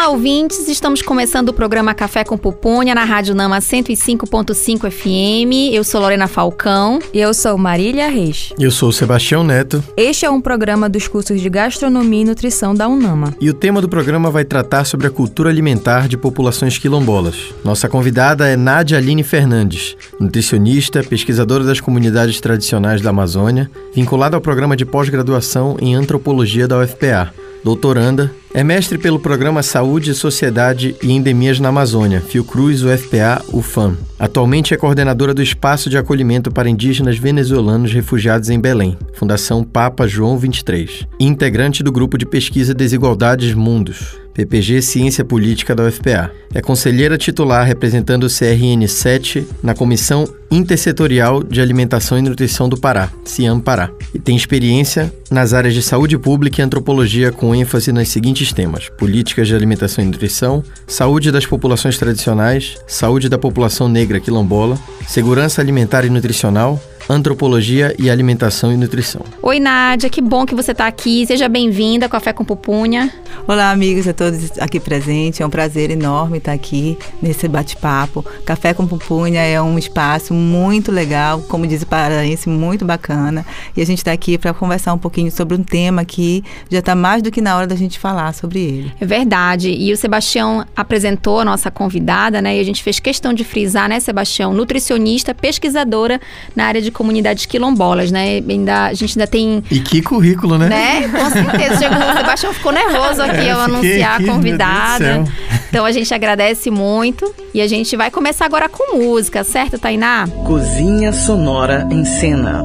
Olá, 0.00 0.08
ouvintes! 0.08 0.66
Estamos 0.66 1.02
começando 1.02 1.50
o 1.50 1.52
programa 1.52 1.92
Café 1.92 2.24
com 2.24 2.38
Pupunha 2.38 2.94
na 2.94 3.04
Rádio 3.04 3.34
Nama 3.34 3.58
105.5 3.58 4.90
FM. 4.90 5.74
Eu 5.74 5.84
sou 5.84 6.00
Lorena 6.00 6.26
Falcão. 6.26 7.00
E 7.12 7.20
eu 7.20 7.34
sou 7.34 7.58
Marília 7.58 8.08
Reis. 8.08 8.50
Eu 8.58 8.70
sou 8.70 8.90
Sebastião 8.92 9.44
Neto. 9.44 9.84
Este 9.98 10.24
é 10.24 10.30
um 10.30 10.40
programa 10.40 10.88
dos 10.88 11.06
cursos 11.06 11.38
de 11.38 11.50
Gastronomia 11.50 12.22
e 12.22 12.24
Nutrição 12.24 12.74
da 12.74 12.88
UNAMA. 12.88 13.34
E 13.38 13.50
o 13.50 13.52
tema 13.52 13.82
do 13.82 13.90
programa 13.90 14.30
vai 14.30 14.42
tratar 14.42 14.84
sobre 14.84 15.06
a 15.06 15.10
cultura 15.10 15.50
alimentar 15.50 16.08
de 16.08 16.16
populações 16.16 16.78
quilombolas. 16.78 17.52
Nossa 17.62 17.86
convidada 17.86 18.48
é 18.48 18.56
Nádia 18.56 18.96
Aline 18.96 19.22
Fernandes, 19.22 19.98
nutricionista, 20.18 21.02
pesquisadora 21.02 21.62
das 21.62 21.78
comunidades 21.78 22.40
tradicionais 22.40 23.02
da 23.02 23.10
Amazônia, 23.10 23.70
vinculada 23.94 24.34
ao 24.34 24.40
programa 24.40 24.74
de 24.74 24.86
pós-graduação 24.86 25.76
em 25.78 25.94
antropologia 25.94 26.66
da 26.66 26.78
UFPA 26.78 27.34
doutoranda, 27.64 28.32
é 28.52 28.64
mestre 28.64 28.98
pelo 28.98 29.20
programa 29.20 29.62
Saúde, 29.62 30.14
Sociedade 30.14 30.96
e 31.02 31.12
Endemias 31.12 31.60
na 31.60 31.68
Amazônia, 31.68 32.20
Fiocruz 32.20 32.82
UFPA 32.82 33.44
UFAM. 33.52 33.96
Atualmente 34.18 34.74
é 34.74 34.76
coordenadora 34.76 35.32
do 35.32 35.42
Espaço 35.42 35.88
de 35.88 35.96
Acolhimento 35.96 36.50
para 36.50 36.68
Indígenas 36.68 37.16
Venezuelanos 37.16 37.92
Refugiados 37.92 38.50
em 38.50 38.58
Belém, 38.58 38.98
Fundação 39.14 39.62
Papa 39.62 40.08
João 40.08 40.36
23, 40.36 41.06
e 41.18 41.24
integrante 41.24 41.82
do 41.82 41.92
grupo 41.92 42.18
de 42.18 42.26
pesquisa 42.26 42.74
Desigualdades 42.74 43.54
Mundos, 43.54 44.18
PPG 44.40 44.80
Ciência 44.80 45.24
Política 45.24 45.74
da 45.74 45.84
UFPA. 45.84 46.32
É 46.54 46.62
conselheira 46.62 47.18
titular 47.18 47.66
representando 47.66 48.24
o 48.24 48.28
CRN 48.28 48.86
7 48.88 49.46
na 49.62 49.74
Comissão 49.74 50.26
Intersetorial 50.50 51.44
de 51.44 51.60
Alimentação 51.60 52.18
e 52.18 52.22
Nutrição 52.22 52.68
do 52.68 52.76
Pará, 52.76 53.10
CIAM 53.24 53.60
Pará, 53.60 53.90
e 54.12 54.18
tem 54.18 54.34
experiência 54.34 55.12
nas 55.30 55.52
áreas 55.52 55.74
de 55.74 55.82
saúde 55.82 56.18
pública 56.18 56.60
e 56.60 56.64
antropologia 56.64 57.30
com 57.30 57.54
ênfase 57.54 57.92
nos 57.92 58.08
seguintes 58.08 58.52
temas: 58.52 58.88
políticas 58.98 59.46
de 59.46 59.54
alimentação 59.54 60.02
e 60.02 60.06
nutrição, 60.06 60.64
saúde 60.86 61.30
das 61.30 61.46
populações 61.46 61.98
tradicionais, 61.98 62.76
saúde 62.86 63.28
da 63.28 63.38
população 63.38 63.88
negra 63.88 64.18
quilombola, 64.18 64.76
segurança 65.06 65.60
alimentar 65.60 66.04
e 66.04 66.10
nutricional, 66.10 66.82
Antropologia 67.08 67.94
e 67.98 68.08
Alimentação 68.08 68.72
e 68.72 68.76
Nutrição. 68.76 69.22
Oi, 69.42 69.58
Nádia, 69.58 70.08
que 70.08 70.20
bom 70.20 70.46
que 70.46 70.54
você 70.54 70.72
está 70.72 70.86
aqui. 70.86 71.26
Seja 71.26 71.48
bem-vinda 71.48 72.06
ao 72.06 72.10
Café 72.10 72.32
com 72.32 72.44
Pupunha. 72.44 73.12
Olá, 73.48 73.70
amigos 73.70 74.06
a 74.06 74.12
todos 74.12 74.58
aqui 74.60 74.78
presentes. 74.78 75.40
É 75.40 75.46
um 75.46 75.50
prazer 75.50 75.90
enorme 75.90 76.38
estar 76.38 76.52
aqui 76.52 76.96
nesse 77.20 77.48
bate-papo. 77.48 78.24
Café 78.44 78.74
com 78.74 78.86
Pupunha 78.86 79.40
é 79.40 79.60
um 79.60 79.78
espaço 79.78 80.32
muito 80.32 80.92
legal, 80.92 81.40
como 81.48 81.66
diz 81.66 81.82
o 81.82 81.86
paraense, 81.86 82.48
muito 82.48 82.84
bacana. 82.84 83.44
E 83.76 83.82
a 83.82 83.86
gente 83.86 83.98
está 83.98 84.12
aqui 84.12 84.38
para 84.38 84.54
conversar 84.54 84.92
um 84.94 84.98
pouquinho 84.98 85.30
sobre 85.32 85.56
um 85.56 85.62
tema 85.62 86.04
que 86.04 86.44
já 86.70 86.78
está 86.78 86.94
mais 86.94 87.22
do 87.22 87.30
que 87.30 87.40
na 87.40 87.56
hora 87.56 87.66
da 87.66 87.76
gente 87.76 87.98
falar 87.98 88.32
sobre 88.34 88.60
ele. 88.60 88.92
É 89.00 89.06
verdade. 89.06 89.70
E 89.70 89.92
o 89.92 89.96
Sebastião 89.96 90.64
apresentou 90.76 91.40
a 91.40 91.44
nossa 91.44 91.70
convidada, 91.70 92.40
né? 92.40 92.56
E 92.56 92.60
a 92.60 92.64
gente 92.64 92.82
fez 92.82 93.00
questão 93.00 93.32
de 93.32 93.42
frisar, 93.42 93.88
né, 93.88 93.98
Sebastião? 93.98 94.52
Nutricionista, 94.52 95.34
pesquisadora 95.34 96.20
na 96.54 96.66
área 96.66 96.80
de 96.80 96.90
comunidades 97.00 97.46
quilombolas, 97.46 98.12
né? 98.12 98.42
Ainda, 98.46 98.88
a 98.88 98.92
gente 98.92 99.18
ainda 99.18 99.26
tem. 99.26 99.64
E 99.70 99.80
que 99.80 100.02
currículo, 100.02 100.58
né? 100.58 100.68
Né? 100.68 101.08
Com 101.08 101.30
certeza. 101.30 101.78
Chegou, 101.78 101.96
o 101.96 102.12
Sebastião 102.14 102.52
ficou 102.52 102.72
nervoso 102.72 103.22
aqui 103.22 103.46
é, 103.46 103.52
ao 103.52 103.60
anunciar 103.62 104.16
aqui, 104.16 104.28
a 104.28 104.32
convidada. 104.34 105.24
Então 105.70 105.86
a 105.86 105.92
gente 105.92 106.12
agradece 106.12 106.70
muito 106.70 107.34
e 107.54 107.62
a 107.62 107.66
gente 107.66 107.96
vai 107.96 108.10
começar 108.10 108.44
agora 108.44 108.68
com 108.68 108.98
música, 108.98 109.42
certo, 109.42 109.78
Tainá? 109.78 110.28
Cozinha 110.46 111.10
Sonora 111.10 111.88
em 111.90 112.04
Cena. 112.04 112.62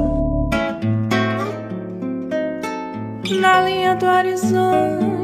Na 3.39 3.61
linha 3.61 3.95
do 3.95 4.05
horizonte 4.05 5.14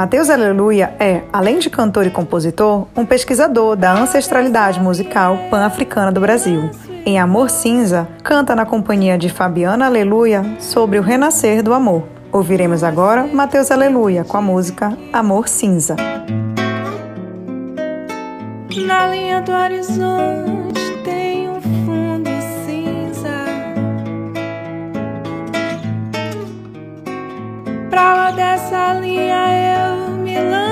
Mateus 0.00 0.30
Aleluia 0.30 0.94
é, 0.98 1.24
além 1.30 1.58
de 1.58 1.68
cantor 1.68 2.06
e 2.06 2.10
compositor, 2.10 2.86
um 2.96 3.04
pesquisador 3.04 3.76
da 3.76 3.92
ancestralidade 3.92 4.80
musical 4.80 5.36
pan-africana 5.50 6.10
do 6.10 6.22
Brasil. 6.22 6.70
Em 7.04 7.20
Amor 7.20 7.50
Cinza, 7.50 8.08
canta 8.24 8.56
na 8.56 8.64
companhia 8.64 9.18
de 9.18 9.28
Fabiana 9.28 9.84
Aleluia 9.84 10.42
sobre 10.58 10.98
o 10.98 11.02
renascer 11.02 11.62
do 11.62 11.74
amor. 11.74 12.04
Ouviremos 12.32 12.82
agora 12.82 13.26
Mateus 13.26 13.70
Aleluia 13.70 14.24
com 14.24 14.38
a 14.38 14.40
música 14.40 14.96
Amor 15.12 15.46
Cinza. 15.50 15.96
Na 18.86 19.06
linha 19.06 19.42
do 19.42 19.52
horizonte 19.52 20.59
Lá 28.02 28.30
dessa 28.30 28.94
linha 28.94 29.76
eu 29.76 30.16
me 30.16 30.34
lanço 30.40 30.69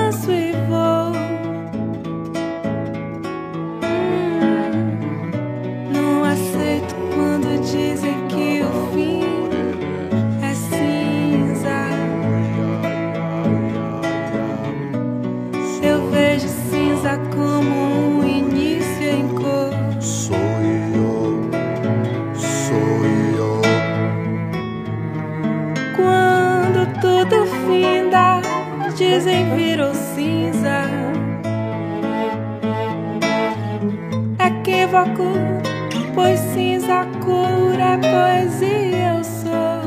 Pois 36.12 36.41
cinza 36.41 37.06
cura 37.25 37.84
é 37.84 37.98
poesia, 37.98 39.14
eu 39.14 39.22
sou. 39.22 39.82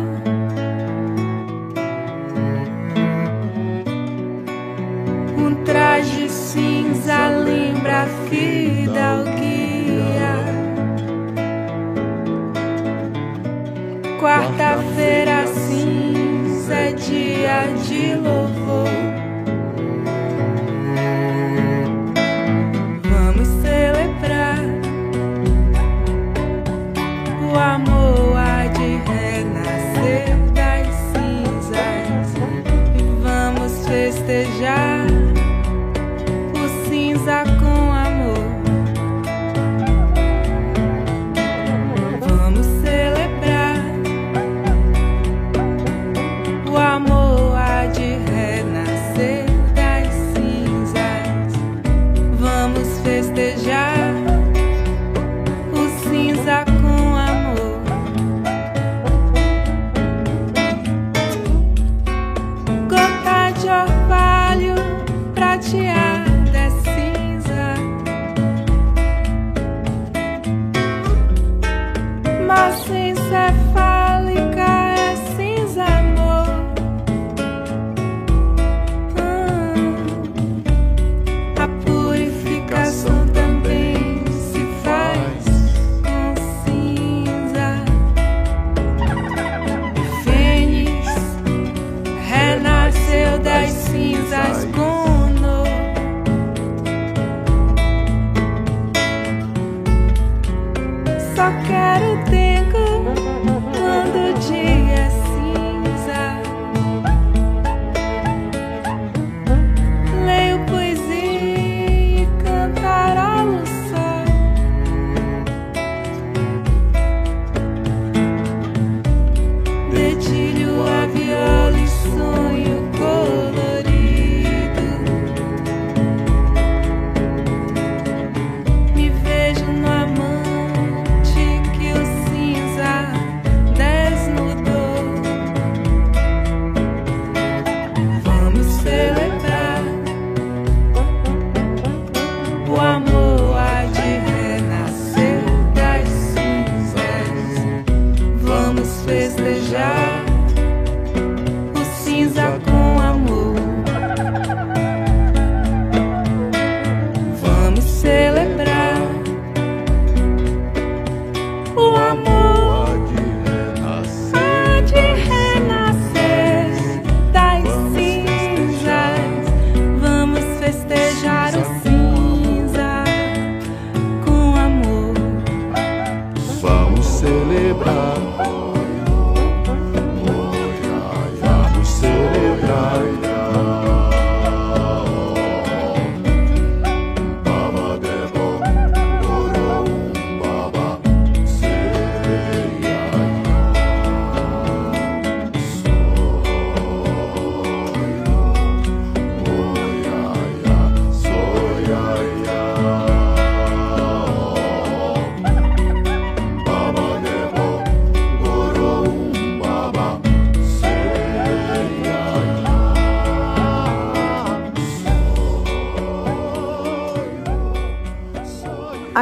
Um 5.37 5.53
traje 5.65 6.29
cinza 6.29 7.27
lembra 7.27 8.03
a 8.03 8.05
fidalguia. 8.29 9.31
Quarta-feira 14.17 15.45
cinza 15.47 16.73
é 16.73 16.93
dia 16.93 17.67
de 17.83 18.15
louvor. 18.15 18.40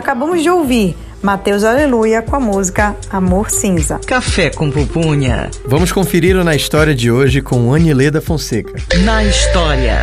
Acabamos 0.09 0.41
de 0.41 0.50
ouvir 0.50 0.97
Mateus 1.21 1.63
Aleluia 1.63 2.23
com 2.23 2.35
a 2.35 2.39
música 2.39 2.95
Amor 3.11 3.51
Cinza. 3.51 4.00
Café 4.07 4.50
com 4.50 4.71
pupunha. 4.71 5.51
Vamos 5.67 5.91
conferir 5.91 6.35
o 6.35 6.44
Na 6.44 6.56
História 6.56 6.95
de 6.95 7.11
hoje 7.11 7.44
com 7.44 7.71
Anileda 7.75 8.19
Fonseca. 8.19 8.73
Na 9.06 9.23
história. 9.23 10.00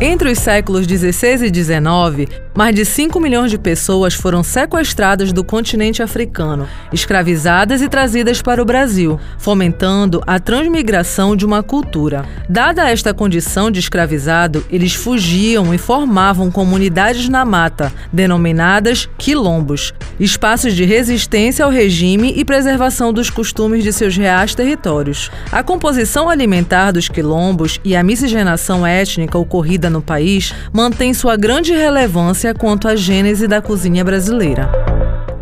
Entre 0.00 0.30
os 0.30 0.38
séculos 0.38 0.86
16 0.86 1.42
e 1.42 1.50
19, 1.50 2.28
mais 2.56 2.74
de 2.74 2.86
5 2.86 3.20
milhões 3.20 3.50
de 3.50 3.58
pessoas 3.58 4.14
foram 4.14 4.42
sequestradas 4.42 5.30
do 5.30 5.44
continente 5.44 6.02
africano, 6.02 6.66
escravizadas 6.90 7.82
e 7.82 7.88
trazidas 7.88 8.40
para 8.40 8.62
o 8.62 8.64
Brasil, 8.64 9.20
fomentando 9.36 10.22
a 10.26 10.40
transmigração 10.40 11.36
de 11.36 11.44
uma 11.44 11.62
cultura. 11.62 12.24
Dada 12.48 12.90
esta 12.90 13.12
condição 13.12 13.70
de 13.70 13.78
escravizado, 13.78 14.64
eles 14.70 14.94
fugiam 14.94 15.74
e 15.74 15.78
formavam 15.78 16.50
comunidades 16.50 17.28
na 17.28 17.44
mata, 17.44 17.92
denominadas 18.10 19.06
quilombos, 19.18 19.92
espaços 20.18 20.74
de 20.74 20.84
resistência 20.84 21.62
ao 21.62 21.70
regime 21.70 22.32
e 22.36 22.44
preservação 22.44 23.12
dos 23.12 23.28
costumes 23.28 23.84
de 23.84 23.92
seus 23.92 24.16
reais 24.16 24.54
territórios. 24.54 25.30
A 25.52 25.62
composição 25.62 26.30
alimentar 26.30 26.92
dos 26.92 27.06
quilombos 27.08 27.78
e 27.84 27.94
a 27.94 28.02
miscigenação 28.02 28.86
étnica 28.86 29.36
ocorrida 29.36 29.90
no 29.90 30.00
país 30.00 30.54
mantém 30.72 31.12
sua 31.12 31.36
grande 31.36 31.74
relevância 31.74 32.45
quanto 32.54 32.88
à 32.88 32.96
gênese 32.96 33.46
da 33.46 33.60
cozinha 33.60 34.04
brasileira. 34.04 34.70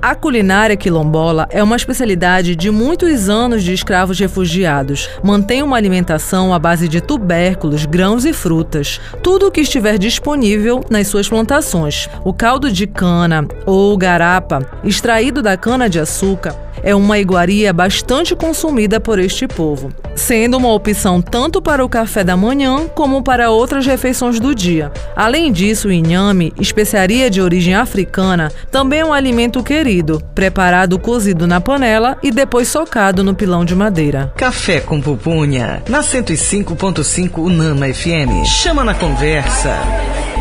A 0.07 0.15
culinária 0.15 0.77
quilombola 0.77 1.49
é 1.49 1.63
uma 1.63 1.77
especialidade 1.77 2.55
de 2.55 2.71
muitos 2.71 3.31
anos 3.31 3.65
de 3.65 3.73
escravos 3.73 4.19
refugiados. 4.19 5.09
Mantém 5.23 5.63
uma 5.63 5.79
alimentação 5.79 6.53
à 6.53 6.59
base 6.59 6.89
de 6.89 7.01
tubérculos, 7.01 7.87
grãos 7.87 8.27
e 8.27 8.33
frutas, 8.35 9.01
tudo 9.23 9.47
o 9.47 9.51
que 9.51 9.63
estiver 9.63 9.97
disponível 9.97 10.85
nas 10.91 11.09
suas 11.09 11.27
plantações. 11.27 12.07
O 12.23 12.35
caldo 12.35 12.71
de 12.71 12.87
cana 12.87 13.49
ou 13.65 13.97
garapa, 13.97 14.61
extraído 14.85 15.41
da 15.41 15.57
cana-de-açúcar, 15.57 16.55
é 16.83 16.95
uma 16.95 17.19
iguaria 17.19 17.73
bastante 17.73 18.35
consumida 18.35 18.99
por 19.01 19.19
este 19.19 19.47
povo, 19.47 19.91
sendo 20.15 20.57
uma 20.57 20.73
opção 20.73 21.21
tanto 21.21 21.61
para 21.63 21.85
o 21.85 21.89
café 21.89 22.25
da 22.25 22.37
manhã 22.37 22.87
como 22.95 23.23
para 23.23 23.51
outras 23.51 23.87
refeições 23.87 24.41
do 24.41 24.55
dia. 24.55 24.93
Além 25.15 25.53
disso, 25.53 25.89
o 25.89 25.93
inhame, 25.93 26.53
especiaria 26.61 27.31
de 27.31 27.41
origem 27.41 27.75
africana, 27.75 28.51
também 28.71 29.01
é 29.01 29.05
um 29.05 29.13
alimento 29.13 29.63
querido, 29.63 30.23
preparado 30.35 30.99
cozido 30.99 31.47
na 31.47 31.61
panela 31.61 32.17
e 32.23 32.31
depois 32.31 32.69
socado 32.69 33.23
no 33.23 33.35
pilão 33.35 33.65
de 33.65 33.75
madeira. 33.75 34.33
Café 34.37 34.81
com 34.81 35.01
pupunha. 35.01 35.83
Na 35.89 36.01
105.5 36.01 37.39
Unama 37.39 37.87
FM. 37.93 38.45
Chama 38.47 38.85
na 38.85 38.95
conversa. 38.95 40.34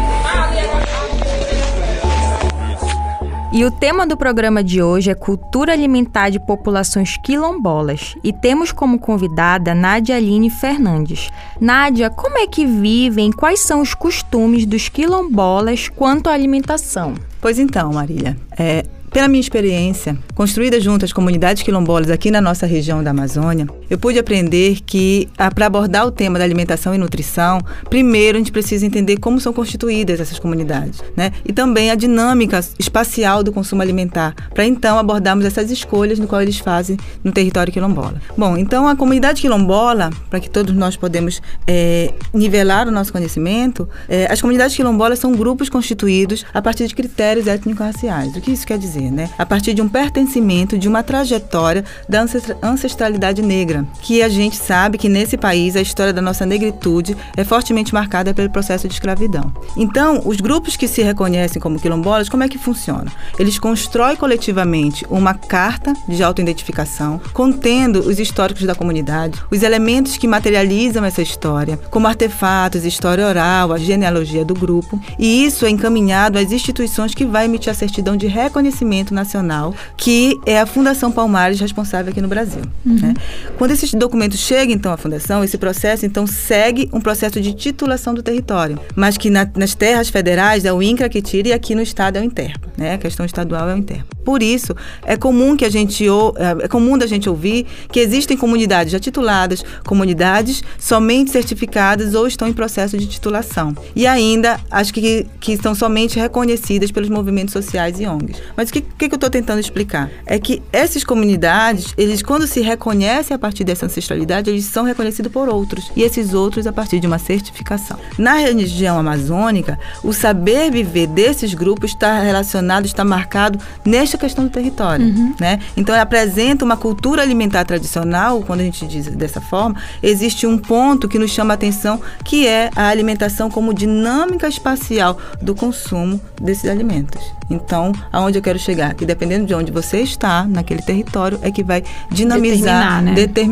E 3.56 3.64
o 3.64 3.70
tema 3.70 4.08
do 4.08 4.18
programa 4.18 4.64
de 4.64 4.82
hoje 4.82 5.12
é 5.12 5.14
Cultura 5.14 5.74
Alimentar 5.74 6.32
de 6.32 6.40
Populações 6.40 7.18
Quilombolas. 7.18 8.16
E 8.24 8.34
temos 8.34 8.72
como 8.72 8.98
convidada 8.98 9.76
Nádia 9.76 10.16
Aline 10.16 10.50
Fernandes. 10.50 11.30
Nádia, 11.62 12.10
como 12.10 12.36
é 12.36 12.48
que 12.48 12.66
vivem, 12.66 13.32
quais 13.32 13.60
são 13.60 13.80
os 13.80 13.94
costumes 13.94 14.66
dos 14.66 14.90
quilombolas 14.90 15.88
quanto 15.88 16.32
à 16.32 16.34
alimentação? 16.34 17.14
Pois 17.40 17.60
então, 17.60 17.94
Marília, 17.94 18.36
é, 18.58 18.86
pela 19.12 19.28
minha 19.28 19.40
experiência, 19.40 20.18
construída 20.34 20.82
junto 20.82 21.06
às 21.06 21.14
comunidades 21.14 21.62
quilombolas 21.62 22.10
aqui 22.10 22.32
na 22.32 22.42
nossa 22.42 22.66
região 22.66 23.04
da 23.04 23.12
Amazônia, 23.12 23.68
eu 23.94 23.98
pude 24.00 24.18
aprender 24.18 24.80
que, 24.84 25.30
para 25.54 25.68
abordar 25.68 26.08
o 26.08 26.12
tema 26.12 26.40
da 26.40 26.44
alimentação 26.44 26.96
e 26.96 26.98
nutrição, 26.98 27.62
primeiro 27.92 28.38
a 28.38 28.40
gente 28.40 28.52
precisa 28.52 28.84
entender 28.84 29.18
como 29.18 29.40
são 29.40 29.54
constituídas 29.54 30.20
essas 30.20 30.40
comunidades, 30.40 31.00
né? 31.16 31.32
E 31.46 31.54
também 31.54 31.92
a 31.92 31.96
dinâmica 31.96 32.60
espacial 32.80 33.44
do 33.44 33.52
consumo 33.52 33.84
alimentar, 33.84 34.34
para 34.52 34.66
então 34.66 34.98
abordarmos 34.98 35.46
essas 35.46 35.70
escolhas 35.70 36.18
no 36.18 36.28
qual 36.28 36.42
eles 36.42 36.58
fazem 36.58 36.98
no 37.24 37.32
território 37.32 37.72
quilombola. 37.72 38.20
Bom, 38.36 38.58
então 38.58 38.88
a 38.88 38.96
comunidade 38.96 39.42
quilombola, 39.42 40.10
para 40.28 40.40
que 40.40 40.50
todos 40.50 40.74
nós 40.74 40.98
podemos 40.98 41.40
é, 41.68 42.12
nivelar 42.34 42.88
o 42.88 42.92
nosso 42.92 43.14
conhecimento, 43.14 43.88
é, 44.10 44.26
as 44.26 44.42
comunidades 44.42 44.76
quilombolas 44.76 45.20
são 45.20 45.34
grupos 45.34 45.70
constituídos 45.70 46.44
a 46.52 46.64
partir 46.64 46.88
de 46.88 46.96
critérios 46.96 47.46
étnico-raciais. 47.46 48.36
O 48.36 48.42
que 48.42 48.50
isso 48.50 48.66
quer 48.66 48.80
dizer? 48.80 49.12
Né? 49.12 49.30
A 49.38 49.46
partir 49.46 49.76
de 49.76 49.84
um 49.84 49.88
pertencimento, 49.88 50.80
de 50.80 50.88
uma 50.88 51.04
trajetória 51.04 51.86
da 52.10 52.24
ancestra- 52.24 52.58
ancestralidade 52.64 53.44
negra, 53.44 53.83
que 54.02 54.22
a 54.22 54.30
gente 54.30 54.56
sabe 54.56 54.98
que 54.98 55.10
nesse 55.10 55.38
país 55.38 55.76
a 55.76 55.82
história 55.82 56.14
da 56.14 56.22
nossa 56.22 56.46
negritude 56.46 57.16
é 57.36 57.44
fortemente 57.44 57.94
marcada 57.94 58.34
pelo 58.34 58.50
processo 58.50 58.88
de 58.88 58.94
escravidão. 58.94 59.52
Então, 59.76 60.22
os 60.26 60.38
grupos 60.38 60.76
que 60.76 60.88
se 60.88 61.02
reconhecem 61.02 61.62
como 61.62 61.80
quilombolas, 61.80 62.30
como 62.30 62.44
é 62.44 62.50
que 62.50 62.58
funciona? 62.58 63.12
Eles 63.38 63.60
constroem 63.60 64.16
coletivamente 64.16 65.06
uma 65.10 65.34
carta 65.34 65.94
de 66.08 66.22
autoidentificação 66.24 67.20
contendo 67.34 68.00
os 68.00 68.20
históricos 68.20 68.64
da 68.64 68.76
comunidade, 68.76 69.42
os 69.52 69.64
elementos 69.64 70.18
que 70.18 70.28
materializam 70.28 71.04
essa 71.06 71.22
história, 71.22 71.78
como 71.90 72.08
artefatos, 72.08 72.86
história 72.86 73.28
oral, 73.28 73.74
a 73.74 73.78
genealogia 73.78 74.46
do 74.46 74.54
grupo, 74.54 75.00
e 75.18 75.46
isso 75.46 75.66
é 75.66 75.70
encaminhado 75.70 76.38
às 76.38 76.52
instituições 76.52 77.14
que 77.14 77.26
vai 77.26 77.46
emitir 77.46 77.72
a 77.72 77.76
certidão 77.76 78.16
de 78.16 78.28
reconhecimento 78.28 79.14
nacional, 79.14 79.74
que 79.98 80.40
é 80.46 80.60
a 80.60 80.66
Fundação 80.66 81.12
Palmares 81.12 81.60
responsável 81.60 82.12
aqui 82.12 82.22
no 82.22 82.28
Brasil. 82.28 82.62
né? 83.02 83.14
Quando 83.58 83.72
esse 83.74 83.96
documento 83.96 84.38
chega 84.38 84.72
então 84.72 84.92
à 84.94 84.98
fundação, 84.98 85.44
esse 85.44 85.58
processo 85.58 86.06
então 86.06 86.26
segue 86.28 86.90
um 86.94 87.00
processo 87.02 87.40
de 87.42 87.54
titulação 87.54 88.14
do 88.14 88.22
território, 88.24 88.80
mas 88.96 89.18
que 89.18 89.30
na- 89.30 89.50
nas 89.56 89.74
terras 89.76 90.10
federais 90.10 90.66
é 90.66 90.72
o 90.74 90.82
INCRA 90.82 91.10
que 91.10 91.22
tira 91.22 91.50
e 91.50 91.54
aqui 91.54 91.74
no 91.76 91.82
estado 91.82 92.18
é 92.18 92.22
o 92.22 92.24
Interpa, 92.24 92.68
né? 92.78 92.94
A 92.94 92.98
questão 92.98 93.26
estadual 93.26 93.70
é 93.70 93.74
o 93.74 93.78
Interpa. 93.78 94.06
Por 94.24 94.42
isso, 94.42 94.74
é 95.06 95.18
comum 95.18 95.56
que 95.58 95.66
a 95.66 95.70
gente 95.70 96.08
ou- 96.08 96.34
é 96.38 96.66
é 96.66 96.68
comum 96.68 96.98
da 96.98 97.06
gente 97.08 97.28
ouvir 97.30 97.66
que 97.92 98.00
existem 98.00 98.38
comunidades 98.38 98.92
já 98.92 99.00
tituladas, 99.00 99.64
comunidades 99.86 100.64
somente 100.80 101.30
certificadas 101.32 102.14
ou 102.16 102.26
estão 102.28 102.48
em 102.48 102.54
processo 102.54 102.98
de 102.98 103.06
titulação. 103.06 103.76
E 103.96 104.06
ainda 104.08 104.60
as 104.72 104.92
que, 104.92 105.26
que 105.40 105.52
estão 105.54 105.74
somente 105.76 106.18
reconhecidas 106.20 106.92
pelos 106.92 107.10
movimentos 107.10 107.54
sociais 107.54 108.00
e 108.00 108.06
ONGs. 108.06 108.38
Mas 108.56 108.70
o 108.70 108.74
que, 108.74 108.82
que 108.82 109.06
eu 109.06 109.16
estou 109.16 109.30
tentando 109.30 109.60
explicar? 109.60 110.10
É 110.26 110.40
que 110.40 110.62
essas 110.72 111.04
comunidades, 111.04 111.94
eles 111.98 112.22
quando 112.22 112.48
se 112.48 112.62
reconhecem 112.62 113.36
a 113.36 113.40
partir 113.40 113.53
partir 113.54 113.64
dessa 113.64 113.86
ancestralidade, 113.86 114.50
eles 114.50 114.66
são 114.66 114.84
reconhecidos 114.84 115.32
por 115.32 115.48
outros. 115.48 115.92
E 115.96 116.02
esses 116.02 116.34
outros 116.34 116.66
a 116.66 116.74
partir 116.74 117.00
de 117.00 117.06
uma 117.06 117.20
certificação. 117.20 117.98
Na 118.18 118.34
região 118.34 118.98
amazônica, 118.98 119.80
o 120.04 120.12
saber 120.12 120.72
viver 120.72 121.06
desses 121.06 121.54
grupos 121.54 121.92
está 121.92 122.20
relacionado, 122.20 122.86
está 122.86 123.06
marcado 123.06 123.60
nesta 123.86 124.18
questão 124.18 124.46
do 124.46 124.50
território. 124.50 125.06
Né? 125.40 125.60
Então, 125.78 125.94
apresenta 126.00 126.66
uma 126.66 126.76
cultura 126.76 127.22
alimentar 127.22 127.64
tradicional, 127.64 128.42
quando 128.42 128.62
a 128.62 128.64
gente 128.64 128.88
diz 128.88 129.08
dessa 129.08 129.40
forma, 129.40 129.76
existe 130.02 130.48
um 130.48 130.58
ponto 130.58 131.08
que 131.08 131.20
nos 131.20 131.30
chama 131.30 131.54
a 131.54 131.56
atenção, 131.56 132.02
que 132.24 132.48
é 132.48 132.72
a 132.76 132.88
alimentação 132.88 133.52
como 133.52 133.74
dinâmica 133.74 134.48
espacial 134.48 135.18
do 135.40 135.54
consumo 135.54 136.20
desses 136.42 136.68
alimentos. 136.68 137.22
Então, 137.50 137.92
aonde 138.12 138.38
eu 138.38 138.42
quero 138.42 138.58
chegar? 138.58 138.94
Que 138.96 139.06
dependendo 139.06 139.46
de 139.46 139.54
onde 139.54 139.72
você 139.72 140.00
está, 140.00 140.46
naquele 140.46 140.82
território, 140.82 141.40
é 141.42 141.52
que 141.52 141.64
vai 141.64 141.84
dinamizar, 142.10 142.64
Determinar, 142.64 143.02
né? 143.02 143.14
determinar 143.14 143.43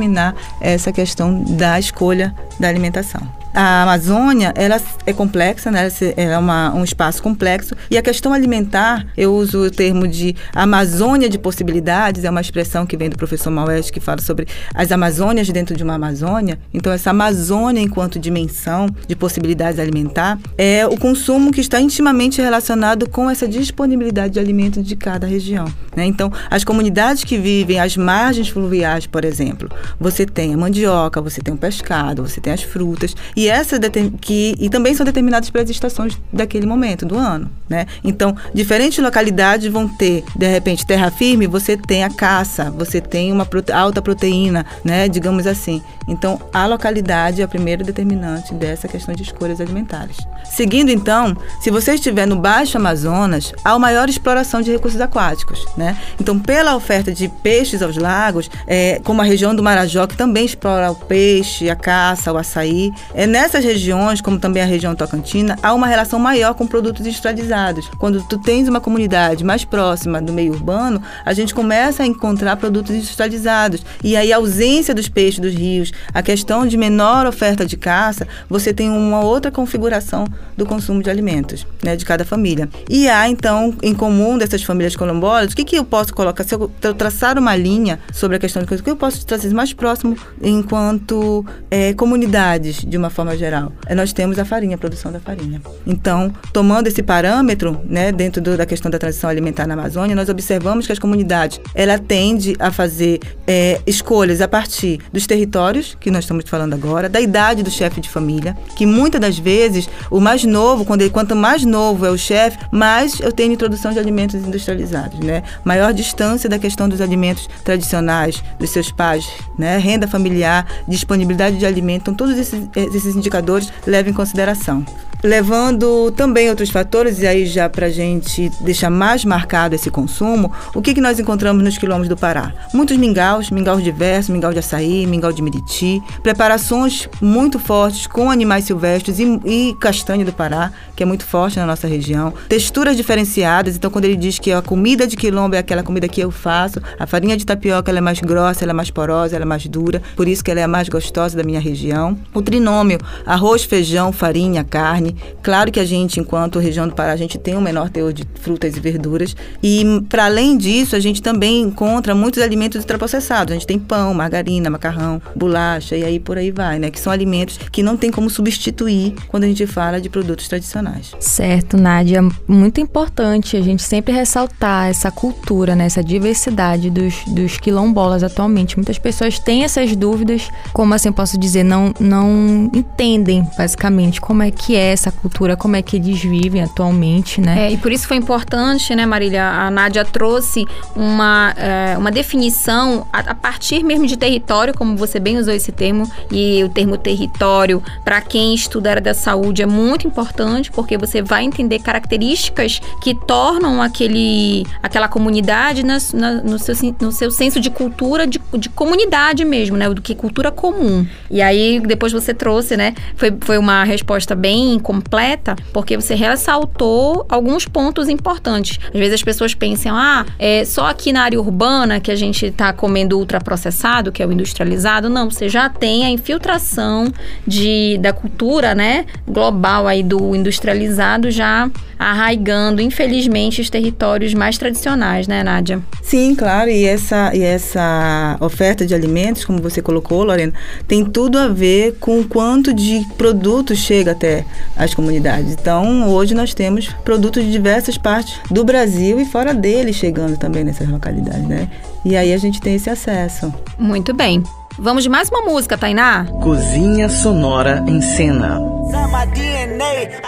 essa 0.59 0.91
questão 0.91 1.43
da 1.43 1.79
escolha 1.79 2.33
da 2.59 2.67
alimentação. 2.67 3.40
A 3.53 3.83
Amazônia, 3.83 4.53
ela 4.55 4.81
é 5.05 5.13
complexa, 5.13 5.69
né? 5.69 5.89
Ela 6.15 6.33
é 6.33 6.37
uma- 6.37 6.73
um 6.73 6.83
espaço 6.83 7.21
complexo. 7.21 7.75
E 7.89 7.97
a 7.97 8.01
questão 8.01 8.33
alimentar, 8.33 9.05
eu 9.17 9.33
uso 9.33 9.65
o 9.65 9.71
termo 9.71 10.07
de 10.07 10.35
Amazônia 10.53 11.27
de 11.29 11.37
possibilidades, 11.37 12.23
é 12.23 12.29
uma 12.29 12.41
expressão 12.41 12.85
que 12.85 12.95
vem 12.95 13.09
do 13.09 13.17
professor 13.17 13.49
Maués, 13.51 13.91
que 13.91 13.99
fala 13.99 14.21
sobre 14.21 14.47
as 14.73 14.91
Amazônias 14.91 15.49
dentro 15.49 15.75
de 15.75 15.83
uma 15.83 15.95
Amazônia. 15.95 16.57
Então, 16.73 16.93
essa 16.93 17.09
Amazônia, 17.09 17.81
enquanto 17.81 18.17
dimensão 18.19 18.87
de 19.07 19.15
possibilidades 19.15 19.79
alimentar, 19.79 20.39
é 20.57 20.87
o 20.87 20.97
consumo 20.97 21.51
que 21.51 21.59
está 21.59 21.79
intimamente 21.79 22.41
relacionado 22.41 23.09
com 23.09 23.29
essa 23.29 23.47
disponibilidade 23.47 24.35
de 24.35 24.39
alimento 24.39 24.81
de 24.81 24.95
cada 24.95 25.27
região. 25.27 25.65
né? 25.93 26.05
Então, 26.05 26.31
as 26.49 26.63
comunidades 26.63 27.25
que 27.25 27.37
vivem 27.37 27.77
às 27.77 27.97
margens 27.97 28.47
fluviais, 28.47 29.05
por 29.05 29.25
exemplo, 29.25 29.69
você 29.99 30.25
tem 30.25 30.53
a 30.53 30.57
mandioca, 30.57 31.19
você 31.21 31.41
tem 31.41 31.53
o 31.53 31.57
pescado, 31.57 32.25
você 32.25 32.39
tem 32.39 32.53
as 32.53 32.63
frutas, 32.63 33.13
e 33.35 33.40
essas 33.47 33.79
determ- 33.79 34.15
que 34.19 34.55
e 34.59 34.69
também 34.69 34.93
são 34.93 35.05
determinadas 35.05 35.49
pelas 35.49 35.69
estações 35.69 36.17
daquele 36.31 36.65
momento 36.65 37.05
do 37.05 37.17
ano, 37.17 37.49
né? 37.69 37.85
Então, 38.03 38.35
diferentes 38.53 39.03
localidades 39.03 39.71
vão 39.71 39.87
ter, 39.87 40.23
de 40.35 40.47
repente, 40.47 40.85
terra 40.85 41.11
firme, 41.11 41.47
você 41.47 41.77
tem 41.77 42.03
a 42.03 42.09
caça, 42.09 42.71
você 42.71 42.99
tem 42.99 43.31
uma 43.31 43.45
prote- 43.45 43.71
alta 43.71 44.01
proteína, 44.01 44.65
né, 44.83 45.07
digamos 45.07 45.45
assim. 45.47 45.81
Então, 46.07 46.41
a 46.51 46.65
localidade 46.65 47.41
é 47.41 47.43
a 47.43 47.47
primeira 47.47 47.83
determinante 47.83 48.53
dessa 48.53 48.87
questão 48.87 49.13
de 49.13 49.23
escolhas 49.23 49.61
alimentares. 49.61 50.17
Seguindo 50.43 50.89
então, 50.89 51.37
se 51.61 51.69
você 51.69 51.93
estiver 51.93 52.25
no 52.25 52.35
Baixo 52.35 52.77
Amazonas, 52.77 53.53
há 53.63 53.73
uma 53.75 53.91
maior 53.91 54.07
exploração 54.09 54.61
de 54.61 54.71
recursos 54.71 55.01
aquáticos, 55.01 55.65
né? 55.75 55.97
Então, 56.19 56.39
pela 56.39 56.75
oferta 56.75 57.11
de 57.11 57.27
peixes 57.27 57.81
aos 57.81 57.97
lagos, 57.97 58.49
é, 58.67 59.01
como 59.03 59.19
a 59.21 59.23
região 59.23 59.53
do 59.55 59.61
Marajó, 59.61 60.07
que 60.07 60.15
também 60.15 60.45
explora 60.45 60.91
o 60.91 60.95
peixe, 60.95 61.69
a 61.69 61.75
caça, 61.75 62.31
o 62.31 62.37
açaí, 62.37 62.91
é 63.13 63.27
nessas 63.31 63.63
regiões, 63.63 64.19
como 64.19 64.37
também 64.37 64.61
a 64.61 64.65
região 64.65 64.93
tocantina, 64.93 65.57
há 65.63 65.73
uma 65.73 65.87
relação 65.87 66.19
maior 66.19 66.53
com 66.53 66.67
produtos 66.67 67.01
industrializados. 67.05 67.87
Quando 67.97 68.21
tu 68.27 68.37
tens 68.37 68.67
uma 68.67 68.81
comunidade 68.81 69.43
mais 69.43 69.63
próxima 69.63 70.21
do 70.21 70.33
meio 70.33 70.51
urbano, 70.51 71.01
a 71.25 71.33
gente 71.33 71.55
começa 71.55 72.03
a 72.03 72.05
encontrar 72.05 72.57
produtos 72.57 72.93
industrializados. 72.93 73.81
E 74.03 74.17
aí 74.17 74.33
a 74.33 74.35
ausência 74.35 74.93
dos 74.93 75.07
peixes 75.07 75.39
dos 75.39 75.53
rios, 75.53 75.91
a 76.13 76.21
questão 76.21 76.67
de 76.67 76.75
menor 76.75 77.25
oferta 77.25 77.65
de 77.65 77.77
caça, 77.77 78.27
você 78.49 78.73
tem 78.73 78.89
uma 78.89 79.21
outra 79.21 79.49
configuração 79.49 80.25
do 80.57 80.65
consumo 80.65 81.01
de 81.01 81.09
alimentos, 81.09 81.65
né, 81.81 81.95
de 81.95 82.03
cada 82.03 82.25
família. 82.25 82.69
E 82.89 83.07
há 83.07 83.29
então 83.29 83.73
em 83.81 83.93
comum 83.93 84.37
dessas 84.37 84.61
famílias 84.61 84.95
quilombolas, 84.95 85.53
o 85.53 85.55
que 85.55 85.63
que 85.63 85.77
eu 85.77 85.85
posso 85.85 86.13
colocar 86.13 86.43
se 86.43 86.53
eu 86.53 86.69
tra- 86.81 86.93
traçar 86.93 87.39
uma 87.39 87.55
linha 87.55 87.97
sobre 88.11 88.35
a 88.35 88.39
questão 88.39 88.61
de 88.61 88.67
coisas, 88.67 88.81
o 88.81 88.83
que 88.83 88.91
eu 88.91 88.97
posso 88.97 89.25
trazer 89.25 89.53
mais 89.53 89.71
próximo 89.71 90.17
enquanto 90.41 91.45
eh, 91.69 91.93
comunidades 91.93 92.83
de 92.85 92.97
uma 92.97 93.09
forma 93.09 93.20
geral? 93.37 93.71
É, 93.85 93.95
nós 93.95 94.11
temos 94.13 94.37
a 94.39 94.45
farinha, 94.45 94.75
a 94.75 94.77
produção 94.77 95.11
da 95.11 95.19
farinha. 95.19 95.61
Então, 95.85 96.33
tomando 96.51 96.87
esse 96.87 97.01
parâmetro, 97.03 97.79
né, 97.85 98.11
dentro 98.11 98.41
do- 98.41 98.57
da 98.57 98.65
questão 98.65 98.89
da 98.91 98.97
transição 98.99 99.29
alimentar 99.29 99.67
na 99.67 99.73
Amazônia, 99.73 100.15
nós 100.15 100.29
observamos 100.29 100.85
que 100.85 100.91
as 100.91 100.99
comunidades, 100.99 101.59
ela 101.75 101.97
tende 101.97 102.55
a 102.59 102.71
fazer 102.71 103.19
eh, 103.47 103.79
escolhas 103.85 104.41
a 104.41 104.47
partir 104.47 104.99
dos 105.11 105.25
territórios, 105.27 105.95
que 105.99 106.09
nós 106.11 106.23
estamos 106.23 106.43
falando 106.47 106.73
agora, 106.73 107.09
da 107.09 107.19
idade 107.19 107.63
do 107.63 107.69
chefe 107.71 107.99
de 108.01 108.09
família, 108.09 108.55
que 108.75 108.85
muitas 108.85 109.19
das 109.19 109.37
vezes 109.37 109.89
o 110.09 110.19
mais 110.19 110.43
novo, 110.43 110.85
quando 110.85 111.01
ele, 111.01 111.09
quanto 111.09 111.35
mais 111.35 111.63
novo 111.65 112.05
é 112.05 112.09
o 112.09 112.17
chefe, 112.17 112.57
mais 112.71 113.19
eu 113.19 113.31
tenho 113.31 113.53
introdução 113.53 113.91
de 113.91 113.99
alimentos 113.99 114.35
industrializados, 114.35 115.19
né? 115.19 115.43
Maior 115.65 115.93
distância 115.93 116.49
da 116.49 116.57
questão 116.59 116.87
dos 116.87 117.01
alimentos 117.01 117.47
tradicionais 117.63 118.43
dos 118.59 118.69
seus 118.69 118.91
pais, 118.91 119.27
né? 119.57 119.77
Renda 119.77 120.07
familiar, 120.07 120.65
disponibilidade 120.87 121.57
de 121.57 121.65
alimento, 121.65 122.01
então 122.03 122.13
todos 122.13 122.37
esses, 122.37 122.61
esses 122.75 123.10
indicadores 123.15 123.71
levam 123.85 124.11
em 124.11 124.15
consideração. 124.15 124.85
Levando 125.23 126.11
também 126.11 126.49
outros 126.49 126.69
fatores, 126.69 127.19
e 127.19 127.27
aí 127.27 127.45
já 127.45 127.69
para 127.69 127.87
a 127.87 127.89
gente 127.89 128.49
deixar 128.61 128.89
mais 128.89 129.23
marcado 129.23 129.75
esse 129.75 129.91
consumo, 129.91 130.51
o 130.73 130.81
que, 130.81 130.93
que 130.93 131.01
nós 131.01 131.19
encontramos 131.19 131.63
nos 131.63 131.77
quilômetros 131.77 132.09
do 132.09 132.17
Pará? 132.17 132.53
Muitos 132.73 132.97
mingaus, 132.97 133.51
mingaus 133.51 133.83
diversos, 133.83 134.29
mingau 134.29 134.51
de 134.51 134.59
açaí, 134.59 135.05
mingau 135.05 135.31
de 135.31 135.41
miriti, 135.41 136.01
preparações 136.23 137.07
muito 137.21 137.59
fortes 137.59 138.07
com 138.07 138.31
animais 138.31 138.65
silvestres 138.65 139.19
e, 139.19 139.39
e 139.45 139.75
castanha 139.79 140.25
do 140.25 140.33
Pará, 140.33 140.71
que 140.95 141.03
é 141.03 141.05
muito 141.05 141.23
forte 141.23 141.59
na 141.59 141.65
nossa 141.65 141.87
região. 141.87 142.33
Texturas 142.49 142.97
diferenciadas, 142.97 143.75
então 143.75 143.91
quando 143.91 144.05
ele 144.05 144.15
diz 144.15 144.39
que 144.39 144.51
a 144.51 144.61
comida 144.61 145.05
de 145.05 145.15
quilombo 145.15 145.55
é 145.55 145.59
aquela 145.59 145.83
comida 145.83 146.07
que 146.07 146.21
eu 146.21 146.31
faço, 146.31 146.81
a 146.97 147.05
farinha 147.05 147.37
de 147.37 147.45
tapioca 147.45 147.91
ela 147.91 147.99
é 147.99 148.01
mais 148.01 148.19
grossa, 148.19 148.65
ela 148.65 148.71
é 148.71 148.73
mais 148.73 148.89
porosa, 148.89 149.35
ela 149.35 149.45
é 149.45 149.47
mais 149.47 149.67
dura, 149.67 150.01
por 150.15 150.27
isso 150.27 150.43
que 150.43 150.49
ela 150.49 150.59
é 150.59 150.63
a 150.63 150.67
mais 150.67 150.89
gostosa 150.89 151.37
da 151.37 151.43
minha 151.43 151.59
região. 151.59 152.17
O 152.33 152.41
trinômio, 152.41 152.97
arroz, 153.25 153.63
feijão, 153.63 154.11
farinha, 154.11 154.63
carne. 154.63 155.10
Claro 155.41 155.71
que 155.71 155.79
a 155.79 155.85
gente, 155.85 156.19
enquanto 156.19 156.59
região 156.59 156.87
do 156.87 156.93
Pará, 156.93 157.13
a 157.13 157.17
gente 157.17 157.37
tem 157.37 157.55
um 157.55 157.61
menor 157.61 157.89
teor 157.89 158.13
de 158.13 158.23
frutas 158.41 158.75
e 158.75 158.79
verduras. 158.79 159.35
E, 159.61 159.83
para 160.09 160.25
além 160.25 160.57
disso, 160.57 160.95
a 160.95 160.99
gente 160.99 161.21
também 161.21 161.61
encontra 161.61 162.13
muitos 162.15 162.41
alimentos 162.41 162.79
ultraprocessados. 162.81 163.51
A 163.51 163.55
gente 163.55 163.67
tem 163.67 163.79
pão, 163.79 164.13
margarina, 164.13 164.69
macarrão, 164.69 165.21
bolacha 165.35 165.95
e 165.95 166.03
aí 166.03 166.19
por 166.19 166.37
aí 166.37 166.51
vai, 166.51 166.79
né? 166.79 166.89
Que 166.89 166.99
são 166.99 167.11
alimentos 167.11 167.59
que 167.71 167.83
não 167.83 167.97
tem 167.97 168.11
como 168.11 168.29
substituir 168.29 169.15
quando 169.27 169.43
a 169.43 169.47
gente 169.47 169.65
fala 169.65 169.99
de 169.99 170.09
produtos 170.09 170.47
tradicionais. 170.47 171.13
Certo, 171.19 171.77
Nádia. 171.77 172.21
Muito 172.47 172.79
importante 172.79 173.57
a 173.57 173.61
gente 173.61 173.83
sempre 173.83 174.13
ressaltar 174.13 174.89
essa 174.89 175.11
cultura, 175.11 175.75
né, 175.75 175.85
essa 175.85 176.03
diversidade 176.03 176.89
dos, 176.89 177.15
dos 177.27 177.57
quilombolas 177.57 178.23
atualmente. 178.23 178.77
Muitas 178.77 178.97
pessoas 178.97 179.39
têm 179.39 179.63
essas 179.63 179.95
dúvidas, 179.95 180.49
como 180.73 180.93
assim 180.93 181.11
posso 181.11 181.37
dizer, 181.37 181.63
não, 181.63 181.93
não 181.99 182.69
entendem 182.73 183.47
basicamente 183.57 184.19
como 184.21 184.43
é 184.43 184.51
que 184.51 184.75
é 184.75 184.91
essa 185.01 185.11
cultura, 185.11 185.57
como 185.57 185.75
é 185.75 185.81
que 185.81 185.95
eles 185.97 186.21
vivem 186.21 186.61
atualmente, 186.61 187.41
né? 187.41 187.67
É, 187.67 187.71
e 187.71 187.77
por 187.77 187.91
isso 187.91 188.07
foi 188.07 188.17
importante, 188.17 188.95
né, 188.95 189.05
Marília? 189.05 189.43
A 189.47 189.71
Nádia 189.71 190.05
trouxe 190.05 190.65
uma, 190.95 191.53
é, 191.57 191.97
uma 191.97 192.11
definição 192.11 193.07
a, 193.11 193.19
a 193.19 193.35
partir 193.35 193.83
mesmo 193.83 194.05
de 194.05 194.15
território, 194.17 194.73
como 194.73 194.95
você 194.95 195.19
bem 195.19 195.37
usou 195.37 195.53
esse 195.53 195.71
termo, 195.71 196.09
e 196.31 196.63
o 196.63 196.69
termo 196.69 196.97
território, 196.97 197.81
para 198.05 198.21
quem 198.21 198.53
estuda 198.53 198.89
a 198.89 198.91
área 198.91 199.01
da 199.01 199.13
saúde, 199.13 199.61
é 199.61 199.65
muito 199.65 200.05
importante, 200.07 200.71
porque 200.71 200.97
você 200.97 201.21
vai 201.21 201.43
entender 201.43 201.79
características 201.79 202.79
que 203.01 203.15
tornam 203.15 203.81
aquele, 203.81 204.65
aquela 204.83 205.07
comunidade 205.07 205.83
nas- 205.83 206.13
na- 206.13 206.41
no, 206.43 206.59
seu, 206.59 206.75
no 207.01 207.11
seu 207.11 207.31
senso 207.31 207.59
de 207.59 207.69
cultura, 207.69 208.27
de, 208.27 208.39
de 208.57 208.69
comunidade 208.69 209.43
mesmo, 209.45 209.77
né? 209.77 209.89
Do 209.89 210.01
que 210.01 210.13
cultura 210.13 210.51
comum. 210.51 211.05
E 211.29 211.41
aí, 211.41 211.79
depois 211.79 212.11
você 212.11 212.33
trouxe, 212.33 212.77
né? 212.77 212.93
Foi, 213.15 213.33
foi 213.41 213.57
uma 213.57 213.83
resposta 213.83 214.35
bem 214.35 214.79
completa, 214.91 215.55
porque 215.71 215.95
você 215.95 216.13
ressaltou 216.13 217.25
alguns 217.29 217.65
pontos 217.65 218.09
importantes. 218.09 218.77
Às 218.93 218.99
vezes 218.99 219.13
as 219.13 219.23
pessoas 219.23 219.53
pensam, 219.55 219.95
ah, 219.95 220.25
é 220.37 220.65
só 220.65 220.87
aqui 220.87 221.13
na 221.13 221.23
área 221.23 221.39
urbana 221.39 222.01
que 222.01 222.11
a 222.11 222.15
gente 222.15 222.47
está 222.47 222.73
comendo 222.73 223.17
ultraprocessado, 223.17 224.11
que 224.11 224.21
é 224.21 224.27
o 224.27 224.33
industrializado. 224.33 225.09
Não, 225.09 225.31
você 225.31 225.47
já 225.47 225.69
tem 225.69 226.05
a 226.05 226.09
infiltração 226.09 227.07
de, 227.47 227.97
da 227.99 228.11
cultura, 228.11 228.75
né, 228.75 229.05
global 229.25 229.87
aí 229.87 230.03
do 230.03 230.35
industrializado 230.35 231.31
já 231.31 231.69
arraigando, 232.01 232.81
infelizmente, 232.81 233.61
os 233.61 233.69
territórios 233.69 234.33
mais 234.33 234.57
tradicionais, 234.57 235.27
né, 235.27 235.43
Nádia? 235.43 235.79
Sim, 236.01 236.33
claro, 236.33 236.69
e 236.71 236.83
essa, 236.83 237.31
e 237.35 237.43
essa 237.43 238.37
oferta 238.39 238.85
de 238.87 238.95
alimentos, 238.95 239.45
como 239.45 239.61
você 239.61 239.83
colocou, 239.83 240.23
Lorena, 240.23 240.51
tem 240.87 241.05
tudo 241.05 241.37
a 241.37 241.47
ver 241.47 241.97
com 241.99 242.19
o 242.19 242.27
quanto 242.27 242.73
de 242.73 243.05
produtos 243.17 243.77
chega 243.77 244.13
até 244.13 244.43
as 244.75 244.95
comunidades. 244.95 245.53
Então, 245.53 246.09
hoje 246.09 246.33
nós 246.33 246.55
temos 246.55 246.87
produtos 247.05 247.43
de 247.43 247.51
diversas 247.51 247.99
partes 247.99 248.39
do 248.49 248.63
Brasil 248.63 249.19
e 249.19 249.25
fora 249.25 249.53
dele 249.53 249.93
chegando 249.93 250.37
também 250.37 250.63
nessas 250.63 250.89
localidades, 250.89 251.47
né? 251.47 251.69
E 252.03 252.15
aí 252.15 252.33
a 252.33 252.37
gente 252.37 252.59
tem 252.59 252.75
esse 252.75 252.89
acesso. 252.89 253.53
Muito 253.77 254.11
bem. 254.11 254.41
Vamos 254.79 255.03
de 255.03 255.09
mais 255.09 255.29
uma 255.29 255.41
música, 255.41 255.77
Tainá? 255.77 256.25
Cozinha 256.41 257.09
Sonora 257.09 257.83
em 257.87 258.01
Cena. 258.01 258.59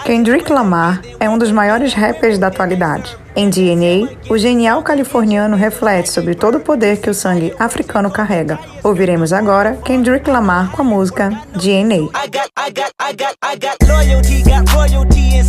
Kendrick 0.04 0.50
Lamar 0.52 1.00
é 1.18 1.28
um 1.28 1.38
dos 1.38 1.50
maiores 1.50 1.94
rappers 1.94 2.38
da 2.38 2.48
atualidade. 2.48 3.16
Em 3.34 3.50
DNA, 3.50 4.08
o 4.30 4.38
genial 4.38 4.82
californiano 4.82 5.56
reflete 5.56 6.10
sobre 6.10 6.34
todo 6.34 6.58
o 6.58 6.60
poder 6.60 7.00
que 7.00 7.10
o 7.10 7.14
sangue 7.14 7.54
africano 7.58 8.10
carrega. 8.10 8.58
Ouviremos 8.82 9.32
agora 9.32 9.76
Kendrick 9.84 10.30
Lamar 10.30 10.70
com 10.70 10.82
a 10.82 10.84
música 10.84 11.30
DNA. 11.56 11.96
I 11.96 12.08
got, 12.28 12.50
I 12.56 12.70
got, 12.70 12.92
I 13.00 13.12
got, 13.16 13.34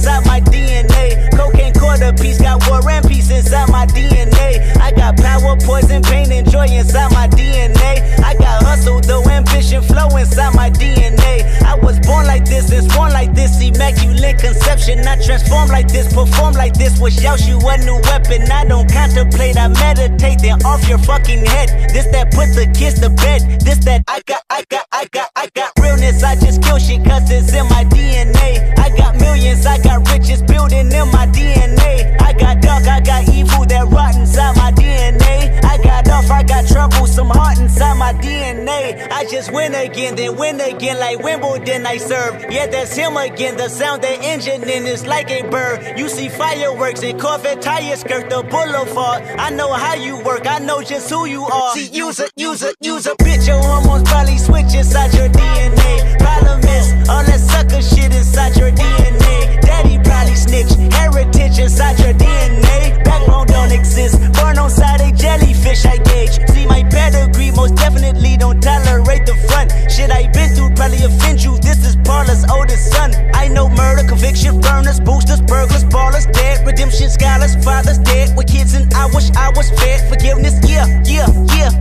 Inside 0.05 0.27
my 0.27 0.39
DNA. 0.39 1.31
Cocaine 1.35 1.74
quarter 1.74 2.13
piece, 2.13 2.39
got 2.39 2.62
war 2.69 2.88
and 2.88 3.03
peace 3.07 3.31
inside 3.31 3.69
my 3.69 3.88
DNA. 3.88 4.62
I 4.77 4.91
got 4.91 5.17
power, 5.17 5.57
poison, 5.57 6.03
pain, 6.03 6.31
and 6.31 6.47
joy 6.47 6.67
inside 6.67 7.12
my 7.12 7.27
DNA. 7.27 8.05
I 8.24 8.35
got 8.35 8.62
hustle, 8.62 9.01
though 9.01 9.24
ambition, 9.24 9.81
flow 9.81 10.15
inside 10.15 10.53
my 10.53 10.69
DNA. 10.69 11.41
I 11.63 11.74
was 11.74 12.00
born 12.01 12.27
like 12.27 12.45
this, 12.45 12.71
and 12.71 12.88
born 12.93 13.13
like 13.13 13.33
this, 13.33 13.59
immaculate 13.59 14.38
conception. 14.38 15.00
I 15.07 15.19
transform 15.25 15.69
like 15.69 15.88
this, 15.88 16.13
perform 16.13 16.53
like 16.53 16.75
this, 16.75 17.00
was 17.00 17.17
out 17.25 17.41
you 17.47 17.57
a 17.57 17.77
new 17.79 18.00
weapon. 18.03 18.43
I 18.51 18.63
don't 18.65 18.88
contemplate, 18.88 19.57
I 19.57 19.69
meditate, 19.69 20.38
then 20.38 20.62
off 20.65 20.88
your 20.88 21.00
fucking 21.00 21.43
head. 21.43 21.89
This 21.89 22.05
that 22.12 22.29
put 22.29 22.53
the 22.53 22.71
kids 22.77 23.00
to 23.00 23.09
bed. 23.09 23.59
This 23.62 23.79
that 23.85 24.03
I 24.07 24.21
got, 24.27 24.43
I 24.51 24.63
got, 24.69 24.85
I 24.91 25.07
got, 25.12 25.29
I 25.35 25.50
got 25.55 25.71
realness. 25.81 26.21
I 26.21 26.35
just 26.35 26.62
kill 26.62 26.77
shit 26.77 27.03
cause 27.03 27.31
it's 27.31 27.53
in 27.53 27.65
my 27.69 27.85
DNA. 27.85 28.77
I 28.77 28.95
got 28.95 29.19
millions, 29.19 29.65
I 29.65 29.81
got 29.81 29.94
riches 30.01 30.41
building 30.41 30.91
in 30.91 31.07
my 31.11 31.27
DNA. 31.27 32.19
I 32.21 32.33
got 32.33 32.61
dark, 32.61 32.87
I 32.87 32.99
got 32.99 33.29
evil 33.29 33.65
that 33.65 33.87
rot 33.87 34.15
inside 34.15 34.55
my 34.57 34.71
DNA. 34.71 34.84
I 34.87 35.77
got 35.83 36.09
off, 36.09 36.31
I 36.31 36.43
got 36.43 36.67
trouble, 36.67 37.05
some 37.05 37.27
heart 37.27 37.59
inside 37.59 37.97
my 37.97 38.13
DNA. 38.13 39.11
I 39.11 39.25
just 39.25 39.51
win 39.51 39.75
again, 39.75 40.15
then 40.15 40.37
win 40.37 40.61
again 40.61 40.99
like 40.99 41.19
Wimbledon 41.19 41.85
I 41.85 41.97
serve. 41.97 42.45
Yeah, 42.49 42.67
that's 42.67 42.95
him 42.95 43.17
again. 43.17 43.57
The 43.57 43.67
sound 43.67 44.01
that 44.03 44.23
engine 44.23 44.63
in 44.63 44.85
is 44.85 45.05
like 45.05 45.29
a 45.29 45.41
bird. 45.49 45.97
You 45.97 46.07
see 46.07 46.29
fireworks 46.29 47.03
and 47.03 47.19
Corvette 47.19 47.61
tires 47.61 47.99
skirt 47.99 48.29
the 48.29 48.43
boulevard. 48.43 49.23
I 49.37 49.49
know 49.49 49.73
how 49.73 49.95
you 49.95 50.23
work, 50.23 50.47
I 50.47 50.59
know 50.59 50.81
just 50.81 51.09
who 51.09 51.25
you 51.25 51.43
are. 51.43 51.73
See, 51.73 51.89
use 51.89 52.19
a, 52.19 52.29
use 52.35 52.63
a, 52.63 52.73
use 52.79 53.05
a 53.05 53.15
bitch. 53.15 53.47
Your 53.47 53.61
hormones 53.61 54.07
probably 54.07 54.37
switch 54.37 54.73
inside 54.73 55.13
your 55.13 55.29
DNA. 55.29 56.17
Problem 56.19 56.59
is, 56.59 57.09
all 57.09 57.23
that 57.23 57.39
sucker 57.39 57.81
shit 57.81 58.15
inside 58.15 58.55
your 58.55 58.71
DNA. 58.71 59.61
Daddy 59.61 59.97
probably 60.03 60.35
snitch, 60.35 60.71
heritage 60.93 61.59
inside 61.59 61.99
your 61.99 62.13
DNA. 62.13 63.03
Backbone 63.03 63.47
don't 63.47 63.71
exist, 63.71 64.19
born 64.33 64.57
on 64.57 64.69
side 64.75 65.01
a 65.01 65.12
jellyfish 65.12 65.86
I 65.86 65.98
gauge. 65.98 66.36
See 66.51 66.65
my 66.67 66.84
pedigree, 66.84 67.51
most 67.51 67.75
definitely 67.75 68.38
don't 68.38 68.62
tolerate 68.62 69.25
the 69.25 69.36
front. 69.48 69.72
Shit 69.91 70.12
I 70.12 70.27
been 70.36 70.50
through 70.55 70.75
probably 70.75 71.03
offend 71.03 71.41
you. 71.44 71.58
This 71.60 71.79
is 71.88 71.96
Paula's 72.03 72.44
oldest 72.51 72.91
son. 72.91 73.12
I 73.34 73.48
know 73.48 73.70
murder, 73.70 74.08
conviction, 74.08 74.60
burners, 74.60 75.00
boosters, 75.00 75.41
burglars, 75.41 75.86
ballers, 75.86 76.27
dead, 76.32 76.65
redemption, 76.67 77.10
scholars, 77.10 77.55
fathers 77.63 78.00
dead 78.00 78.36
with 78.36 78.48
kids, 78.48 78.74
and 78.74 78.94
I 78.94 79.05
wish 79.15 79.32
I 79.36 79.50
was 79.55 79.70
fed. 79.79 80.10
Forgiveness, 80.10 80.55
yeah, 80.67 80.86
yeah, 81.05 81.27
yeah, 81.55 81.72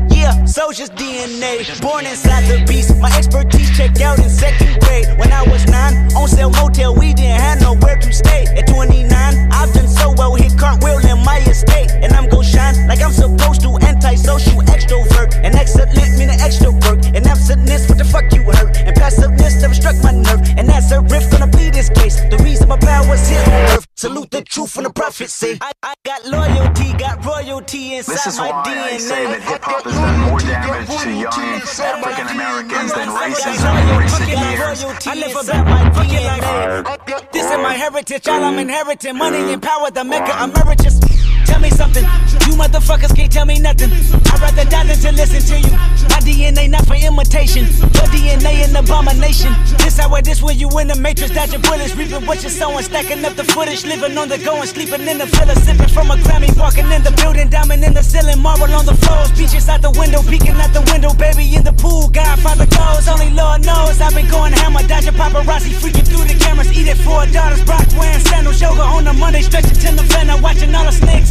Soldier's 0.46 0.90
DNA, 0.90 1.64
born 1.80 2.06
inside 2.06 2.44
the 2.46 2.64
beast. 2.66 2.96
My 3.00 3.10
expertise 3.16 3.70
checked 3.76 4.00
out 4.00 4.18
in 4.18 4.28
second 4.28 4.78
grade 4.80 5.06
when 5.18 5.32
I 5.32 5.42
was 5.42 5.66
nine. 5.66 5.94
On 6.14 6.28
sale 6.28 6.50
motel, 6.50 6.94
we 6.94 7.12
didn't 7.14 7.40
have 7.40 7.60
nowhere 7.60 7.96
to 7.96 8.12
stay. 8.12 8.46
At 8.56 8.68
29, 8.68 9.10
I've 9.50 9.72
done 9.72 9.88
so 9.88 10.12
well, 10.16 10.34
hit 10.34 10.56
cartwheel 10.58 10.98
in 11.06 11.24
my 11.24 11.38
estate, 11.46 11.90
and 11.90 12.12
I'm 12.12 12.28
gon' 12.28 12.44
shine 12.44 12.86
like 12.86 13.00
I'm 13.02 13.12
supposed 13.12 13.62
to. 13.62 13.78
Antisocial 13.82 14.62
extrovert, 14.62 15.34
and 15.42 15.54
excellent 15.54 15.94
meaning 16.18 16.40
extra 16.40 16.70
work, 16.70 17.04
and 17.14 17.26
absentness. 17.26 17.88
What 17.88 17.98
the 17.98 18.04
fuck 18.04 18.32
you 18.32 18.42
hurt? 18.42 18.76
And 18.76 18.94
passiveness 18.94 19.60
never 19.62 19.74
struck 19.74 19.96
my 20.02 20.12
nerve, 20.12 20.42
and 20.56 20.68
that's 20.68 20.90
a 20.92 21.00
riff 21.00 21.30
gonna 21.30 21.48
plead 21.48 21.74
this 21.74 21.88
case. 21.88 22.20
The 22.30 22.38
reason 22.44 22.68
my 22.68 22.76
power's 22.76 23.28
here. 23.28 23.73
Salute 23.96 24.28
the 24.32 24.42
truth 24.42 24.72
from 24.72 24.82
the 24.82 24.90
prophecy. 24.90 25.56
I, 25.60 25.70
I 25.84 25.94
got 26.02 26.26
loyalty, 26.26 26.92
got 26.94 27.24
royalty 27.24 27.94
inside 27.94 28.12
This 28.14 28.26
is 28.26 28.38
my 28.38 28.50
why 28.50 28.62
DNA. 28.66 28.82
I 28.82 28.98
say 28.98 29.24
that 29.24 29.42
hip 29.42 29.62
hop 29.62 29.84
has 29.84 29.94
done 29.94 30.20
more 30.30 30.40
damage 30.40 30.88
to 30.98 31.10
young 31.14 31.30
African 31.30 32.26
Americans 32.34 32.92
than 32.92 33.08
racism 33.14 33.74
in 33.78 34.02
recent 34.02 34.28
years. 34.28 35.06
I 35.06 35.14
live 35.14 35.36
about 35.38 35.66
my 35.66 35.90
DNA. 36.02 37.30
This 37.30 37.46
is 37.46 37.58
my 37.58 37.74
heritage, 37.74 38.26
all 38.26 38.42
I'm 38.42 38.58
inheriting. 38.58 39.16
Money 39.16 39.52
and 39.52 39.62
power, 39.62 39.88
the 39.92 40.02
maker 40.02 40.34
emeritus. 40.42 40.98
Tell 41.46 41.60
me 41.60 41.70
something, 41.70 42.04
you 42.46 42.54
motherfuckers 42.56 43.14
can't 43.14 43.30
tell 43.30 43.46
me 43.46 43.58
nothing. 43.58 43.90
I'd 43.92 44.40
rather 44.40 44.64
die 44.64 44.84
than 44.86 44.98
to 44.98 45.12
listen 45.12 45.42
to 45.50 45.56
you. 45.60 45.74
My 46.10 46.20
DNA 46.20 46.70
not 46.70 46.86
for 46.86 46.94
imitation, 46.94 47.64
your 47.94 48.08
DNA 48.12 48.64
an 48.64 48.76
abomination. 48.76 49.52
This 49.78 49.98
how 49.98 50.14
it 50.16 50.28
is 50.28 50.42
when 50.42 50.58
you 50.58 50.68
in 50.78 50.88
the 50.88 50.96
matrix, 50.96 51.34
dodging 51.34 51.60
bullets, 51.62 51.94
reaping 51.96 52.24
what 52.26 52.42
you're 52.42 52.50
sowing, 52.50 52.84
stacking 52.84 53.24
up 53.24 53.34
the 53.34 53.44
footage, 53.44 53.84
living 53.84 54.16
on 54.16 54.28
the 54.28 54.38
go 54.38 54.56
and 54.56 54.68
sleeping 54.68 55.06
in 55.06 55.18
the 55.18 55.26
villa, 55.26 55.54
sipping 55.56 55.88
from 55.88 56.10
a 56.10 56.16
Grammy, 56.16 56.48
walking 56.56 56.90
in 56.90 57.02
the 57.02 57.12
building, 57.20 57.48
diamond 57.48 57.84
in 57.84 57.94
the 57.94 58.02
ceiling, 58.02 58.40
marble 58.40 58.72
on 58.72 58.86
the 58.86 58.94
floors, 58.94 59.30
beaches 59.32 59.68
out 59.68 59.82
the 59.82 59.90
window, 59.98 60.22
peeking 60.22 60.56
out 60.56 60.72
the 60.72 60.82
window, 60.92 61.12
baby 61.14 61.54
in 61.54 61.64
the 61.64 61.72
pool, 61.72 62.08
Godfather 62.08 62.66
goes, 62.66 63.08
only 63.08 63.30
Lord 63.30 63.64
knows 63.64 64.00
I've 64.00 64.14
been 64.14 64.28
going 64.28 64.52
hammer, 64.52 64.82
dodging 64.86 65.14
paparazzi, 65.14 65.72
freaking 65.76 66.06
through 66.06 66.24
the 66.24 66.36
cameras, 66.38 66.70
eating 66.72 66.96
four 67.04 67.26
daughters, 67.26 67.62
Brock 67.64 67.86
wearing 67.98 68.20
sandals, 68.24 68.60
yoga 68.60 68.82
on 68.82 69.06
a 69.06 69.12
Monday, 69.12 69.42
stretching 69.42 69.78
to 69.78 69.92
November, 69.92 70.40
watching 70.42 70.74
all 70.74 70.84
the 70.84 70.92
snakes, 70.92 71.30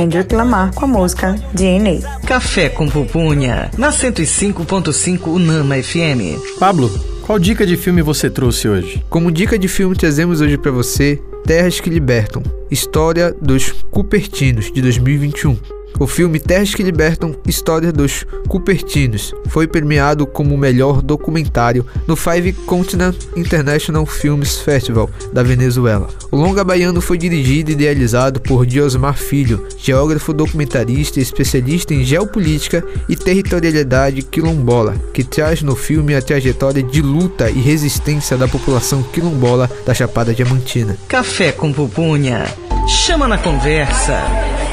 Kendrick 0.00 0.34
Lamar 0.34 0.74
com 0.74 0.86
a 0.86 0.88
música 0.88 1.36
DNA. 1.52 2.00
Café 2.26 2.70
com 2.70 2.88
Pupunha, 2.88 3.70
na 3.76 3.90
105.5 3.90 5.26
Unama 5.26 5.76
FM. 5.76 6.40
Pablo, 6.58 6.90
qual 7.20 7.38
dica 7.38 7.66
de 7.66 7.76
filme 7.76 8.00
você 8.00 8.30
trouxe 8.30 8.66
hoje? 8.66 9.04
Como 9.10 9.30
dica 9.30 9.58
de 9.58 9.68
filme, 9.68 9.94
trazemos 9.94 10.40
hoje 10.40 10.56
para 10.56 10.70
você 10.70 11.20
Terras 11.44 11.80
que 11.80 11.90
Libertam 11.90 12.42
História 12.70 13.36
dos 13.42 13.72
Cupertinos, 13.90 14.72
de 14.72 14.80
2021. 14.80 15.79
O 16.00 16.06
filme 16.06 16.40
Terras 16.40 16.74
que 16.74 16.82
Libertam 16.82 17.36
História 17.46 17.92
dos 17.92 18.24
Cupertinos 18.48 19.34
foi 19.48 19.68
premiado 19.68 20.26
como 20.26 20.56
melhor 20.56 21.02
documentário 21.02 21.84
no 22.06 22.16
Five 22.16 22.54
Continent 22.54 23.16
International 23.36 24.06
Films 24.06 24.56
Festival 24.56 25.10
da 25.30 25.42
Venezuela. 25.42 26.08
O 26.30 26.36
longa 26.38 26.64
baiano 26.64 27.02
foi 27.02 27.18
dirigido 27.18 27.70
e 27.70 27.74
idealizado 27.74 28.40
por 28.40 28.64
Diosmar 28.64 29.18
Filho, 29.18 29.68
geógrafo, 29.76 30.32
documentarista 30.32 31.18
e 31.18 31.22
especialista 31.22 31.92
em 31.92 32.02
geopolítica 32.02 32.82
e 33.06 33.14
territorialidade 33.14 34.22
quilombola, 34.22 34.96
que 35.12 35.22
traz 35.22 35.60
no 35.60 35.76
filme 35.76 36.14
a 36.14 36.22
trajetória 36.22 36.82
de 36.82 37.02
luta 37.02 37.50
e 37.50 37.60
resistência 37.60 38.38
da 38.38 38.48
população 38.48 39.02
quilombola 39.02 39.70
da 39.84 39.92
Chapada 39.92 40.32
Diamantina. 40.32 40.96
Café 41.06 41.52
com 41.52 41.70
Pupunha, 41.70 42.46
chama 42.88 43.28
na 43.28 43.36
conversa. 43.36 44.69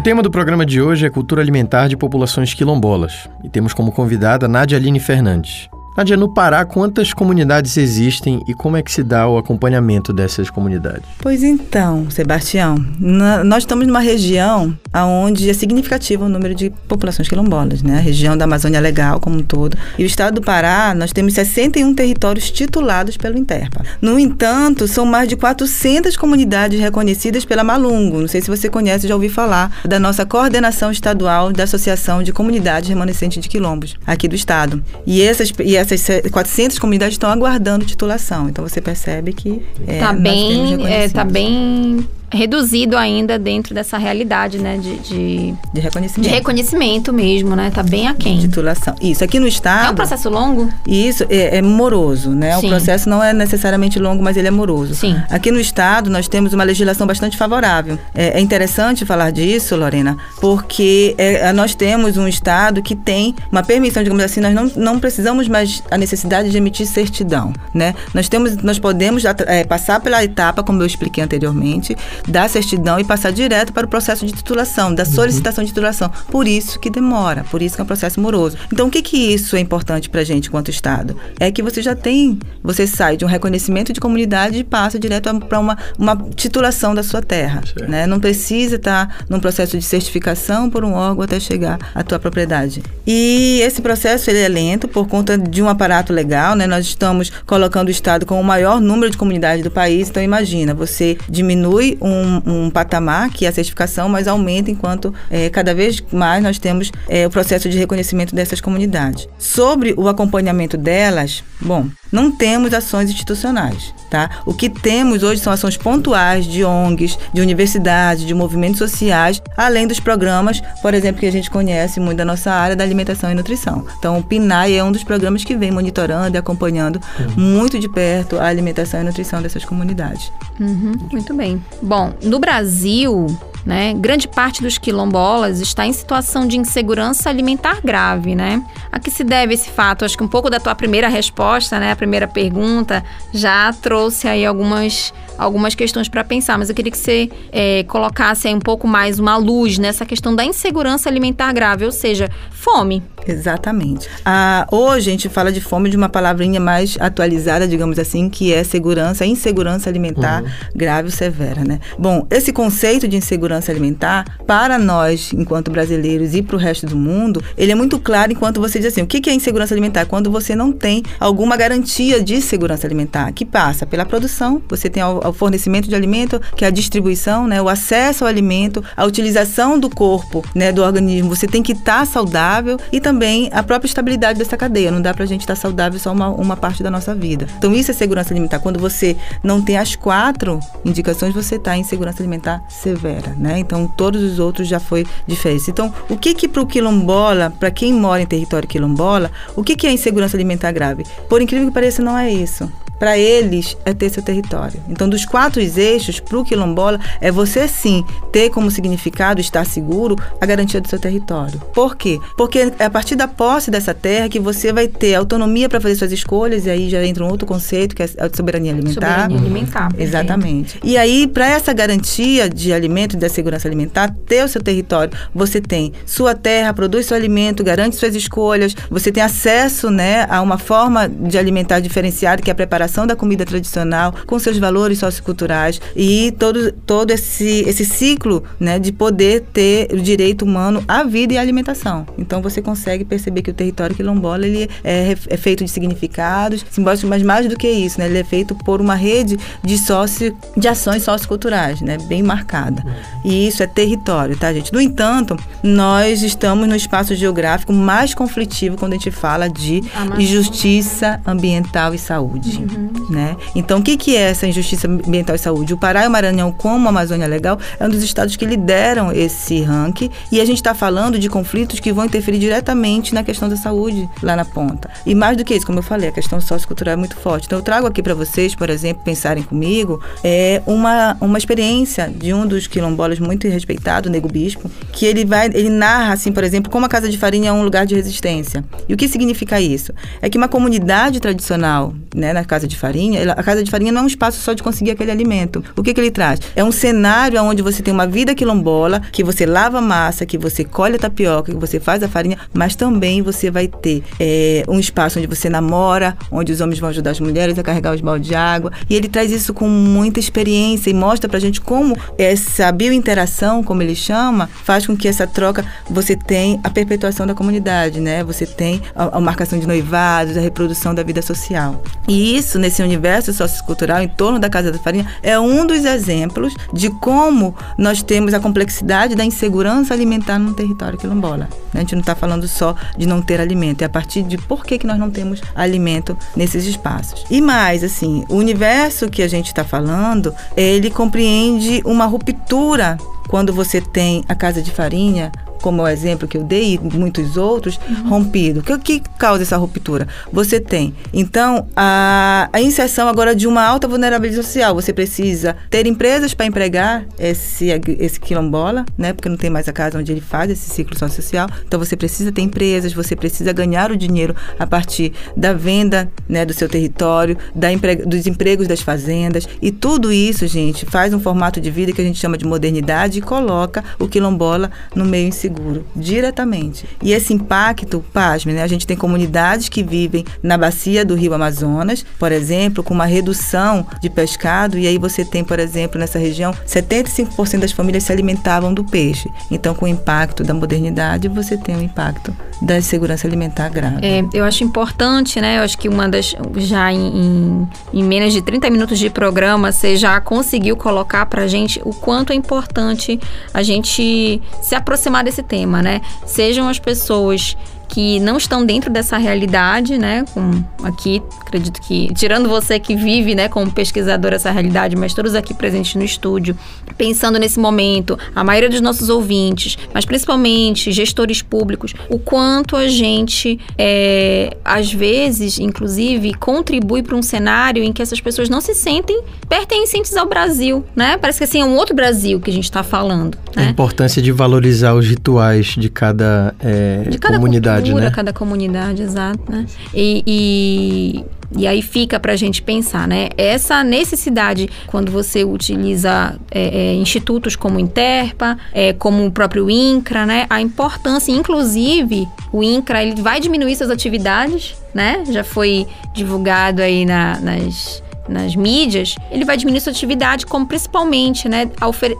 O 0.00 0.02
tema 0.02 0.22
do 0.22 0.30
programa 0.30 0.64
de 0.64 0.80
hoje 0.80 1.04
é 1.04 1.10
cultura 1.10 1.42
alimentar 1.42 1.86
de 1.86 1.94
populações 1.94 2.54
quilombolas 2.54 3.28
e 3.44 3.50
temos 3.50 3.74
como 3.74 3.92
convidada 3.92 4.48
Nadia 4.48 4.78
Aline 4.78 4.98
Fernandes. 4.98 5.68
Nádia, 5.96 6.16
no 6.16 6.28
Pará, 6.28 6.64
quantas 6.64 7.12
comunidades 7.12 7.76
existem 7.76 8.42
e 8.48 8.54
como 8.54 8.76
é 8.76 8.82
que 8.82 8.90
se 8.90 9.02
dá 9.02 9.28
o 9.28 9.36
acompanhamento 9.36 10.12
dessas 10.12 10.48
comunidades? 10.48 11.02
Pois 11.18 11.42
então, 11.42 12.08
Sebastião, 12.10 12.76
na- 12.98 13.44
nós 13.44 13.64
estamos 13.64 13.86
numa 13.86 14.00
região 14.00 14.74
onde 14.94 15.48
é 15.50 15.52
significativo 15.52 16.24
o 16.24 16.28
número 16.28 16.54
de 16.54 16.70
populações 16.88 17.28
quilombolas, 17.28 17.82
né? 17.82 17.98
A 17.98 18.00
região 18.00 18.36
da 18.36 18.44
Amazônia 18.44 18.80
Legal 18.80 19.20
como 19.20 19.36
um 19.36 19.42
todo. 19.42 19.76
E 19.98 20.02
o 20.02 20.06
estado 20.06 20.36
do 20.36 20.40
Pará, 20.40 20.94
nós 20.94 21.12
temos 21.12 21.34
61 21.34 21.94
territórios 21.94 22.50
titulados 22.50 23.16
pelo 23.16 23.36
Interpa. 23.36 23.84
No 24.00 24.18
entanto, 24.18 24.88
são 24.88 25.04
mais 25.04 25.28
de 25.28 25.36
400 25.36 26.16
comunidades 26.16 26.80
reconhecidas 26.80 27.44
pela 27.44 27.62
Malungo. 27.62 28.20
Não 28.20 28.28
sei 28.28 28.40
se 28.40 28.48
você 28.48 28.68
conhece, 28.68 29.06
já 29.06 29.14
ouviu 29.14 29.30
falar 29.30 29.70
da 29.84 29.98
nossa 30.00 30.24
coordenação 30.24 30.90
estadual 30.90 31.52
da 31.52 31.64
Associação 31.64 32.22
de 32.22 32.32
Comunidades 32.32 32.88
Remanescentes 32.88 33.42
de 33.42 33.48
Quilombos, 33.48 33.96
aqui 34.06 34.26
do 34.28 34.34
estado. 34.34 34.82
E 35.06 35.20
essas, 35.22 35.52
e 35.60 35.76
essas 35.80 36.30
400 36.30 36.78
comunidades 36.78 37.14
estão 37.14 37.30
aguardando 37.30 37.84
titulação. 37.84 38.48
Então 38.48 38.66
você 38.66 38.80
percebe 38.80 39.32
que 39.32 39.62
é, 39.86 39.98
tá 39.98 40.12
nós 40.12 40.22
temos 40.22 40.22
bem, 40.22 40.86
é, 40.86 41.08
tá 41.08 41.24
reconhecidos. 41.24 41.32
bem 41.32 42.08
reduzido 42.32 42.96
ainda 42.96 43.38
dentro 43.38 43.74
dessa 43.74 43.98
realidade, 43.98 44.58
né? 44.58 44.78
De, 44.78 44.96
de, 44.98 45.54
De 45.72 45.80
reconhecimento. 45.80 46.28
de 46.28 46.34
reconhecimento 46.34 47.12
mesmo, 47.12 47.56
né? 47.56 47.70
Tá 47.70 47.82
bem 47.82 48.08
aquém. 48.08 48.38
Titulação. 48.38 48.94
Isso, 49.00 49.24
aqui 49.24 49.38
no 49.38 49.46
estado... 49.46 49.88
É 49.88 49.90
um 49.90 49.94
processo 49.94 50.28
longo? 50.30 50.68
Isso, 50.86 51.24
é, 51.28 51.58
é 51.58 51.62
moroso, 51.62 52.30
né? 52.30 52.58
Sim. 52.58 52.66
O 52.66 52.68
processo 52.68 53.08
não 53.08 53.22
é 53.22 53.32
necessariamente 53.32 53.98
longo, 53.98 54.22
mas 54.22 54.36
ele 54.36 54.48
é 54.48 54.50
moroso. 54.50 54.94
Sim. 54.94 55.20
Aqui 55.28 55.50
no 55.50 55.60
estado, 55.60 56.08
nós 56.10 56.28
temos 56.28 56.52
uma 56.52 56.64
legislação 56.64 57.06
bastante 57.06 57.36
favorável. 57.36 57.98
É, 58.14 58.38
é 58.38 58.40
interessante 58.40 59.04
falar 59.04 59.30
disso, 59.30 59.76
Lorena, 59.76 60.16
porque 60.40 61.14
é, 61.18 61.52
nós 61.52 61.74
temos 61.74 62.16
um 62.16 62.28
estado 62.28 62.82
que 62.82 62.94
tem 62.94 63.34
uma 63.50 63.62
permissão, 63.62 64.02
digamos 64.02 64.22
assim, 64.24 64.40
nós 64.40 64.54
não, 64.54 64.70
não 64.76 65.00
precisamos 65.00 65.48
mais 65.48 65.82
a 65.90 65.98
necessidade 65.98 66.50
de 66.50 66.56
emitir 66.56 66.86
certidão, 66.86 67.52
né? 67.74 67.94
Nós 68.14 68.28
temos, 68.28 68.56
nós 68.56 68.78
podemos 68.78 69.24
é, 69.24 69.64
passar 69.64 70.00
pela 70.00 70.22
etapa, 70.22 70.62
como 70.62 70.82
eu 70.82 70.86
expliquei 70.86 71.22
anteriormente, 71.22 71.96
da 72.28 72.48
certidão 72.48 72.98
e 72.98 73.04
passar 73.04 73.32
direto 73.32 73.72
para 73.72 73.86
o 73.86 73.88
processo 73.88 74.26
de 74.26 74.32
titulação, 74.32 74.94
da 74.94 75.04
solicitação 75.04 75.64
de 75.64 75.70
titulação. 75.70 76.10
Por 76.30 76.46
isso 76.46 76.78
que 76.78 76.90
demora, 76.90 77.44
por 77.50 77.62
isso 77.62 77.74
que 77.74 77.80
é 77.80 77.84
um 77.84 77.86
processo 77.86 78.20
moroso. 78.20 78.56
Então, 78.72 78.88
o 78.88 78.90
que 78.90 79.02
que 79.02 79.32
isso 79.32 79.56
é 79.56 79.60
importante 79.60 80.08
para 80.08 80.20
a 80.20 80.24
gente 80.24 80.48
enquanto 80.48 80.70
Estado? 80.70 81.16
É 81.38 81.50
que 81.50 81.62
você 81.62 81.82
já 81.82 81.94
tem, 81.94 82.38
você 82.62 82.86
sai 82.86 83.16
de 83.16 83.24
um 83.24 83.28
reconhecimento 83.28 83.92
de 83.92 84.00
comunidade 84.00 84.58
e 84.58 84.64
passa 84.64 84.98
direto 84.98 85.30
para 85.40 85.58
uma, 85.58 85.76
uma 85.98 86.16
titulação 86.34 86.94
da 86.94 87.02
sua 87.02 87.22
terra, 87.22 87.62
né? 87.88 88.06
Não 88.06 88.20
precisa 88.20 88.76
estar 88.76 89.24
num 89.28 89.40
processo 89.40 89.78
de 89.78 89.84
certificação 89.84 90.70
por 90.70 90.84
um 90.84 90.92
órgão 90.92 91.24
até 91.24 91.38
chegar 91.40 91.78
à 91.94 92.02
tua 92.02 92.18
propriedade. 92.18 92.82
E 93.06 93.60
esse 93.62 93.80
processo 93.80 94.30
ele 94.30 94.40
é 94.40 94.48
lento 94.48 94.88
por 94.88 95.06
conta 95.08 95.36
de 95.36 95.62
um 95.62 95.68
aparato 95.68 96.12
legal, 96.12 96.54
né? 96.54 96.66
Nós 96.66 96.86
estamos 96.86 97.30
colocando 97.46 97.88
o 97.88 97.90
Estado 97.90 98.26
com 98.26 98.40
o 98.40 98.44
maior 98.44 98.80
número 98.80 99.10
de 99.10 99.16
comunidades 99.16 99.62
do 99.62 99.70
país, 99.70 100.08
então 100.08 100.22
imagina, 100.22 100.74
você 100.74 101.16
diminui 101.28 101.96
um, 102.00 102.09
um 102.46 102.70
patamar, 102.70 103.30
que 103.30 103.46
é 103.46 103.48
a 103.48 103.52
certificação, 103.52 104.08
mas 104.08 104.26
aumenta 104.28 104.70
enquanto 104.70 105.14
eh, 105.30 105.48
cada 105.50 105.74
vez 105.74 106.02
mais 106.12 106.42
nós 106.42 106.58
temos 106.58 106.90
eh, 107.08 107.26
o 107.26 107.30
processo 107.30 107.68
de 107.68 107.78
reconhecimento 107.78 108.34
dessas 108.34 108.60
comunidades. 108.60 109.28
Sobre 109.38 109.94
o 109.96 110.08
acompanhamento 110.08 110.76
delas, 110.76 111.42
bom, 111.60 111.86
não 112.12 112.30
temos 112.30 112.74
ações 112.74 113.10
institucionais, 113.10 113.94
tá? 114.10 114.42
O 114.44 114.52
que 114.52 114.68
temos 114.68 115.22
hoje 115.22 115.40
são 115.40 115.52
ações 115.52 115.76
pontuais 115.76 116.44
de 116.44 116.64
ONGs, 116.64 117.18
de 117.32 117.40
universidades, 117.40 118.24
de 118.24 118.34
movimentos 118.34 118.78
sociais, 118.78 119.40
além 119.56 119.86
dos 119.86 120.00
programas, 120.00 120.60
por 120.82 120.94
exemplo, 120.94 121.20
que 121.20 121.26
a 121.26 121.32
gente 121.32 121.50
conhece 121.50 122.00
muito 122.00 122.18
da 122.18 122.24
nossa 122.24 122.50
área 122.50 122.74
da 122.74 122.82
alimentação 122.82 123.30
e 123.30 123.34
nutrição. 123.34 123.86
Então, 123.98 124.18
o 124.18 124.22
PNAE 124.22 124.74
é 124.74 124.84
um 124.84 124.92
dos 124.92 125.04
programas 125.04 125.44
que 125.44 125.56
vem 125.56 125.70
monitorando 125.70 126.36
e 126.36 126.38
acompanhando 126.38 127.00
muito 127.36 127.78
de 127.78 127.88
perto 127.88 128.38
a 128.38 128.46
alimentação 128.46 129.00
e 129.00 129.04
nutrição 129.04 129.40
dessas 129.40 129.64
comunidades. 129.64 130.32
Uhum, 130.58 130.92
muito 131.12 131.32
bem. 131.34 131.62
Bom, 131.82 131.99
no 132.22 132.38
Brasil, 132.38 133.26
né, 133.64 133.94
grande 133.94 134.26
parte 134.26 134.62
dos 134.62 134.78
quilombolas 134.78 135.60
está 135.60 135.86
em 135.86 135.92
situação 135.92 136.46
de 136.46 136.56
insegurança 136.56 137.28
alimentar 137.28 137.80
grave, 137.82 138.34
né? 138.34 138.62
A 138.90 138.98
que 138.98 139.10
se 139.10 139.22
deve 139.22 139.54
esse 139.54 139.70
fato? 139.70 140.04
Acho 140.04 140.16
que 140.16 140.24
um 140.24 140.28
pouco 140.28 140.48
da 140.48 140.58
tua 140.58 140.74
primeira 140.74 141.08
resposta, 141.08 141.78
né, 141.78 141.92
a 141.92 141.96
primeira 141.96 142.26
pergunta, 142.26 143.04
já 143.32 143.72
trouxe 143.72 144.26
aí 144.28 144.44
algumas, 144.44 145.12
algumas 145.36 145.74
questões 145.74 146.08
para 146.08 146.24
pensar, 146.24 146.58
mas 146.58 146.68
eu 146.68 146.74
queria 146.74 146.90
que 146.90 146.98
você 146.98 147.30
eh, 147.52 147.84
colocasse 147.84 148.48
aí 148.48 148.54
um 148.54 148.60
pouco 148.60 148.86
mais 148.88 149.18
uma 149.18 149.36
luz 149.36 149.78
nessa 149.78 150.06
questão 150.06 150.34
da 150.34 150.44
insegurança 150.44 151.08
alimentar 151.08 151.52
grave, 151.52 151.84
ou 151.84 151.92
seja, 151.92 152.30
fome. 152.50 153.02
Exatamente. 153.26 154.08
Ah, 154.24 154.66
hoje 154.70 155.08
a 155.08 155.12
gente 155.12 155.28
fala 155.28 155.52
de 155.52 155.60
fome 155.60 155.90
de 155.90 155.96
uma 155.96 156.08
palavrinha 156.08 156.60
mais 156.60 156.96
atualizada, 157.00 157.66
digamos 157.68 157.98
assim, 157.98 158.28
que 158.28 158.52
é 158.52 158.64
segurança, 158.64 159.26
insegurança 159.26 159.88
alimentar 159.88 160.42
grave 160.74 161.08
ou 161.08 161.12
severa, 161.12 161.62
né? 161.64 161.80
Bom, 161.98 162.26
esse 162.30 162.52
conceito 162.52 163.06
de 163.06 163.16
insegurança 163.16 163.49
alimentar, 163.54 164.38
para 164.46 164.78
nós, 164.78 165.32
enquanto 165.32 165.70
brasileiros 165.70 166.34
e 166.34 166.42
para 166.42 166.56
o 166.56 166.58
resto 166.58 166.86
do 166.86 166.96
mundo, 166.96 167.42
ele 167.56 167.72
é 167.72 167.74
muito 167.74 167.98
claro 167.98 168.32
enquanto 168.32 168.60
você 168.60 168.78
diz 168.78 168.88
assim, 168.88 169.02
o 169.02 169.06
que 169.06 169.28
é 169.28 169.34
insegurança 169.34 169.74
alimentar? 169.74 170.06
Quando 170.06 170.30
você 170.30 170.54
não 170.54 170.72
tem 170.72 171.02
alguma 171.18 171.56
garantia 171.56 172.22
de 172.22 172.40
segurança 172.40 172.86
alimentar, 172.86 173.32
que 173.32 173.44
passa 173.44 173.86
pela 173.86 174.04
produção, 174.04 174.62
você 174.68 174.88
tem 174.88 175.02
o 175.02 175.32
fornecimento 175.32 175.88
de 175.88 175.94
alimento, 175.94 176.40
que 176.56 176.64
é 176.64 176.68
a 176.68 176.70
distribuição, 176.70 177.46
né? 177.46 177.60
O 177.60 177.68
acesso 177.68 178.24
ao 178.24 178.28
alimento, 178.28 178.82
a 178.96 179.04
utilização 179.04 179.78
do 179.78 179.88
corpo, 179.88 180.44
né? 180.54 180.72
Do 180.72 180.82
organismo, 180.82 181.34
você 181.34 181.46
tem 181.46 181.62
que 181.62 181.72
estar 181.72 182.06
saudável 182.06 182.78
e 182.92 183.00
também 183.00 183.48
a 183.52 183.62
própria 183.62 183.88
estabilidade 183.88 184.38
dessa 184.38 184.56
cadeia. 184.56 184.90
Não 184.90 185.02
dá 185.02 185.14
pra 185.14 185.26
gente 185.26 185.42
estar 185.42 185.56
saudável 185.56 185.98
só 185.98 186.12
uma, 186.12 186.28
uma 186.28 186.56
parte 186.56 186.82
da 186.82 186.90
nossa 186.90 187.14
vida. 187.14 187.46
Então, 187.58 187.72
isso 187.74 187.90
é 187.90 187.94
segurança 187.94 188.32
alimentar. 188.32 188.58
Quando 188.58 188.78
você 188.78 189.16
não 189.42 189.60
tem 189.60 189.76
as 189.76 189.96
quatro 189.96 190.60
indicações, 190.84 191.34
você 191.34 191.56
está 191.56 191.76
em 191.76 191.84
segurança 191.84 192.22
alimentar 192.22 192.62
severa, 192.68 193.34
né? 193.40 193.58
Então, 193.58 193.86
todos 193.88 194.22
os 194.22 194.38
outros 194.38 194.68
já 194.68 194.78
foi 194.78 195.06
diferente. 195.26 195.70
Então, 195.70 195.92
o 196.08 196.16
que 196.16 196.34
que 196.34 196.46
pro 196.46 196.66
quilombola, 196.66 197.50
para 197.58 197.70
quem 197.70 197.92
mora 197.92 198.22
em 198.22 198.26
território 198.26 198.68
quilombola, 198.68 199.30
o 199.56 199.64
que 199.64 199.74
que 199.74 199.86
é 199.86 199.92
insegurança 199.92 200.36
alimentar 200.36 200.70
grave? 200.72 201.04
Por 201.28 201.40
incrível 201.40 201.68
que 201.68 201.74
pareça, 201.74 202.02
não 202.02 202.16
é 202.16 202.30
isso. 202.30 202.70
Para 203.00 203.16
eles 203.16 203.78
é 203.86 203.94
ter 203.94 204.10
seu 204.10 204.22
território. 204.22 204.78
Então, 204.86 205.08
dos 205.08 205.24
quatro 205.24 205.58
eixos, 205.60 206.20
para 206.20 206.38
o 206.38 206.44
quilombola, 206.44 207.00
é 207.18 207.32
você 207.32 207.66
sim 207.66 208.04
ter 208.30 208.50
como 208.50 208.70
significado 208.70 209.40
estar 209.40 209.64
seguro 209.64 210.16
a 210.38 210.44
garantia 210.44 210.82
do 210.82 210.86
seu 210.86 210.98
território. 210.98 211.58
Por 211.72 211.96
quê? 211.96 212.20
Porque 212.36 212.70
é 212.78 212.84
a 212.84 212.90
partir 212.90 213.16
da 213.16 213.26
posse 213.26 213.70
dessa 213.70 213.94
terra 213.94 214.28
que 214.28 214.38
você 214.38 214.70
vai 214.70 214.86
ter 214.86 215.14
autonomia 215.14 215.66
para 215.66 215.80
fazer 215.80 215.94
suas 215.94 216.12
escolhas, 216.12 216.66
e 216.66 216.70
aí 216.70 216.90
já 216.90 217.02
entra 217.02 217.24
um 217.24 217.30
outro 217.30 217.46
conceito 217.46 217.96
que 217.96 218.02
é 218.02 218.08
a 218.18 218.28
soberania 218.36 218.70
alimentar. 218.72 219.22
Soberania 219.22 219.38
alimentar. 219.38 219.88
perfeito. 219.88 220.08
Exatamente. 220.08 220.80
E 220.84 220.98
aí, 220.98 221.26
para 221.26 221.48
essa 221.48 221.72
garantia 221.72 222.50
de 222.50 222.70
alimento 222.70 223.16
e 223.16 223.18
da 223.18 223.30
segurança 223.30 223.66
alimentar, 223.66 224.14
ter 224.26 224.44
o 224.44 224.48
seu 224.48 224.62
território, 224.62 225.16
você 225.34 225.58
tem 225.58 225.94
sua 226.04 226.34
terra, 226.34 226.74
produz 226.74 227.06
seu 227.06 227.16
alimento, 227.16 227.64
garante 227.64 227.96
suas 227.96 228.14
escolhas, 228.14 228.76
você 228.90 229.10
tem 229.10 229.22
acesso 229.22 229.88
né, 229.88 230.26
a 230.28 230.42
uma 230.42 230.58
forma 230.58 231.08
de 231.08 231.38
alimentar 231.38 231.80
diferenciada, 231.80 232.42
que 232.42 232.50
é 232.50 232.52
a 232.52 232.54
preparação 232.54 232.89
da 233.06 233.16
comida 233.16 233.44
tradicional, 233.44 234.14
com 234.26 234.38
seus 234.38 234.58
valores 234.58 234.98
socioculturais 234.98 235.80
e 235.96 236.32
todo, 236.38 236.72
todo 236.72 237.10
esse, 237.10 237.64
esse 237.66 237.84
ciclo 237.84 238.42
né, 238.58 238.78
de 238.78 238.92
poder 238.92 239.42
ter 239.52 239.88
o 239.92 240.00
direito 240.00 240.44
humano 240.44 240.82
à 240.86 241.02
vida 241.04 241.34
e 241.34 241.38
à 241.38 241.40
alimentação. 241.40 242.06
Então, 242.18 242.42
você 242.42 242.60
consegue 242.60 243.04
perceber 243.04 243.42
que 243.42 243.50
o 243.50 243.54
território 243.54 243.94
quilombola 243.94 244.46
ele 244.46 244.68
é, 244.84 245.16
é 245.28 245.36
feito 245.36 245.64
de 245.64 245.70
significados 245.70 246.64
simbólicos, 246.70 247.08
mas 247.08 247.22
mais 247.22 247.48
do 247.48 247.56
que 247.56 247.68
isso, 247.68 247.98
né, 247.98 248.06
ele 248.06 248.18
é 248.18 248.24
feito 248.24 248.54
por 248.54 248.80
uma 248.80 248.94
rede 248.94 249.38
de, 249.62 249.78
sócio, 249.78 250.36
de 250.56 250.68
ações 250.68 251.02
socioculturais, 251.02 251.80
né, 251.80 251.98
bem 252.08 252.22
marcada. 252.22 252.84
E 253.24 253.48
isso 253.48 253.62
é 253.62 253.66
território, 253.66 254.36
tá, 254.36 254.52
gente? 254.52 254.72
No 254.72 254.80
entanto, 254.80 255.36
nós 255.62 256.22
estamos 256.22 256.68
no 256.68 256.74
espaço 256.74 257.14
geográfico 257.14 257.72
mais 257.72 258.14
conflitivo 258.14 258.76
quando 258.76 258.92
a 258.92 258.96
gente 258.96 259.10
fala 259.10 259.48
de 259.48 259.82
Amazônia. 259.94 260.26
justiça 260.26 261.20
ambiental 261.26 261.94
e 261.94 261.98
saúde. 261.98 262.64
Né? 263.10 263.36
Então, 263.54 263.78
o 263.78 263.82
que, 263.82 263.96
que 263.96 264.16
é 264.16 264.30
essa 264.30 264.46
injustiça 264.46 264.88
ambiental 264.88 265.36
e 265.36 265.38
saúde? 265.38 265.74
O 265.74 265.76
Pará 265.76 266.04
e 266.04 266.08
o 266.08 266.10
Maranhão, 266.10 266.52
como 266.52 266.86
a 266.86 266.90
Amazônia 266.90 267.26
Legal, 267.26 267.58
é 267.78 267.84
um 267.84 267.88
dos 267.88 268.02
estados 268.02 268.36
que 268.36 268.44
lideram 268.44 269.12
esse 269.12 269.62
ranking 269.62 270.10
e 270.30 270.40
a 270.40 270.44
gente 270.44 270.56
está 270.56 270.74
falando 270.74 271.18
de 271.18 271.28
conflitos 271.28 271.80
que 271.80 271.92
vão 271.92 272.04
interferir 272.04 272.38
diretamente 272.38 273.14
na 273.14 273.22
questão 273.22 273.48
da 273.48 273.56
saúde 273.56 274.08
lá 274.22 274.36
na 274.36 274.44
ponta. 274.44 274.90
E 275.04 275.14
mais 275.14 275.36
do 275.36 275.44
que 275.44 275.54
isso, 275.54 275.66
como 275.66 275.78
eu 275.78 275.82
falei, 275.82 276.08
a 276.08 276.12
questão 276.12 276.40
sociocultural 276.40 276.94
é 276.94 276.96
muito 276.96 277.16
forte. 277.16 277.46
Então, 277.46 277.58
eu 277.58 277.62
trago 277.62 277.86
aqui 277.86 278.02
para 278.02 278.14
vocês, 278.14 278.54
por 278.54 278.70
exemplo, 278.70 279.02
pensarem 279.04 279.42
comigo, 279.42 280.02
é 280.22 280.62
uma, 280.66 281.16
uma 281.20 281.38
experiência 281.38 282.08
de 282.08 282.32
um 282.32 282.46
dos 282.46 282.66
quilombolas 282.66 283.18
muito 283.18 283.48
respeitado, 283.48 284.08
o 284.08 284.12
Nego 284.12 284.28
Bispo, 284.28 284.70
que 284.92 285.06
ele 285.06 285.24
vai, 285.24 285.46
ele 285.46 285.70
narra, 285.70 286.14
assim, 286.14 286.32
por 286.32 286.44
exemplo, 286.44 286.70
como 286.70 286.86
a 286.86 286.88
Casa 286.88 287.08
de 287.08 287.18
Farinha 287.18 287.50
é 287.50 287.52
um 287.52 287.62
lugar 287.62 287.86
de 287.86 287.94
resistência. 287.94 288.64
E 288.88 288.94
o 288.94 288.96
que 288.96 289.08
significa 289.08 289.60
isso? 289.60 289.92
É 290.20 290.28
que 290.28 290.38
uma 290.38 290.48
comunidade 290.48 291.20
tradicional, 291.20 291.94
né, 292.14 292.32
na 292.32 292.44
Casa 292.44 292.66
de 292.70 292.78
Farinha, 292.78 293.32
a 293.32 293.42
Casa 293.42 293.62
de 293.62 293.70
Farinha 293.70 293.92
não 293.92 294.02
é 294.02 294.04
um 294.04 294.06
espaço 294.06 294.40
só 294.40 294.52
de 294.52 294.62
conseguir 294.62 294.92
aquele 294.92 295.10
alimento. 295.10 295.62
O 295.76 295.82
que, 295.82 295.92
que 295.92 296.00
ele 296.00 296.10
traz? 296.10 296.40
É 296.56 296.64
um 296.64 296.72
cenário 296.72 297.42
onde 297.42 297.62
você 297.62 297.82
tem 297.82 297.92
uma 297.92 298.06
vida 298.06 298.34
quilombola, 298.34 299.00
que 299.12 299.22
você 299.22 299.44
lava 299.44 299.80
massa, 299.80 300.24
que 300.24 300.38
você 300.38 300.64
colhe 300.64 300.96
a 300.96 300.98
tapioca, 300.98 301.52
que 301.52 301.58
você 301.58 301.78
faz 301.78 302.02
a 302.02 302.08
farinha, 302.08 302.38
mas 302.54 302.74
também 302.74 303.22
você 303.22 303.50
vai 303.50 303.68
ter 303.68 304.02
é, 304.18 304.64
um 304.68 304.78
espaço 304.78 305.18
onde 305.18 305.26
você 305.26 305.48
namora, 305.48 306.16
onde 306.30 306.52
os 306.52 306.60
homens 306.60 306.78
vão 306.78 306.88
ajudar 306.88 307.10
as 307.10 307.20
mulheres 307.20 307.58
a 307.58 307.62
carregar 307.62 307.94
os 307.94 308.00
baldes 308.00 308.28
de 308.28 308.34
água. 308.34 308.72
E 308.88 308.94
ele 308.94 309.08
traz 309.08 309.30
isso 309.30 309.52
com 309.52 309.68
muita 309.68 310.20
experiência 310.20 310.90
e 310.90 310.94
mostra 310.94 311.28
pra 311.28 311.38
gente 311.38 311.60
como 311.60 311.96
essa 312.16 312.70
biointeração, 312.72 313.62
como 313.62 313.82
ele 313.82 313.94
chama, 313.94 314.48
faz 314.64 314.86
com 314.86 314.96
que 314.96 315.08
essa 315.08 315.26
troca 315.26 315.64
você 315.88 316.16
tem 316.16 316.60
a 316.62 316.70
perpetuação 316.70 317.26
da 317.26 317.34
comunidade, 317.34 318.00
né? 318.00 318.22
Você 318.24 318.46
tem 318.46 318.80
a, 318.94 319.18
a 319.18 319.20
marcação 319.20 319.58
de 319.58 319.66
noivados, 319.66 320.36
a 320.36 320.40
reprodução 320.40 320.94
da 320.94 321.02
vida 321.02 321.20
social. 321.20 321.82
E 322.06 322.36
isso 322.36 322.58
nesse 322.60 322.82
universo 322.82 323.32
sociocultural 323.32 324.02
em 324.02 324.08
torno 324.08 324.38
da 324.38 324.48
Casa 324.48 324.70
da 324.70 324.78
Farinha 324.78 325.06
é 325.22 325.38
um 325.38 325.66
dos 325.66 325.84
exemplos 325.84 326.54
de 326.72 326.90
como 326.90 327.54
nós 327.76 328.02
temos 328.02 328.34
a 328.34 328.40
complexidade 328.40 329.14
da 329.14 329.24
insegurança 329.24 329.94
alimentar 329.94 330.38
num 330.38 330.52
território 330.52 330.98
quilombola. 330.98 331.48
A 331.74 331.78
gente 331.78 331.94
não 331.94 332.00
está 332.00 332.14
falando 332.14 332.46
só 332.46 332.74
de 332.96 333.06
não 333.06 333.22
ter 333.22 333.40
alimento, 333.40 333.82
é 333.82 333.84
a 333.84 333.88
partir 333.88 334.22
de 334.22 334.36
por 334.36 334.64
que, 334.64 334.78
que 334.78 334.86
nós 334.86 334.98
não 334.98 335.10
temos 335.10 335.40
alimento 335.54 336.16
nesses 336.36 336.66
espaços. 336.66 337.24
E 337.30 337.40
mais, 337.40 337.82
assim, 337.82 338.24
o 338.28 338.36
universo 338.36 339.08
que 339.08 339.22
a 339.22 339.28
gente 339.28 339.46
está 339.46 339.64
falando, 339.64 340.34
ele 340.56 340.90
compreende 340.90 341.82
uma 341.84 342.06
ruptura 342.06 342.98
quando 343.28 343.52
você 343.52 343.80
tem 343.80 344.24
a 344.28 344.34
casa 344.34 344.60
de 344.60 344.72
farinha, 344.72 345.30
como 345.60 345.82
o 345.82 345.88
exemplo 345.88 346.26
que 346.26 346.36
eu 346.36 346.44
dei 346.44 346.74
e 346.74 346.78
muitos 346.78 347.36
outros, 347.36 347.78
rompido. 348.08 348.60
O 348.60 348.62
que, 348.62 348.78
que 348.78 349.00
causa 349.18 349.42
essa 349.42 349.56
ruptura? 349.56 350.06
Você 350.32 350.60
tem, 350.60 350.94
então, 351.12 351.66
a, 351.76 352.48
a 352.52 352.60
inserção 352.60 353.08
agora 353.08 353.34
de 353.34 353.46
uma 353.46 353.62
alta 353.64 353.86
vulnerabilidade 353.88 354.44
social. 354.44 354.74
Você 354.74 354.92
precisa 354.92 355.56
ter 355.68 355.86
empresas 355.86 356.34
para 356.34 356.46
empregar 356.46 357.04
esse, 357.18 357.68
esse 357.98 358.20
quilombola, 358.20 358.84
né? 358.96 359.12
Porque 359.12 359.28
não 359.28 359.36
tem 359.36 359.50
mais 359.50 359.68
a 359.68 359.72
casa 359.72 359.98
onde 359.98 360.12
ele 360.12 360.20
faz 360.20 360.50
esse 360.50 360.70
ciclo 360.70 360.98
social. 360.98 361.48
Então, 361.66 361.78
você 361.78 361.96
precisa 361.96 362.32
ter 362.32 362.42
empresas, 362.42 362.92
você 362.92 363.14
precisa 363.16 363.52
ganhar 363.52 363.90
o 363.90 363.96
dinheiro 363.96 364.34
a 364.58 364.66
partir 364.66 365.12
da 365.36 365.52
venda 365.52 366.10
né, 366.28 366.44
do 366.44 366.52
seu 366.52 366.68
território, 366.68 367.36
da 367.54 367.72
empre- 367.72 367.96
dos 368.06 368.26
empregos 368.26 368.66
das 368.66 368.80
fazendas. 368.80 369.48
E 369.60 369.70
tudo 369.70 370.12
isso, 370.12 370.46
gente, 370.46 370.86
faz 370.86 371.12
um 371.12 371.20
formato 371.20 371.60
de 371.60 371.70
vida 371.70 371.92
que 371.92 372.00
a 372.00 372.04
gente 372.04 372.18
chama 372.18 372.38
de 372.38 372.44
modernidade 372.44 373.18
e 373.18 373.22
coloca 373.22 373.84
o 373.98 374.08
quilombola 374.08 374.70
no 374.94 375.04
meio 375.04 375.28
inseguro, 375.50 375.84
diretamente. 375.94 376.86
E 377.02 377.12
esse 377.12 377.34
impacto, 377.34 378.04
pasme, 378.12 378.52
né? 378.52 378.62
A 378.62 378.66
gente 378.66 378.86
tem 378.86 378.96
comunidades 378.96 379.68
que 379.68 379.82
vivem 379.82 380.24
na 380.42 380.56
bacia 380.56 381.04
do 381.04 381.14
rio 381.14 381.34
Amazonas, 381.34 382.04
por 382.18 382.32
exemplo, 382.32 382.82
com 382.82 382.94
uma 382.94 383.06
redução 383.06 383.86
de 384.00 384.08
pescado, 384.08 384.78
e 384.78 384.86
aí 384.86 384.98
você 384.98 385.24
tem, 385.24 385.44
por 385.44 385.58
exemplo, 385.58 385.98
nessa 385.98 386.18
região, 386.18 386.54
75% 386.66 387.60
das 387.60 387.72
famílias 387.72 388.04
se 388.04 388.12
alimentavam 388.12 388.72
do 388.72 388.84
peixe. 388.84 389.28
Então, 389.50 389.74
com 389.74 389.84
o 389.84 389.88
impacto 389.88 390.44
da 390.44 390.54
modernidade, 390.54 391.28
você 391.28 391.56
tem 391.56 391.76
o 391.76 391.82
impacto 391.82 392.34
da 392.60 392.76
insegurança 392.76 393.26
alimentar 393.26 393.68
grave. 393.68 393.98
É, 394.02 394.24
eu 394.32 394.44
acho 394.44 394.62
importante, 394.62 395.40
né? 395.40 395.58
Eu 395.58 395.62
acho 395.62 395.78
que 395.78 395.88
uma 395.88 396.08
das. 396.08 396.34
Já 396.56 396.92
em, 396.92 397.68
em, 397.92 398.04
menos 398.04 398.32
de 398.32 398.42
30 398.42 398.68
minutos 398.70 398.98
de 398.98 399.08
programa, 399.08 399.72
você 399.72 399.96
já 399.96 400.20
conseguiu 400.20 400.76
colocar 400.76 401.26
pra 401.26 401.46
gente 401.46 401.80
o 401.84 401.92
quanto 401.92 402.32
é 402.32 402.36
importante 402.36 403.18
a 403.54 403.62
gente 403.62 404.42
se 404.60 404.74
aproximar 404.74 405.24
desse 405.24 405.42
tema, 405.42 405.82
né? 405.82 406.00
Sejam 406.26 406.68
as 406.68 406.78
pessoas 406.78 407.56
que 407.90 408.20
não 408.20 408.36
estão 408.36 408.64
dentro 408.64 408.90
dessa 408.90 409.18
realidade, 409.18 409.98
né? 409.98 410.24
Com 410.32 410.62
aqui, 410.84 411.22
acredito 411.40 411.80
que 411.82 412.12
tirando 412.14 412.48
você 412.48 412.78
que 412.78 412.94
vive, 412.94 413.34
né, 413.34 413.48
como 413.48 413.70
pesquisador 413.70 414.32
essa 414.32 414.50
realidade, 414.50 414.96
mas 414.96 415.12
todos 415.12 415.34
aqui 415.34 415.52
presentes 415.52 415.94
no 415.94 416.04
estúdio, 416.04 416.56
pensando 416.96 417.38
nesse 417.38 417.58
momento, 417.58 418.18
a 418.34 418.44
maioria 418.44 418.68
dos 418.68 418.80
nossos 418.80 419.08
ouvintes, 419.08 419.76
mas 419.92 420.04
principalmente 420.04 420.92
gestores 420.92 421.42
públicos, 421.42 421.94
o 422.08 422.18
quanto 422.18 422.76
a 422.76 422.88
gente, 422.88 423.58
é, 423.76 424.56
às 424.64 424.92
vezes, 424.92 425.58
inclusive, 425.58 426.34
contribui 426.34 427.02
para 427.02 427.16
um 427.16 427.22
cenário 427.22 427.82
em 427.82 427.92
que 427.92 428.02
essas 428.02 428.20
pessoas 428.20 428.48
não 428.48 428.60
se 428.60 428.74
sentem 428.74 429.22
pertencentes 429.48 430.16
ao 430.16 430.26
Brasil, 430.26 430.84
né? 430.94 431.16
Parece 431.16 431.38
que 431.38 431.44
assim 431.44 431.60
é 431.60 431.64
um 431.64 431.74
outro 431.76 431.94
Brasil 431.94 432.40
que 432.40 432.50
a 432.50 432.52
gente 432.52 432.64
está 432.64 432.82
falando, 432.82 433.36
A 433.56 433.60
né? 433.60 433.70
importância 433.70 434.22
de 434.22 434.30
valorizar 434.30 434.94
os 434.94 435.06
rituais 435.06 435.74
de 435.76 435.88
cada, 435.88 436.54
é, 436.60 437.02
de 437.08 437.18
cada 437.18 437.36
comunidade, 437.36 437.79
cultura, 437.82 438.04
né? 438.06 438.10
cada 438.10 438.32
comunidade, 438.32 439.02
exato, 439.02 439.40
né? 439.50 439.66
E, 439.94 440.22
e, 440.26 441.24
e 441.62 441.66
aí 441.66 441.82
fica 441.82 442.18
pra 442.20 442.36
gente 442.36 442.62
pensar, 442.62 443.08
né? 443.08 443.28
Essa 443.36 443.82
necessidade, 443.82 444.68
quando 444.86 445.10
você 445.10 445.44
utiliza 445.44 446.38
é, 446.50 446.92
é, 446.92 446.94
institutos 446.94 447.56
como 447.56 447.76
o 447.76 447.80
Interpa, 447.80 448.56
é, 448.72 448.92
como 448.92 449.24
o 449.26 449.30
próprio 449.30 449.68
INCRA, 449.70 450.26
né? 450.26 450.46
A 450.48 450.60
importância, 450.60 451.32
inclusive, 451.32 452.26
o 452.52 452.62
INCRA, 452.62 453.02
ele 453.02 453.20
vai 453.20 453.40
diminuir 453.40 453.74
suas 453.76 453.90
atividades, 453.90 454.74
né? 454.94 455.24
Já 455.30 455.42
foi 455.44 455.86
divulgado 456.14 456.82
aí 456.82 457.04
na- 457.04 457.38
nas 457.40 458.02
nas 458.30 458.54
mídias, 458.54 459.16
ele 459.30 459.44
vai 459.44 459.56
diminuir 459.56 459.80
sua 459.80 459.92
atividade, 459.92 460.46
como 460.46 460.66
principalmente, 460.66 461.48
né, 461.48 461.70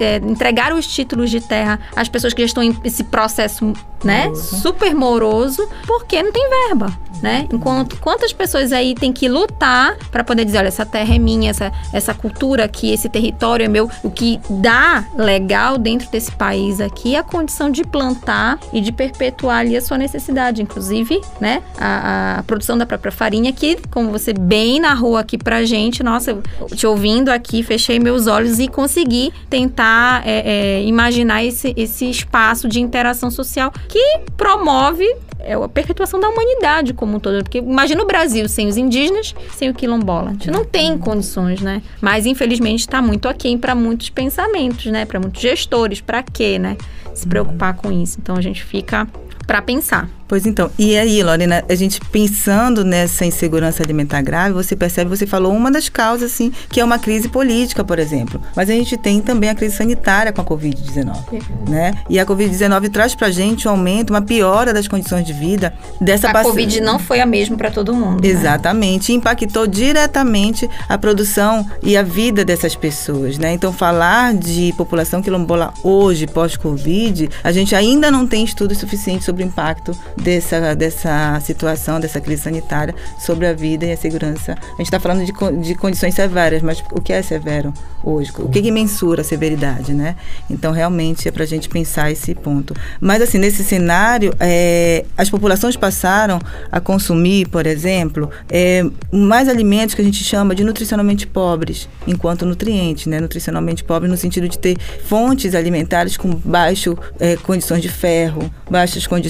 é, 0.01 0.16
entregar 0.16 0.75
os 0.75 0.87
títulos 0.87 1.31
de 1.31 1.40
terra 1.40 1.79
às 1.94 2.09
pessoas 2.09 2.35
que 2.35 2.42
já 2.42 2.46
estão 2.46 2.62
em 2.62 2.77
esse 2.85 3.05
processo, 3.05 3.73
né, 4.05 4.35
super 4.35 4.94
moroso, 4.94 5.68
porque 5.87 6.23
não 6.23 6.33
tem 6.33 6.49
verba, 6.68 6.99
né? 7.23 7.46
Enquanto 7.53 7.99
quantas 7.99 8.33
pessoas 8.33 8.73
aí 8.73 8.94
têm 8.94 9.12
que 9.12 9.29
lutar 9.29 9.96
para 10.11 10.25
poder 10.25 10.44
dizer, 10.44 10.59
olha, 10.59 10.68
essa 10.68 10.87
terra 10.87 11.14
é 11.14 11.18
minha, 11.18 11.51
essa, 11.51 11.70
essa 11.92 12.14
cultura 12.14 12.64
aqui, 12.64 12.90
esse 12.90 13.09
território 13.09 13.64
é 13.64 13.68
meu, 13.68 13.90
o 14.03 14.11
que 14.11 14.40
dá 14.49 15.05
legal 15.16 15.77
dentro 15.77 16.11
desse 16.11 16.33
país 16.33 16.81
aqui 16.81 17.14
é 17.14 17.18
a 17.18 17.23
condição 17.23 17.70
de 17.70 17.85
plantar 17.85 18.59
e 18.73 18.81
de 18.81 18.90
perpetuar 18.90 19.61
ali 19.61 19.77
a 19.77 19.83
sua 19.83 19.99
necessidade, 19.99 20.62
inclusive, 20.62 21.20
né, 21.40 21.62
a, 21.79 22.38
a 22.38 22.42
produção 22.44 22.77
da 22.77 22.87
própria 22.87 23.12
farinha 23.12 23.53
que, 23.53 23.77
como 23.90 24.11
você 24.11 24.33
bem 24.33 24.81
narrou 24.81 25.16
aqui 25.16 25.37
pra 25.37 25.64
gente, 25.64 26.00
nossa, 26.03 26.31
eu 26.31 26.43
te 26.75 26.87
ouvindo 26.87 27.29
aqui, 27.29 27.63
fechei 27.63 27.99
meus 27.99 28.27
olhos 28.27 28.59
e 28.59 28.69
consegui 28.69 29.33
tentar 29.49 30.27
é, 30.27 30.79
é, 30.79 30.83
imaginar 30.85 31.45
esse, 31.45 31.73
esse 31.77 32.09
espaço 32.09 32.69
de 32.69 32.81
interação 32.81 33.31
social 33.31 33.73
que 33.89 34.21
promove 34.37 35.07
é, 35.41 35.55
a 35.55 35.69
perpetuação 35.69 36.21
da 36.21 36.29
humanidade 36.29 36.93
como 36.93 37.17
um 37.17 37.21
todo. 37.21 37.43
Porque 37.43 37.59
imagina 37.59 38.03
o 38.03 38.07
Brasil 38.07 38.49
sem 38.49 38.69
os 38.69 38.77
indígenas, 38.77 39.35
sem 39.57 39.71
o 39.71 39.75
quilombola. 39.75 40.31
A 40.31 40.33
gente 40.33 40.51
não 40.51 40.65
tem 40.65 40.97
condições, 40.99 41.61
né? 41.61 41.83
Mas 42.01 42.27
infelizmente 42.27 42.81
está 42.81 43.01
muito 43.01 43.29
aquém 43.29 43.59
para 43.59 43.75
muitos 43.75 44.11
pensamentos, 44.11 44.87
né? 44.87 45.05
Para 45.05 45.19
muitos 45.19 45.41
gestores. 45.41 46.01
Para 46.01 46.23
quê, 46.23 46.59
né? 46.59 46.77
Se 47.15 47.27
preocupar 47.27 47.75
com 47.75 47.91
isso. 47.91 48.19
Então 48.21 48.37
a 48.37 48.41
gente 48.41 48.63
fica 48.63 49.07
para 49.51 49.61
pensar. 49.61 50.09
Pois 50.29 50.47
então, 50.47 50.71
e 50.79 50.97
aí, 50.97 51.21
Lorena, 51.25 51.65
a 51.69 51.75
gente 51.75 52.01
pensando 52.01 52.85
nessa 52.85 53.27
insegurança 53.27 53.83
alimentar 53.83 54.23
grave, 54.23 54.55
você 54.55 54.77
percebe, 54.77 55.11
você 55.11 55.27
falou 55.27 55.53
uma 55.53 55.73
das 55.73 55.89
causas, 55.89 56.31
assim, 56.31 56.53
que 56.69 56.79
é 56.79 56.85
uma 56.85 57.01
crise 57.01 57.29
política, 57.29 57.83
por 57.83 57.99
exemplo. 57.99 58.41
Mas 58.55 58.71
a 58.71 58.73
gente 58.73 58.97
tem 58.97 59.21
também 59.21 59.51
a 59.51 59.57
crise 59.57 59.75
sanitária 59.77 60.33
com 60.33 60.41
a 60.41 60.45
Covid-19, 60.45 61.43
né? 61.69 61.95
E 62.09 62.21
a 62.21 62.25
Covid-19 62.25 62.91
traz 62.93 63.13
pra 63.17 63.29
gente 63.33 63.67
um 63.67 63.73
aumento, 63.73 64.11
uma 64.11 64.23
piora 64.23 64.73
das 64.73 64.87
condições 64.87 65.27
de 65.27 65.33
vida 65.33 65.75
dessa 66.01 66.29
a 66.29 66.33
paci- 66.33 66.49
Covid 66.49 66.81
não 66.81 67.01
foi 67.01 67.19
a 67.21 67.27
mesma 67.27 67.57
para 67.57 67.73
todo 67.73 67.93
mundo. 67.93 68.23
né? 68.23 68.29
Exatamente, 68.29 69.13
impactou 69.13 69.67
diretamente 69.67 70.71
a 70.89 70.97
produção 70.97 71.67
e 71.83 71.97
a 71.97 72.05
vida 72.05 72.45
dessas 72.45 72.77
pessoas, 72.77 73.37
né? 73.37 73.53
Então, 73.53 73.73
falar 73.73 74.33
de 74.33 74.73
população 74.77 75.21
quilombola 75.21 75.75
hoje, 75.83 76.29
pós-Covid, 76.29 77.29
a 77.43 77.51
gente 77.51 77.75
ainda 77.75 78.13
não 78.13 78.29
tem 78.29 78.45
estudos 78.45 78.79
suficientes 78.79 79.25
sobre 79.27 79.39
o 79.42 79.46
impacto 79.46 79.96
dessa, 80.16 80.74
dessa 80.74 81.40
situação, 81.40 82.00
dessa 82.00 82.20
crise 82.20 82.42
sanitária 82.42 82.94
sobre 83.18 83.46
a 83.46 83.53
vida 83.53 83.87
e 83.87 83.92
a 83.92 83.96
segurança. 83.96 84.53
A 84.53 84.76
gente 84.76 84.87
está 84.87 85.00
falando 85.00 85.24
de, 85.24 85.33
de 85.62 85.74
condições 85.74 86.14
severas, 86.14 86.62
mas 86.62 86.83
o 86.92 87.00
que 87.00 87.12
é 87.12 87.22
severo 87.22 87.72
hoje? 88.03 88.33
O 88.38 88.48
que, 88.48 88.62
que 88.62 88.70
mensura 88.70 89.22
a 89.22 89.24
severidade, 89.24 89.92
né? 89.92 90.16
Então, 90.48 90.72
realmente, 90.72 91.29
é 91.29 91.31
para 91.31 91.44
a 91.44 91.46
gente 91.46 91.68
pensar 91.68 92.11
esse 92.11 92.35
ponto. 92.35 92.74
Mas, 93.00 93.22
assim, 93.22 93.38
nesse 93.38 93.62
cenário, 93.64 94.35
é, 94.40 95.05
as 95.16 95.31
populações 95.31 95.76
passaram 95.76 96.38
a 96.70 96.81
consumir, 96.81 97.48
por 97.48 97.66
exemplo, 97.66 98.31
é, 98.48 98.85
mais 99.12 99.48
alimentos 99.48 99.94
que 99.94 100.03
a 100.03 100.05
gente 100.05 100.22
chama 100.22 100.55
de 100.55 100.64
nutricionalmente 100.64 101.26
pobres, 101.26 101.88
enquanto 102.07 102.46
nutrientes, 102.46 103.07
né? 103.07 103.20
Nutricionalmente 103.20 103.85
pobres 103.85 104.11
no 104.11 104.16
sentido 104.16 104.48
de 104.48 104.59
ter 104.59 104.76
fontes 105.05 105.55
alimentares 105.55 106.16
com 106.16 106.31
baixo 106.35 106.96
é, 107.18 107.37
condições 107.37 107.83
de 107.83 107.88
ferro, 107.88 108.50
baixas 108.70 109.07
condições 109.07 109.30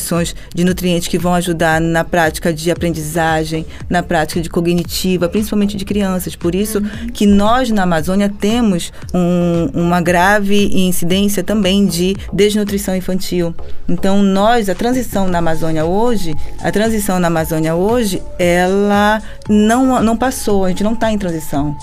de 0.55 0.65
nutrientes 0.65 1.09
que 1.09 1.19
vão 1.19 1.35
ajudar 1.35 1.81
na 1.81 2.05
prática 2.05 2.53
de 2.53 2.71
aprendizagem, 2.71 3.67
na 3.89 4.03
prática 4.03 4.41
de 4.41 4.49
cognitiva, 4.49 5.29
principalmente 5.29 5.77
de 5.77 5.85
crianças. 5.85 6.35
Por 6.35 6.55
isso 6.55 6.81
que 7.13 7.27
nós 7.27 7.71
na 7.71 7.83
Amazônia 7.83 8.29
temos 8.29 8.93
um- 9.15 9.71
uma 9.75 10.01
grave 10.01 10.71
incidência 10.75 11.43
também 11.43 11.87
de 11.87 12.17
desnutrição 12.33 12.95
infantil. 12.97 13.55
Então 13.89 14.23
nós, 14.23 14.69
a 14.69 14.75
transição 14.75 15.29
na 15.29 15.39
Amazônia 15.39 15.85
hoje, 15.85 16.35
a 16.63 16.71
transição 16.71 17.19
na 17.19 17.29
Amazônia 17.29 17.75
hoje, 17.75 18.23
ela 18.39 19.23
não, 19.49 20.03
não 20.03 20.17
passou, 20.17 20.65
a 20.65 20.69
gente 20.69 20.85
não 20.85 20.93
está 20.93 21.11
em 21.11 21.19
transição. 21.19 21.77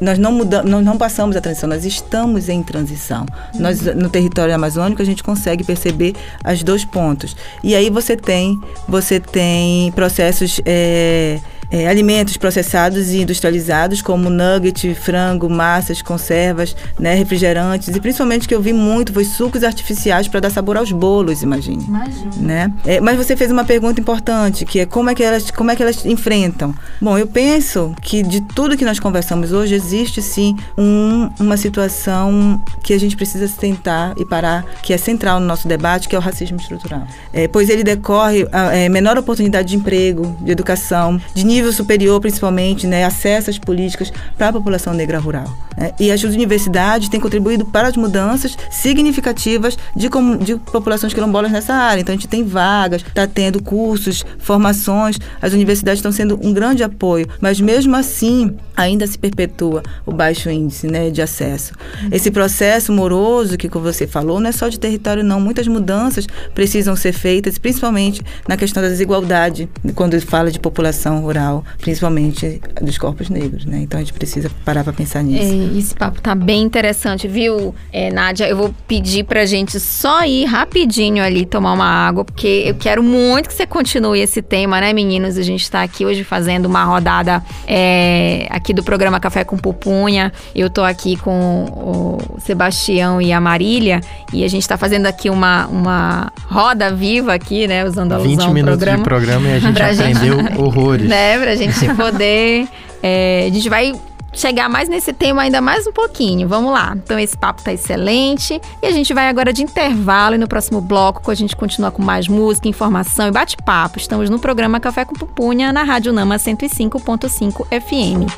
Nós 0.00 0.18
não 0.18 0.32
mudamos, 0.32 0.70
nós 0.70 0.84
não 0.84 0.98
passamos 0.98 1.36
a 1.36 1.40
transição, 1.40 1.68
nós 1.68 1.84
estamos 1.84 2.48
em 2.48 2.62
transição. 2.62 3.24
Nós 3.58 3.80
no 3.80 4.08
território 4.08 4.54
amazônico 4.54 5.00
a 5.00 5.04
gente 5.04 5.22
consegue 5.22 5.64
perceber 5.64 6.14
as 6.44 6.62
dois 6.62 6.84
pontos. 6.84 7.35
E 7.62 7.74
aí 7.74 7.90
você 7.90 8.16
tem, 8.16 8.60
você 8.88 9.20
tem 9.20 9.90
processos 9.92 10.60
é, 10.64 11.40
é, 11.70 11.88
alimentos 11.88 12.36
processados 12.36 13.10
e 13.10 13.22
industrializados, 13.22 14.02
como 14.02 14.30
nugget, 14.30 14.94
frango, 14.94 15.48
massas, 15.48 16.02
conservas, 16.02 16.76
né, 16.98 17.14
refrigerantes, 17.14 17.88
e 17.94 18.00
principalmente 18.00 18.46
que 18.48 18.54
eu 18.54 18.60
vi 18.60 18.72
muito 18.72 19.12
foi 19.12 19.24
sucos 19.24 19.62
artificiais 19.64 20.28
para 20.28 20.40
dar 20.40 20.50
sabor 20.50 20.76
aos 20.76 20.92
bolos, 20.92 21.42
imagine. 21.42 21.84
Imagina. 21.84 22.30
Né? 22.36 22.72
É, 22.84 23.00
mas 23.00 23.16
você 23.16 23.36
fez 23.36 23.50
uma 23.50 23.64
pergunta 23.64 24.00
importante, 24.00 24.64
que 24.64 24.80
é 24.80 24.86
como 24.86 25.10
é 25.10 25.14
que 25.14 25.22
elas, 25.22 25.50
como 25.50 25.70
é 25.70 25.76
que 25.76 25.82
elas 25.82 26.04
enfrentam. 26.04 26.74
Bom, 27.00 27.16
eu 27.18 27.26
penso 27.26 27.94
que 28.02 28.22
de 28.22 28.40
tudo 28.40 28.76
que 28.76 28.84
nós 28.84 28.98
conversamos 29.00 29.52
hoje 29.52 29.74
existe 29.74 30.20
sim 30.22 30.56
um- 30.76 31.28
uma 31.40 31.56
situação 31.56 32.60
que 32.82 32.92
a 32.92 32.98
gente 33.00 33.16
precisa 33.16 33.46
se 33.48 33.56
tentar 33.56 34.14
e 34.16 34.24
parar, 34.24 34.64
que 34.82 34.92
é 34.92 34.98
central 34.98 35.40
no 35.40 35.46
nosso 35.46 35.66
debate, 35.66 36.08
que 36.08 36.14
é 36.14 36.18
o 36.18 36.22
racismo 36.22 36.58
estrutural. 36.58 37.06
É, 37.32 37.48
pois 37.48 37.68
ele 37.68 37.82
decorre 37.82 38.46
a 38.52 38.74
é, 38.76 38.88
menor 38.88 39.16
oportunidade 39.18 39.68
de 39.68 39.76
emprego, 39.76 40.36
de 40.40 40.50
educação, 40.52 41.20
de 41.34 41.44
nível 41.44 41.55
superior 41.72 42.20
principalmente, 42.20 42.86
né, 42.86 43.04
acesso 43.04 43.50
às 43.50 43.58
políticas 43.58 44.12
para 44.36 44.48
a 44.48 44.52
população 44.52 44.92
negra 44.92 45.18
rural. 45.18 45.46
né? 45.76 45.92
E 46.00 46.10
as 46.10 46.22
universidades 46.22 47.08
têm 47.08 47.20
contribuído 47.20 47.64
para 47.64 47.88
as 47.88 47.96
mudanças 47.96 48.56
significativas 48.70 49.76
de, 49.94 50.08
comu- 50.08 50.38
de 50.38 50.56
populações 50.56 51.12
quilombolas 51.14 51.52
nessa 51.52 51.74
área. 51.74 52.00
Então 52.00 52.12
a 52.14 52.16
gente 52.16 52.28
tem 52.28 52.44
vagas, 52.44 53.02
está 53.02 53.26
tendo 53.26 53.62
cursos, 53.62 54.24
formações, 54.38 55.18
as 55.40 55.52
universidades 55.52 55.98
estão 55.98 56.12
sendo 56.12 56.38
um 56.42 56.52
grande 56.52 56.82
apoio, 56.82 57.26
mas 57.40 57.60
mesmo 57.60 57.94
assim 57.94 58.56
ainda 58.76 59.06
se 59.06 59.18
perpetua 59.18 59.82
o 60.04 60.12
baixo 60.12 60.50
índice 60.50 60.86
né, 60.86 61.10
de 61.10 61.22
acesso. 61.22 61.72
Esse 62.10 62.30
processo 62.30 62.92
moroso 62.92 63.56
que 63.56 63.68
você 63.68 64.06
falou 64.06 64.40
não 64.40 64.48
é 64.48 64.52
só 64.52 64.68
de 64.68 64.78
território, 64.80 65.22
não. 65.22 65.40
Muitas 65.40 65.66
mudanças 65.68 66.26
precisam 66.54 66.96
ser 66.96 67.12
feitas, 67.12 67.58
principalmente 67.58 68.22
na 68.48 68.56
questão 68.56 68.82
da 68.82 68.88
desigualdade, 68.88 69.68
quando 69.94 70.20
fala 70.20 70.50
de 70.50 70.58
população 70.58 71.20
rural, 71.20 71.45
principalmente 71.80 72.60
dos 72.82 72.98
corpos 72.98 73.28
negros. 73.28 73.64
Né? 73.64 73.78
Então 73.82 73.98
a 73.98 74.02
gente 74.02 74.12
precisa 74.12 74.50
parar 74.64 74.84
para 74.84 74.92
pensar 74.92 75.22
nisso. 75.22 75.42
É, 75.74 75.78
esse 75.78 75.94
papo 75.94 76.20
tá 76.20 76.34
bem 76.34 76.62
interessante, 76.62 77.26
viu, 77.28 77.74
é, 77.92 78.10
Nádia? 78.10 78.48
Eu 78.48 78.56
vou 78.56 78.74
pedir 78.86 79.24
pra 79.24 79.44
gente 79.46 79.78
só 79.80 80.24
ir 80.24 80.44
rapidinho 80.44 81.22
ali 81.22 81.44
tomar 81.46 81.72
uma 81.72 81.86
água, 81.86 82.24
porque 82.24 82.64
eu 82.66 82.74
quero 82.74 83.02
muito 83.02 83.48
que 83.48 83.54
você 83.54 83.66
continue 83.66 84.20
esse 84.20 84.42
tema, 84.42 84.80
né, 84.80 84.92
meninos? 84.92 85.36
A 85.38 85.42
gente 85.42 85.70
tá 85.70 85.82
aqui 85.82 86.04
hoje 86.04 86.24
fazendo 86.24 86.66
uma 86.66 86.84
rodada 86.84 87.42
é, 87.66 88.46
aqui 88.50 88.72
do 88.72 88.82
programa 88.82 89.20
Café 89.20 89.44
com 89.44 89.56
Pupunha. 89.56 90.32
Eu 90.54 90.68
tô 90.70 90.82
aqui 90.82 91.16
com 91.16 91.64
o 91.64 92.40
Sebastião 92.40 93.20
e 93.20 93.32
a 93.32 93.40
Marília, 93.40 94.00
e 94.32 94.44
a 94.44 94.48
gente 94.48 94.66
tá 94.66 94.76
fazendo 94.76 95.06
aqui 95.06 95.28
uma, 95.30 95.66
uma 95.66 96.32
roda 96.48 96.92
viva 96.94 97.34
aqui, 97.34 97.66
né? 97.66 97.84
Usando 97.84 98.12
a 98.12 98.18
20 98.18 98.26
alusão 98.26 98.46
ao 98.48 98.54
minutos 98.54 98.76
programa. 98.78 98.98
de 98.98 99.04
programa 99.04 99.48
e 99.48 99.52
a 99.52 99.58
gente- 99.60 99.82
aprendeu 99.82 100.38
horrores. 100.64 101.08
né, 101.08 101.35
pra 101.38 101.54
gente 101.54 101.78
poder. 101.94 102.68
é, 103.02 103.46
a 103.48 103.54
gente 103.54 103.68
vai 103.68 103.92
chegar 104.36 104.68
mais 104.68 104.88
nesse 104.88 105.12
tema 105.14 105.42
ainda 105.42 105.60
mais 105.60 105.86
um 105.86 105.92
pouquinho. 105.92 106.46
Vamos 106.46 106.72
lá. 106.72 106.94
Então 106.94 107.18
esse 107.18 107.36
papo 107.36 107.62
tá 107.62 107.72
excelente 107.72 108.60
e 108.82 108.86
a 108.86 108.92
gente 108.92 109.12
vai 109.14 109.28
agora 109.28 109.52
de 109.52 109.62
intervalo 109.62 110.34
e 110.34 110.38
no 110.38 110.46
próximo 110.46 110.80
bloco 110.80 111.30
a 111.30 111.34
gente 111.34 111.56
continua 111.56 111.90
com 111.90 112.02
mais 112.02 112.28
música, 112.28 112.68
informação 112.68 113.28
e 113.28 113.30
bate-papo. 113.30 113.98
Estamos 113.98 114.28
no 114.28 114.38
programa 114.38 114.78
Café 114.78 115.04
com 115.04 115.14
Pupunha 115.14 115.72
na 115.72 115.82
Rádio 115.82 116.12
Nama 116.12 116.36
105.5 116.36 117.66
FM. 117.80 118.30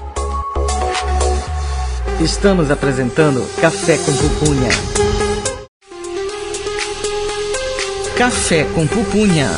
Estamos 2.21 2.71
apresentando 2.71 3.45
Café 3.61 3.97
com 3.99 4.13
Pupunha. 4.13 4.71
Café 8.17 8.65
com 8.75 8.87
Pupunha. 8.87 9.49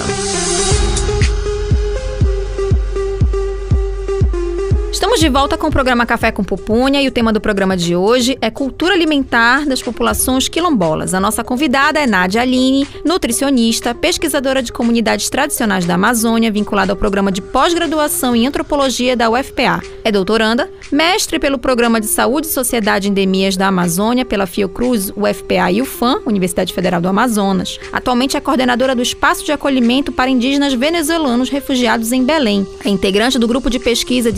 Estamos 5.11 5.27
de 5.27 5.29
volta 5.29 5.59
com 5.59 5.67
o 5.67 5.73
programa 5.73 6.07
Café 6.07 6.31
com 6.31 6.45
Pupunha 6.45 7.03
e 7.03 7.09
o 7.09 7.11
tema 7.11 7.33
do 7.33 7.41
programa 7.41 7.77
de 7.77 7.97
hoje 7.97 8.39
é 8.41 8.49
cultura 8.49 8.95
alimentar 8.95 9.67
das 9.67 9.83
populações 9.83 10.49
quilombolas. 10.49 11.15
A 11.15 11.19
nossa 11.19 11.43
convidada 11.43 11.99
é 11.99 12.07
Nádia 12.07 12.43
Aline, 12.43 12.87
nutricionista, 13.05 13.93
pesquisadora 13.93 14.63
de 14.63 14.73
comunidades 14.73 15.29
tradicionais 15.29 15.85
da 15.85 15.95
Amazônia, 15.95 16.53
vinculada 16.53 16.93
ao 16.93 16.97
programa 16.97 17.33
de 17.33 17.43
pós-graduação 17.43 18.37
em 18.37 18.47
antropologia 18.47 19.17
da 19.17 19.29
UFPA. 19.29 19.83
É 20.05 20.13
doutoranda, 20.13 20.71
mestre 20.93 21.41
pelo 21.41 21.59
Programa 21.59 22.01
de 22.01 22.07
Saúde 22.07 22.47
e 22.47 22.51
Sociedade 22.51 23.09
Endemias 23.09 23.57
da 23.57 23.67
Amazônia 23.67 24.25
pela 24.25 24.47
Fiocruz, 24.47 25.11
UFPA 25.17 25.73
e 25.73 25.83
UFAM, 25.83 26.21
Universidade 26.25 26.73
Federal 26.73 27.01
do 27.01 27.09
Amazonas. 27.09 27.81
Atualmente 27.93 28.37
é 28.37 28.41
coordenadora 28.41 28.95
do 28.95 29.03
Espaço 29.03 29.45
de 29.45 29.51
Acolhimento 29.51 30.13
para 30.13 30.31
Indígenas 30.31 30.73
Venezuelanos 30.73 31.49
Refugiados 31.49 32.13
em 32.13 32.25
Belém. 32.25 32.65
É 32.85 32.89
integrante 32.89 33.41
do 33.41 33.49
grupo 33.49 33.69
de 33.69 33.81
pesquisa 33.81 34.31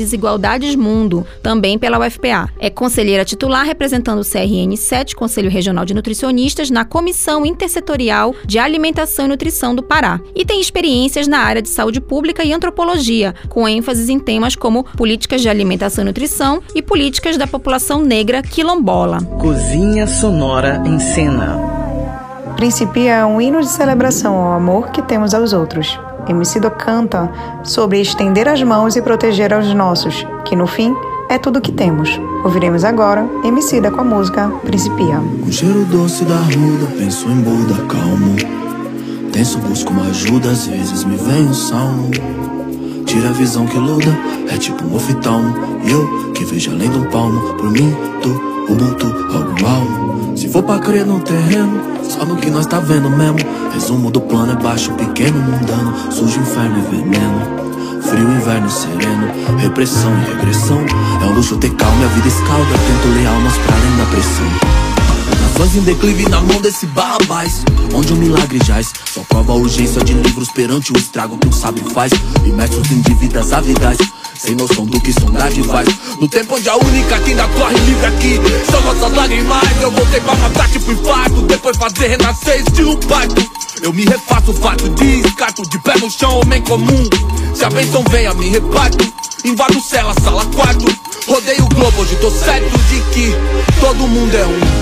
Desigualdades 0.63 0.77
Mundo, 0.77 1.27
também 1.43 1.79
pela 1.79 1.99
UFPA. 1.99 2.49
É 2.59 2.71
conselheira 2.71 3.25
titular 3.25 3.67
representando 3.67 4.21
o 4.21 4.25
CRN 4.25 4.77
7, 4.77 5.17
Conselho 5.17 5.51
Regional 5.51 5.85
de 5.85 5.95
Nutricionistas, 5.95 6.71
na 6.71 6.85
Comissão 6.85 7.45
Intersetorial 7.45 8.35
de 8.47 8.59
Alimentação 8.59 9.27
e 9.27 9.29
Nutrição 9.29 9.75
do 9.75 9.83
Pará. 9.83 10.21
E 10.35 10.45
tem 10.45 10.61
experiências 10.61 11.27
na 11.27 11.39
área 11.39 11.61
de 11.61 11.69
saúde 11.69 12.01
pública 12.01 12.45
e 12.45 12.53
antropologia, 12.53 13.35
com 13.49 13.69
ênfases 13.69 14.09
em 14.09 14.19
temas 14.19 14.55
como 14.55 14.85
políticas 14.85 15.41
de 15.41 15.49
alimentação 15.49 16.05
e 16.05 16.07
nutrição 16.07 16.63
e 16.75 16.83
políticas 16.83 17.37
da 17.37 17.47
população 17.47 18.01
negra 18.01 18.43
quilombola. 18.43 19.23
Cozinha 19.41 20.07
Sonora 20.07 20.83
em 20.87 20.99
Cena. 20.99 21.59
Principia 22.57 23.15
é 23.15 23.25
um 23.25 23.41
hino 23.41 23.61
de 23.61 23.69
celebração 23.69 24.37
ao 24.37 24.53
amor 24.53 24.91
que 24.91 25.03
temos 25.03 25.35
aos 25.35 25.53
outros. 25.53 25.99
Emicida 26.29 26.71
canta 26.71 27.31
sobre 27.63 28.01
estender 28.01 28.49
as 28.49 28.63
mãos 28.63 28.97
e 28.97 29.03
proteger 29.03 29.53
aos 29.53 29.73
nossos, 29.75 30.27
que 30.45 30.55
no 30.55 30.67
fim 30.67 30.95
é 31.29 31.39
tudo 31.39 31.61
que 31.61 31.73
temos. 31.73 32.21
Ouviremos 32.45 32.85
agora 32.85 33.27
Emicida 33.45 33.91
com 33.91 34.01
a 34.01 34.05
música 34.05 34.49
Principia. 34.65 35.21
Com 35.43 35.51
cheiro 35.51 35.85
doce 35.87 36.25
da 36.25 36.37
ruda, 36.37 36.87
penso 36.99 37.29
em 37.29 37.41
Buda, 37.41 37.75
calmo. 37.89 38.37
Tenso, 39.33 39.59
busco 39.59 39.91
uma 39.93 40.09
ajuda, 40.09 40.51
às 40.51 40.67
vezes 40.67 41.05
me 41.05 41.17
vem 41.17 41.49
um 41.49 41.55
salmo. 41.55 42.11
Tira 43.07 43.31
a 43.31 43.33
visão 43.33 43.67
que 43.67 43.79
luda, 43.79 44.17
é 44.51 44.59
tipo 44.59 44.85
um 44.85 44.95
oftalmo. 44.95 45.55
E 45.85 45.91
eu, 45.91 46.33
que 46.35 46.45
vejo 46.45 46.71
além 46.71 46.91
do 46.91 47.09
palmo, 47.09 47.55
por 47.55 47.71
mim, 47.71 47.97
tu, 48.23 48.52
Ubuntu, 48.69 49.07
algo 49.07 49.67
almo. 49.67 50.37
Se 50.37 50.49
for 50.49 50.63
pra 50.63 50.79
crer 50.79 51.07
no 51.07 51.21
terreno, 51.21 51.81
só 52.03 52.25
no 52.25 52.37
que 52.37 52.51
nós 52.51 52.67
tá 52.67 52.79
vendo 52.81 53.11
mesmo. 53.11 53.39
Resumo 53.73 54.11
do 54.11 54.21
plano 54.21 54.53
é 54.53 54.57
baixo, 54.57 54.93
pequeno, 54.95 55.39
mundano. 55.39 55.95
Sujo, 56.11 56.41
inferno 56.41 56.79
e 56.79 56.97
veneno. 56.97 57.63
Frio, 58.03 58.31
inverno 58.31 58.71
sereno. 58.71 59.31
Repressão 59.59 60.13
e 60.19 60.35
regressão. 60.35 60.79
É 61.21 61.25
um 61.25 61.35
luxo 61.35 61.57
ter 61.57 61.71
calma, 61.75 62.05
a 62.05 62.09
vida 62.09 62.29
escalda. 62.29 62.65
Tento 62.65 63.15
ler 63.15 63.27
almas 63.27 63.57
pra 63.59 63.77
além 63.77 63.97
da 63.97 64.05
pressão. 64.07 64.92
Nações 65.53 65.77
em 65.77 65.81
declive 65.83 66.29
na 66.31 66.41
mão 66.41 66.63
desse 66.63 66.87
barrabás 66.87 67.63
Onde 67.95 68.15
o 68.15 68.17
milagre 68.17 68.59
jaz 68.65 68.91
Só 69.05 69.21
prova 69.21 69.53
a 69.53 69.57
urgência 69.57 70.03
de 70.03 70.15
livros 70.15 70.49
perante 70.51 70.93
o 70.93 70.97
estrago 70.97 71.37
que 71.37 71.47
um 71.47 71.53
sábio 71.53 71.85
faz. 71.91 72.11
Imersos 72.47 72.91
em 72.91 73.03
dívidas 73.03 73.53
avidais 73.53 73.99
Sem 74.35 74.55
noção 74.55 74.87
do 74.87 74.99
que 74.99 75.13
são 75.13 75.31
dádivas 75.31 75.87
No 76.19 76.27
tempo 76.27 76.57
onde 76.57 76.71
a 76.71 76.77
única 76.77 77.19
que 77.19 77.31
ainda 77.33 77.47
corre 77.49 77.77
livre 77.81 78.07
aqui 78.07 78.41
São 78.71 78.81
nossas 78.81 79.15
lágrimas. 79.15 79.63
Eu 79.83 79.91
voltei 79.91 80.21
pra 80.21 80.35
matar 80.37 80.71
tipo 80.71 80.91
infarto 80.91 81.43
Depois 81.43 81.77
fazer 81.77 82.09
renascer 82.09 82.63
estilo 82.63 82.97
pacto 83.07 83.51
Eu 83.83 83.93
me 83.93 84.07
refaço, 84.07 84.55
fato 84.55 84.89
descarto 84.89 85.69
De 85.69 85.79
pé 85.81 85.99
no 85.99 86.11
chão, 86.11 86.41
homem 86.41 86.63
comum. 86.63 87.09
Se 87.55 87.65
a 87.65 87.69
bênção 87.69 88.03
vem 88.11 88.27
a 88.27 88.33
me 88.33 88.49
reparto 88.49 89.13
Invado 89.45 89.79
cela, 89.83 90.15
sala, 90.23 90.47
quarto. 90.47 90.87
Rodei 91.29 91.59
o 91.59 91.69
globo, 91.69 92.01
hoje 92.01 92.17
tô 92.17 92.31
certo 92.31 92.71
de 92.89 93.01
que 93.13 93.35
Todo 93.81 94.09
mundo 94.09 94.35
é 94.35 94.47
um 94.47 94.82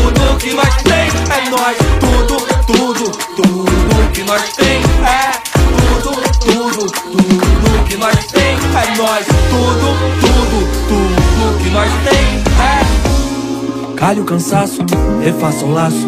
Calhe 14.01 14.19
o 14.19 14.25
cansaço, 14.25 14.79
refaça 15.23 15.63
o 15.63 15.71
laço. 15.71 16.07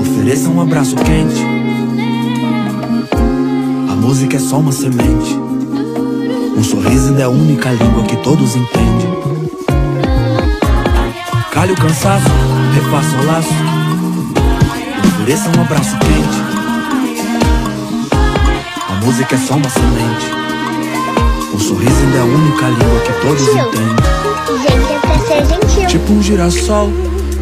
Ofereça 0.00 0.48
um 0.48 0.60
abraço 0.60 0.96
quente. 0.96 1.40
A 3.88 3.94
música 3.94 4.38
é 4.38 4.40
só 4.40 4.58
uma 4.58 4.72
semente. 4.72 5.38
Um 6.56 6.64
sorriso 6.64 7.10
ainda 7.10 7.20
é 7.20 7.24
a 7.26 7.28
única 7.28 7.70
língua 7.70 8.02
que 8.02 8.16
todos 8.24 8.56
entendem. 8.56 9.08
Calhe 11.52 11.74
o 11.74 11.76
cansaço, 11.76 12.28
refaça 12.74 13.16
o 13.16 13.26
laço. 13.26 13.54
Ofereça 15.14 15.48
um 15.56 15.60
abraço 15.62 15.96
quente. 16.00 16.38
A 18.88 19.04
música 19.06 19.36
é 19.36 19.38
só 19.38 19.54
uma 19.54 19.70
semente. 19.70 20.26
O 21.54 21.60
sorriso 21.60 22.00
ainda 22.00 22.16
é 22.16 22.20
a 22.20 22.24
única 22.24 22.66
língua 22.66 23.00
que 23.06 23.12
todos 23.20 23.42
entendem. 23.46 24.17
Tipo 25.88 26.12
um 26.12 26.22
girassol, 26.22 26.90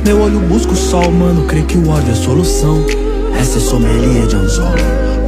meu 0.04 0.20
olho 0.20 0.38
busca 0.38 0.72
o 0.72 0.76
sol, 0.76 1.10
mano. 1.10 1.44
Creio 1.46 1.66
que 1.66 1.76
o 1.76 1.90
ódio 1.90 2.12
é 2.12 2.14
solução. 2.14 2.84
Essa 3.36 3.58
é 3.58 3.60
sommelier 3.60 4.26
de 4.28 4.36
anzol. 4.36 4.70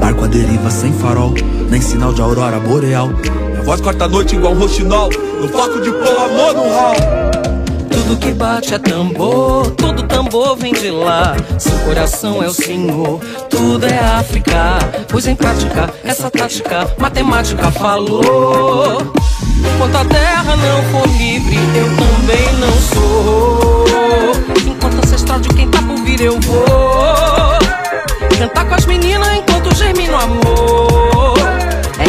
Barco 0.01 0.25
à 0.25 0.29
deriva 0.29 0.71
sem 0.71 0.93
farol, 0.93 1.35
nem 1.69 1.81
sinal 1.81 2.15
de 2.15 2.23
aurora 2.23 2.61
boreal. 2.61 3.09
Minha 3.09 3.63
voz 3.65 3.81
corta 3.81 4.05
a 4.05 4.09
noite 4.09 4.37
igual 4.37 4.53
um 4.53 4.59
roxinol. 4.61 5.11
No 5.41 5.49
foco 5.49 5.81
de 5.81 5.91
pôr 5.91 6.17
amor 6.17 6.55
no 6.55 6.63
hall. 6.73 6.95
Tudo 7.91 8.17
que 8.21 8.33
bate 8.33 8.75
é 8.75 8.79
tambor, 8.79 9.69
todo 9.73 10.05
tambor 10.05 10.57
vem 10.57 10.73
de 10.73 10.89
lá. 10.89 11.37
Seu 11.59 11.77
coração 11.81 12.41
é 12.41 12.47
o 12.47 12.55
Senhor, 12.55 13.21
tudo 13.51 13.85
é 13.85 13.99
África. 13.99 14.79
Pois 15.09 15.27
em 15.27 15.35
prática, 15.35 15.93
essa 16.05 16.31
tática, 16.31 16.89
matemática 16.97 17.71
falou. 17.73 19.13
Enquanto 19.79 19.95
a 19.95 20.05
terra 20.07 20.57
não 20.57 20.83
for 20.91 21.09
livre, 21.17 21.55
eu 21.55 21.87
também 21.97 22.53
não 22.55 22.73
sou. 22.73 23.85
Enquanto 24.67 24.99
ancestral 24.99 25.39
de 25.39 25.49
quem 25.51 25.69
tá 25.69 25.81
por 25.81 25.97
vir, 25.99 26.21
eu 26.21 26.37
vou. 26.41 26.67
Cantar 28.37 28.65
com 28.65 28.75
as 28.75 28.87
meninas 28.87 29.29
enquanto 29.37 29.73
germina 29.77 30.15
o 30.15 30.21
amor. 30.21 31.58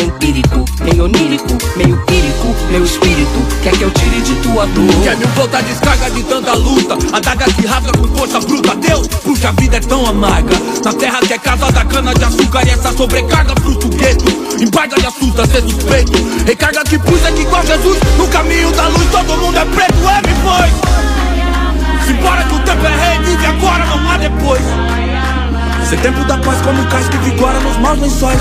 Empírico, 0.02 0.64
meio 0.82 1.04
onírico, 1.04 1.58
meio 1.76 1.98
quírico, 2.06 2.56
meu 2.72 2.86
espírito. 2.86 3.46
Quer 3.62 3.74
que 3.78 3.82
eu 3.82 3.92
tire 3.92 4.22
de 4.22 4.34
tua 4.36 4.66
dor. 4.68 5.04
Quer 5.04 5.18
me 5.18 5.26
voltar 5.26 5.62
descarga 5.64 6.10
de 6.10 6.24
tanta 6.24 6.54
luta? 6.54 6.98
Adaga 7.12 7.46
que 7.46 7.68
rasga 7.68 7.92
com 7.92 8.08
força 8.16 8.40
bruta. 8.40 8.76
Deus, 8.76 9.08
porque 9.08 9.46
a 9.46 9.52
vida 9.52 9.76
é 9.76 9.80
tão 9.82 10.06
amarga. 10.06 10.56
Na 10.86 10.94
terra 10.94 11.20
que 11.20 11.34
é 11.34 11.38
casa 11.38 11.70
da 11.72 11.84
cana 11.84 12.14
de 12.14 12.24
açúcar 12.24 12.66
E 12.66 12.70
essa 12.70 12.94
sobrecarga 12.94 13.54
fruto 13.62 13.90
gueto. 13.90 14.26
Embarga 14.62 14.96
e 15.02 15.06
assusta 15.06 15.46
ser 15.48 15.64
suspeito. 15.64 16.14
Recarga 16.46 16.84
que 16.86 16.98
puxa 16.98 17.32
que 17.34 17.42
igual 17.42 17.66
Jesus. 17.66 17.98
No 18.18 18.28
caminho 18.30 18.72
da 18.72 18.88
luz 18.88 19.06
todo 19.12 19.38
mundo 19.38 19.58
é 19.58 19.66
preto. 19.66 20.00
É, 20.08 20.28
me 20.28 20.34
foi. 20.42 20.70
Se 22.06 22.14
que 22.14 22.56
o 22.56 22.60
tempo 22.60 22.86
é 22.86 22.90
rei 22.90 23.20
Vive 23.26 23.46
agora, 23.46 23.86
não 23.86 24.10
há 24.10 24.18
depois. 24.18 24.62
Ser 25.90 26.00
tempo 26.00 26.24
da 26.24 26.38
paz 26.38 26.62
como 26.62 26.82
um 26.82 26.86
cais 26.86 27.10
que 27.10 27.18
vigora 27.18 27.60
nos 27.60 27.78
maus 27.78 28.00
lençóis 28.00 28.40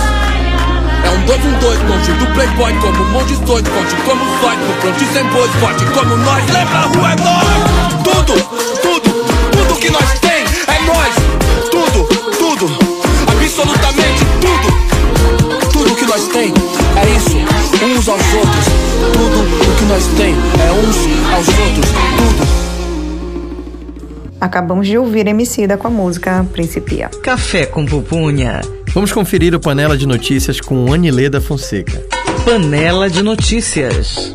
é 1.04 1.10
um 1.10 1.24
dois, 1.26 1.44
um 1.44 1.58
dois, 1.60 1.78
longe 1.88 2.12
do 2.12 2.26
playboy 2.34 2.72
Como 2.80 3.02
um 3.02 3.10
monte 3.12 3.34
de 3.34 3.44
doido, 3.44 3.70
forte 3.70 3.94
como 4.04 4.22
um 4.22 4.40
sóis 4.40 4.58
No 4.58 4.74
fronte 4.80 5.04
sem 5.12 5.24
bois, 5.28 5.50
forte 5.60 5.84
como 5.86 6.16
nós. 6.16 6.44
Lembra, 6.46 6.78
a 6.78 6.86
rua 6.86 7.12
é 7.12 7.16
nós. 7.16 8.02
Tudo, 8.04 8.34
tudo, 8.82 9.10
tudo 9.52 9.80
que 9.80 9.90
nós 9.90 10.18
tem 10.20 10.44
É 10.66 10.80
nós, 10.86 11.14
tudo, 11.70 12.04
tudo 12.38 12.98
Absolutamente 13.28 14.24
tudo. 14.40 14.68
Tudo 15.72 15.94
que 15.96 16.04
nós 16.06 16.28
tem 16.28 16.52
é 16.96 17.08
isso 17.16 17.36
Uns 17.84 18.08
aos 18.08 18.34
outros. 18.34 18.64
Tudo 19.12 19.40
o 19.40 19.76
que 19.76 19.84
nós 19.84 20.06
tem 20.16 20.34
é 20.34 20.72
uns 20.72 20.96
aos 21.32 21.48
outros. 21.48 21.90
Tudo. 22.18 22.48
Acabamos 24.40 24.86
de 24.86 24.96
ouvir 24.96 25.26
Emicida 25.26 25.76
com 25.76 25.88
a 25.88 25.90
música 25.90 26.46
Principia. 26.52 27.08
Café 27.22 27.66
com 27.66 27.84
pupunha. 27.84 28.60
Vamos 28.94 29.12
conferir 29.12 29.54
o 29.54 29.60
Panela 29.60 29.96
de 29.96 30.06
Notícias 30.06 30.60
com 30.60 30.92
Anileda 30.92 31.40
Fonseca. 31.40 32.02
Panela 32.44 33.08
de 33.08 33.22
Notícias. 33.22 34.34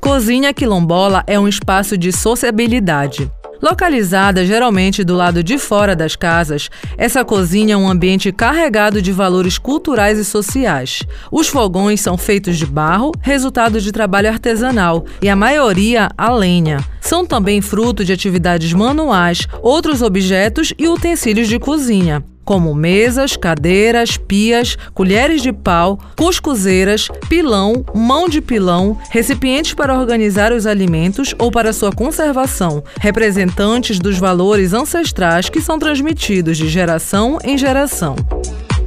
Cozinha 0.00 0.54
Quilombola 0.54 1.24
é 1.26 1.38
um 1.38 1.48
espaço 1.48 1.98
de 1.98 2.12
sociabilidade. 2.12 3.30
Localizada 3.60 4.46
geralmente 4.46 5.02
do 5.02 5.16
lado 5.16 5.42
de 5.42 5.58
fora 5.58 5.96
das 5.96 6.14
casas, 6.14 6.70
essa 6.96 7.24
cozinha 7.24 7.74
é 7.74 7.76
um 7.76 7.88
ambiente 7.88 8.30
carregado 8.30 9.02
de 9.02 9.10
valores 9.10 9.58
culturais 9.58 10.16
e 10.16 10.24
sociais. 10.24 11.02
Os 11.30 11.48
fogões 11.48 12.00
são 12.00 12.16
feitos 12.16 12.56
de 12.56 12.64
barro, 12.64 13.10
resultado 13.20 13.80
de 13.80 13.90
trabalho 13.90 14.28
artesanal, 14.28 15.04
e 15.20 15.28
a 15.28 15.34
maioria 15.34 16.08
a 16.16 16.32
lenha. 16.32 16.78
São 17.00 17.26
também 17.26 17.60
fruto 17.60 18.04
de 18.04 18.12
atividades 18.12 18.72
manuais, 18.72 19.48
outros 19.60 20.02
objetos 20.02 20.72
e 20.78 20.86
utensílios 20.86 21.48
de 21.48 21.58
cozinha 21.58 22.24
como 22.48 22.74
mesas, 22.74 23.36
cadeiras, 23.36 24.16
pias, 24.16 24.74
colheres 24.94 25.42
de 25.42 25.52
pau, 25.52 25.98
cuscuzeiras, 26.16 27.06
pilão, 27.28 27.84
mão 27.94 28.26
de 28.26 28.40
pilão, 28.40 28.96
recipientes 29.10 29.74
para 29.74 29.92
organizar 29.94 30.50
os 30.50 30.66
alimentos 30.66 31.34
ou 31.38 31.50
para 31.50 31.74
sua 31.74 31.92
conservação, 31.92 32.82
representantes 32.98 33.98
dos 33.98 34.16
valores 34.16 34.72
ancestrais 34.72 35.50
que 35.50 35.60
são 35.60 35.78
transmitidos 35.78 36.56
de 36.56 36.70
geração 36.70 37.36
em 37.44 37.58
geração. 37.58 38.16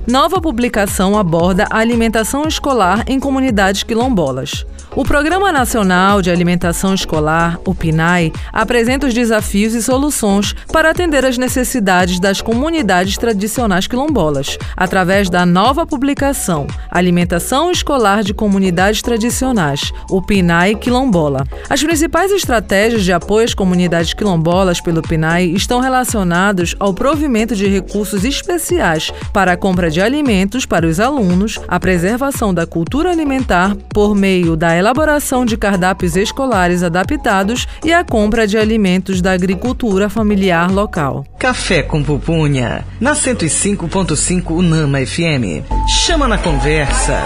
Nova 0.07 0.41
publicação 0.41 1.15
aborda 1.15 1.67
a 1.69 1.77
alimentação 1.77 2.47
escolar 2.47 3.03
em 3.05 3.19
comunidades 3.19 3.83
quilombolas. 3.83 4.65
O 4.93 5.05
Programa 5.05 5.53
Nacional 5.53 6.21
de 6.21 6.29
Alimentação 6.29 6.93
Escolar, 6.93 7.57
o 7.65 7.73
PNAE, 7.73 8.33
apresenta 8.51 9.07
os 9.07 9.13
desafios 9.13 9.73
e 9.73 9.81
soluções 9.81 10.53
para 10.69 10.89
atender 10.89 11.25
às 11.25 11.37
necessidades 11.37 12.19
das 12.19 12.41
comunidades 12.41 13.17
tradicionais 13.17 13.87
quilombolas, 13.87 14.57
através 14.75 15.29
da 15.29 15.45
nova 15.45 15.85
publicação 15.85 16.67
Alimentação 16.89 17.71
Escolar 17.71 18.21
de 18.21 18.33
Comunidades 18.33 19.01
Tradicionais, 19.01 19.93
o 20.09 20.21
PNAE 20.21 20.75
Quilombola. 20.75 21.45
As 21.69 21.81
principais 21.81 22.29
estratégias 22.29 23.05
de 23.05 23.13
apoio 23.13 23.45
às 23.45 23.53
comunidades 23.53 24.13
quilombolas 24.13 24.81
pelo 24.81 25.01
PNAE 25.01 25.55
estão 25.55 25.79
relacionados 25.79 26.75
ao 26.77 26.93
provimento 26.93 27.55
de 27.55 27.65
recursos 27.65 28.25
especiais 28.25 29.09
para 29.31 29.53
a 29.53 29.57
compra 29.57 29.89
de 29.89 30.01
alimentos 30.01 30.65
para 30.65 30.85
os 30.85 30.99
alunos, 30.99 31.57
a 31.65 31.79
preservação 31.79 32.53
da 32.53 32.67
cultura 32.67 33.09
alimentar 33.09 33.73
por 33.93 34.13
meio 34.13 34.57
da 34.57 34.80
elaboração 34.81 35.45
de 35.45 35.55
cardápios 35.55 36.15
escolares 36.15 36.83
adaptados 36.83 37.67
e 37.83 37.93
a 37.93 38.03
compra 38.03 38.45
de 38.45 38.57
alimentos 38.57 39.21
da 39.21 39.31
agricultura 39.31 40.09
familiar 40.09 40.71
local. 40.71 41.23
Café 41.39 41.81
com 41.83 42.03
pupunha. 42.03 42.83
Na 42.99 43.13
105.5 43.13 44.51
Unama 44.51 44.99
FM. 45.05 45.63
Chama 45.87 46.27
na 46.27 46.37
conversa. 46.37 47.21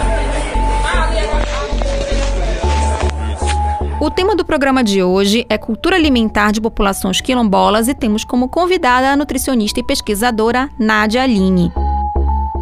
O 3.98 4.10
tema 4.10 4.36
do 4.36 4.44
programa 4.44 4.84
de 4.84 5.02
hoje 5.02 5.46
é 5.48 5.56
cultura 5.56 5.96
alimentar 5.96 6.52
de 6.52 6.60
populações 6.60 7.20
quilombolas 7.20 7.88
e 7.88 7.94
temos 7.94 8.24
como 8.24 8.48
convidada 8.48 9.10
a 9.10 9.16
nutricionista 9.16 9.80
e 9.80 9.82
pesquisadora 9.82 10.68
Nádia 10.78 11.22
Aline. 11.22 11.72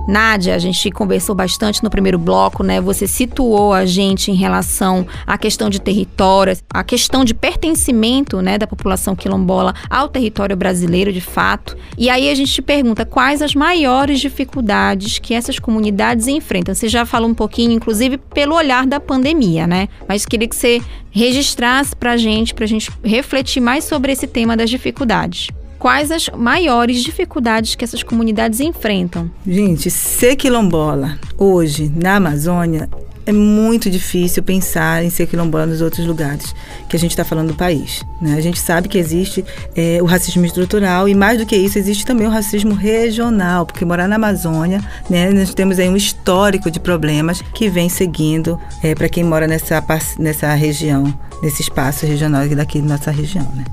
Nádia, 0.07 0.55
a 0.55 0.59
gente 0.59 0.91
conversou 0.91 1.35
bastante 1.35 1.83
no 1.83 1.91
primeiro 1.91 2.19
bloco, 2.19 2.63
né? 2.63 2.81
Você 2.81 3.07
situou 3.07 3.73
a 3.73 3.87
gente 3.87 4.31
em 4.31 4.35
relação 4.35 5.07
à 5.27 5.39
questão 5.39 5.71
de 5.71 5.81
território, 5.81 6.57
a 6.73 6.85
questão 6.85 7.25
de 7.25 7.35
pertencimento, 7.35 8.41
né, 8.41 8.59
da 8.59 8.67
população 8.67 9.17
quilombola 9.17 9.75
ao 9.89 10.09
território 10.09 10.57
brasileiro, 10.57 11.13
de 11.13 11.21
fato. 11.21 11.77
E 11.97 12.11
aí 12.11 12.29
a 12.29 12.35
gente 12.35 12.53
te 12.53 12.63
pergunta 12.63 13.07
quais 13.07 13.41
as 13.41 13.55
maiores 13.55 14.21
dificuldades 14.21 15.19
que 15.19 15.35
essas 15.35 15.59
comunidades 15.59 16.27
enfrentam. 16.27 16.75
Você 16.75 16.89
já 16.89 17.07
falou 17.07 17.29
um 17.29 17.35
pouquinho, 17.35 17.73
inclusive, 17.73 18.19
pelo 18.19 18.55
olhar 18.55 18.87
da 18.87 19.01
pandemia, 19.01 19.67
né? 19.67 19.89
Mas 20.09 20.27
queria 20.27 20.49
que 20.49 20.57
você 20.57 20.83
registrasse 21.11 21.95
pra 21.97 22.17
gente, 22.17 22.55
pra 22.55 22.67
gente 22.67 22.91
refletir 23.03 23.61
mais 23.61 23.85
sobre 23.85 24.13
esse 24.13 24.27
tema 24.27 24.57
das 24.57 24.69
dificuldades 24.69 25.49
quais 25.85 26.11
as 26.11 26.31
maiores 26.31 27.03
dificuldades 27.03 27.75
que 27.75 27.85
essas 27.85 28.03
comunidades 28.03 28.59
enfrentam? 28.59 29.31
Gente, 29.47 29.91
ser 29.91 30.35
quilombola 30.35 31.19
hoje 31.37 31.93
na 31.95 32.17
Amazônia 32.17 32.89
é 33.27 33.33
muito 33.33 33.91
difícil 33.91 34.43
pensar 34.43 35.05
em 35.05 35.11
ser 35.11 35.27
quilombola 35.27 35.67
nos 35.67 35.83
outros 35.83 36.07
lugares 36.07 36.55
que 36.89 36.97
a 36.97 36.99
gente 36.99 37.11
está 37.11 37.23
falando 37.23 37.49
do 37.49 37.55
país. 37.55 38.03
Né? 38.19 38.35
A 38.35 38.41
gente 38.41 38.59
sabe 38.59 38.89
que 38.89 38.97
existe 38.97 39.45
é, 39.77 39.99
o 40.01 40.07
racismo 40.07 40.47
estrutural 40.47 41.07
e, 41.07 41.15
mais 41.15 41.37
do 41.37 41.45
que 41.45 41.55
isso, 41.55 41.79
existe 41.79 42.07
também 42.07 42.27
o 42.27 42.31
racismo 42.31 42.73
regional, 42.73 43.67
porque 43.67 43.85
morar 43.85 44.09
na 44.09 44.17
Amazônia, 44.17 44.83
né, 45.11 45.31
nós 45.33 45.53
temos 45.53 45.79
aí 45.79 45.91
um 45.91 45.97
histórico 45.97 46.71
de 46.71 46.81
problemas 46.81 47.43
que 47.53 47.69
vem 47.69 47.91
seguindo 47.91 48.59
é, 48.83 48.95
para 48.95 49.11
quem 49.11 49.23
mora 49.23 49.47
nessa, 49.47 49.85
nessa 50.19 50.55
região, 50.55 51.13
nesse 51.43 51.61
espaço 51.61 52.07
regional 52.07 52.49
daqui 52.49 52.81
da 52.81 52.89
nossa 52.89 53.11
região. 53.11 53.47
Né? 53.55 53.65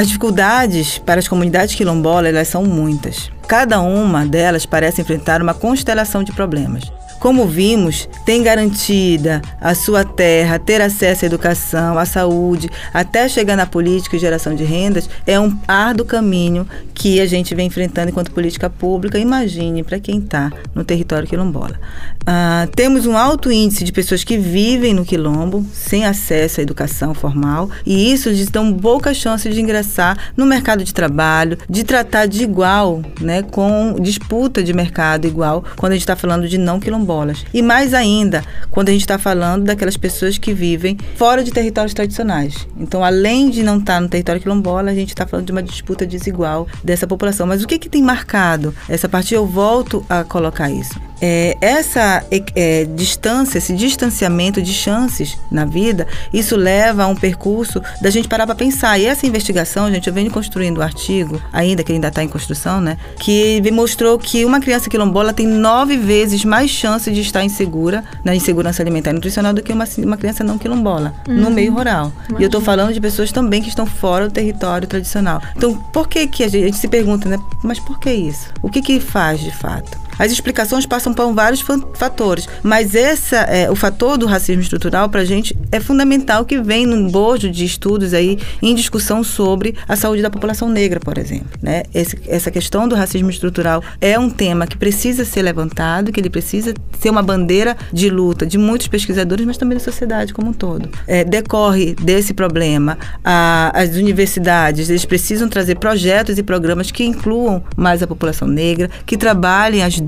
As 0.00 0.06
dificuldades 0.06 0.96
para 0.96 1.18
as 1.20 1.28
comunidades 1.28 1.74
quilombolas 1.74 2.32
elas 2.32 2.48
são 2.48 2.64
muitas. 2.64 3.30
Cada 3.46 3.82
uma 3.82 4.24
delas 4.24 4.64
parece 4.64 5.02
enfrentar 5.02 5.42
uma 5.42 5.52
constelação 5.52 6.24
de 6.24 6.32
problemas. 6.32 6.90
Como 7.20 7.46
vimos, 7.46 8.08
tem 8.24 8.42
garantida 8.42 9.42
a 9.60 9.74
sua 9.74 10.06
terra, 10.06 10.58
ter 10.58 10.80
acesso 10.80 11.26
à 11.26 11.26
educação, 11.26 11.98
à 11.98 12.06
saúde, 12.06 12.70
até 12.94 13.28
chegar 13.28 13.56
na 13.56 13.66
política 13.66 14.16
e 14.16 14.18
geração 14.18 14.54
de 14.54 14.64
rendas, 14.64 15.08
é 15.26 15.38
um 15.38 15.54
árduo 15.68 16.06
caminho 16.06 16.66
que 16.94 17.20
a 17.20 17.26
gente 17.26 17.54
vem 17.54 17.66
enfrentando 17.66 18.08
enquanto 18.08 18.30
política 18.30 18.70
pública. 18.70 19.18
Imagine 19.18 19.84
para 19.84 20.00
quem 20.00 20.18
está 20.18 20.50
no 20.74 20.82
território 20.82 21.28
quilombola. 21.28 21.78
Ah, 22.26 22.66
temos 22.74 23.04
um 23.04 23.16
alto 23.16 23.52
índice 23.52 23.84
de 23.84 23.92
pessoas 23.92 24.24
que 24.24 24.38
vivem 24.38 24.94
no 24.94 25.04
quilombo 25.04 25.64
sem 25.74 26.06
acesso 26.06 26.60
à 26.60 26.62
educação 26.62 27.12
formal 27.12 27.70
e 27.84 28.12
isso 28.12 28.30
lhes 28.30 28.48
dá 28.48 28.60
pouca 28.80 29.12
chance 29.12 29.48
de 29.48 29.60
ingressar 29.60 30.16
no 30.36 30.46
mercado 30.46 30.82
de 30.84 30.94
trabalho, 30.94 31.58
de 31.68 31.84
tratar 31.84 32.26
de 32.26 32.42
igual, 32.42 33.02
né, 33.20 33.42
com 33.42 33.96
disputa 34.00 34.62
de 34.62 34.72
mercado 34.72 35.26
igual, 35.26 35.64
quando 35.76 35.92
a 35.92 35.94
gente 35.96 36.02
está 36.02 36.16
falando 36.16 36.48
de 36.48 36.56
não 36.56 36.80
quilombo 36.80 37.09
quilombolas. 37.10 37.44
E 37.52 37.60
mais 37.60 37.92
ainda, 37.92 38.44
quando 38.70 38.88
a 38.88 38.92
gente 38.92 39.02
está 39.02 39.18
falando 39.18 39.64
daquelas 39.64 39.96
pessoas 39.96 40.38
que 40.38 40.54
vivem 40.54 40.96
fora 41.16 41.42
de 41.42 41.50
territórios 41.50 41.92
tradicionais. 41.92 42.66
Então, 42.78 43.04
além 43.04 43.50
de 43.50 43.62
não 43.62 43.78
estar 43.78 44.00
no 44.00 44.08
território 44.08 44.40
quilombola, 44.40 44.90
a 44.90 44.94
gente 44.94 45.08
está 45.08 45.26
falando 45.26 45.46
de 45.46 45.52
uma 45.52 45.62
disputa 45.62 46.06
desigual 46.06 46.68
dessa 46.84 47.06
população. 47.06 47.46
Mas 47.46 47.62
o 47.62 47.66
que, 47.66 47.78
que 47.78 47.88
tem 47.88 48.02
marcado 48.02 48.74
essa 48.88 49.08
parte? 49.08 49.34
Eu 49.34 49.46
volto 49.46 50.04
a 50.08 50.22
colocar 50.22 50.70
isso. 50.70 51.10
É, 51.22 51.56
essa 51.60 52.24
é, 52.30 52.42
é, 52.54 52.84
distância, 52.84 53.58
esse 53.58 53.74
distanciamento 53.74 54.62
de 54.62 54.72
chances 54.72 55.36
na 55.50 55.66
vida, 55.66 56.06
isso 56.32 56.56
leva 56.56 57.04
a 57.04 57.06
um 57.06 57.14
percurso 57.14 57.82
da 58.00 58.08
gente 58.08 58.26
parar 58.26 58.46
para 58.46 58.54
pensar. 58.54 58.98
E 58.98 59.04
essa 59.04 59.26
investigação, 59.26 59.90
gente, 59.90 60.08
eu 60.08 60.14
venho 60.14 60.30
construindo 60.30 60.78
um 60.78 60.82
artigo, 60.82 61.40
ainda 61.52 61.84
que 61.84 61.92
ainda 61.92 62.08
está 62.08 62.24
em 62.24 62.28
construção, 62.28 62.80
né, 62.80 62.96
que 63.18 63.60
mostrou 63.70 64.18
que 64.18 64.44
uma 64.44 64.60
criança 64.60 64.88
quilombola 64.88 65.32
tem 65.32 65.46
nove 65.46 65.96
vezes 65.96 66.44
mais 66.44 66.70
chance 67.00 67.10
de 67.10 67.20
estar 67.20 67.42
insegura 67.42 68.04
na 68.22 68.34
insegurança 68.34 68.82
alimentar 68.82 69.10
e 69.10 69.14
nutricional 69.14 69.54
do 69.54 69.62
que 69.62 69.72
uma, 69.72 69.84
uma 69.98 70.16
criança 70.16 70.44
não 70.44 70.58
quilombola 70.58 71.14
uhum. 71.26 71.34
no 71.34 71.50
meio 71.50 71.72
rural. 71.72 72.12
Imagina. 72.16 72.40
E 72.40 72.42
eu 72.42 72.46
estou 72.46 72.60
falando 72.60 72.92
de 72.92 73.00
pessoas 73.00 73.32
também 73.32 73.62
que 73.62 73.68
estão 73.68 73.86
fora 73.86 74.28
do 74.28 74.32
território 74.32 74.86
tradicional. 74.86 75.40
Então, 75.56 75.74
por 75.74 76.08
que 76.08 76.26
que 76.26 76.44
a 76.44 76.48
gente, 76.48 76.62
a 76.62 76.66
gente 76.66 76.76
se 76.76 76.88
pergunta, 76.88 77.28
né? 77.28 77.38
Mas 77.62 77.80
por 77.80 77.98
que 77.98 78.12
isso? 78.12 78.52
O 78.62 78.68
que 78.68 78.82
que 78.82 79.00
faz 79.00 79.40
de 79.40 79.50
fato? 79.50 79.98
As 80.20 80.30
explicações 80.30 80.84
passam 80.84 81.14
por 81.14 81.32
vários 81.32 81.64
fatores, 81.94 82.46
mas 82.62 82.94
essa, 82.94 83.36
é, 83.36 83.70
o 83.70 83.74
fator 83.74 84.18
do 84.18 84.26
racismo 84.26 84.60
estrutural 84.60 85.08
para 85.08 85.22
a 85.22 85.24
gente 85.24 85.56
é 85.72 85.80
fundamental 85.80 86.44
que 86.44 86.60
vem 86.60 86.84
num 86.84 87.08
bojo 87.08 87.50
de 87.50 87.64
estudos 87.64 88.12
aí 88.12 88.38
em 88.60 88.74
discussão 88.74 89.24
sobre 89.24 89.74
a 89.88 89.96
saúde 89.96 90.20
da 90.20 90.28
população 90.28 90.68
negra, 90.68 91.00
por 91.00 91.16
exemplo. 91.16 91.48
Né? 91.62 91.84
Esse, 91.94 92.18
essa 92.28 92.50
questão 92.50 92.86
do 92.86 92.94
racismo 92.94 93.30
estrutural 93.30 93.82
é 93.98 94.18
um 94.18 94.28
tema 94.28 94.66
que 94.66 94.76
precisa 94.76 95.24
ser 95.24 95.40
levantado, 95.40 96.12
que 96.12 96.20
ele 96.20 96.28
precisa 96.28 96.74
ser 96.98 97.08
uma 97.08 97.22
bandeira 97.22 97.74
de 97.90 98.10
luta 98.10 98.44
de 98.44 98.58
muitos 98.58 98.88
pesquisadores, 98.88 99.46
mas 99.46 99.56
também 99.56 99.78
da 99.78 99.82
sociedade 99.82 100.34
como 100.34 100.50
um 100.50 100.52
todo. 100.52 100.90
É, 101.06 101.24
decorre 101.24 101.94
desse 101.94 102.34
problema 102.34 102.98
a, 103.24 103.72
as 103.74 103.96
universidades, 103.96 104.90
eles 104.90 105.06
precisam 105.06 105.48
trazer 105.48 105.76
projetos 105.76 106.36
e 106.36 106.42
programas 106.42 106.90
que 106.90 107.04
incluam 107.04 107.64
mais 107.74 108.02
a 108.02 108.06
população 108.06 108.46
negra, 108.46 108.90
que 109.06 109.16
trabalhem 109.16 109.82
as 109.82 109.98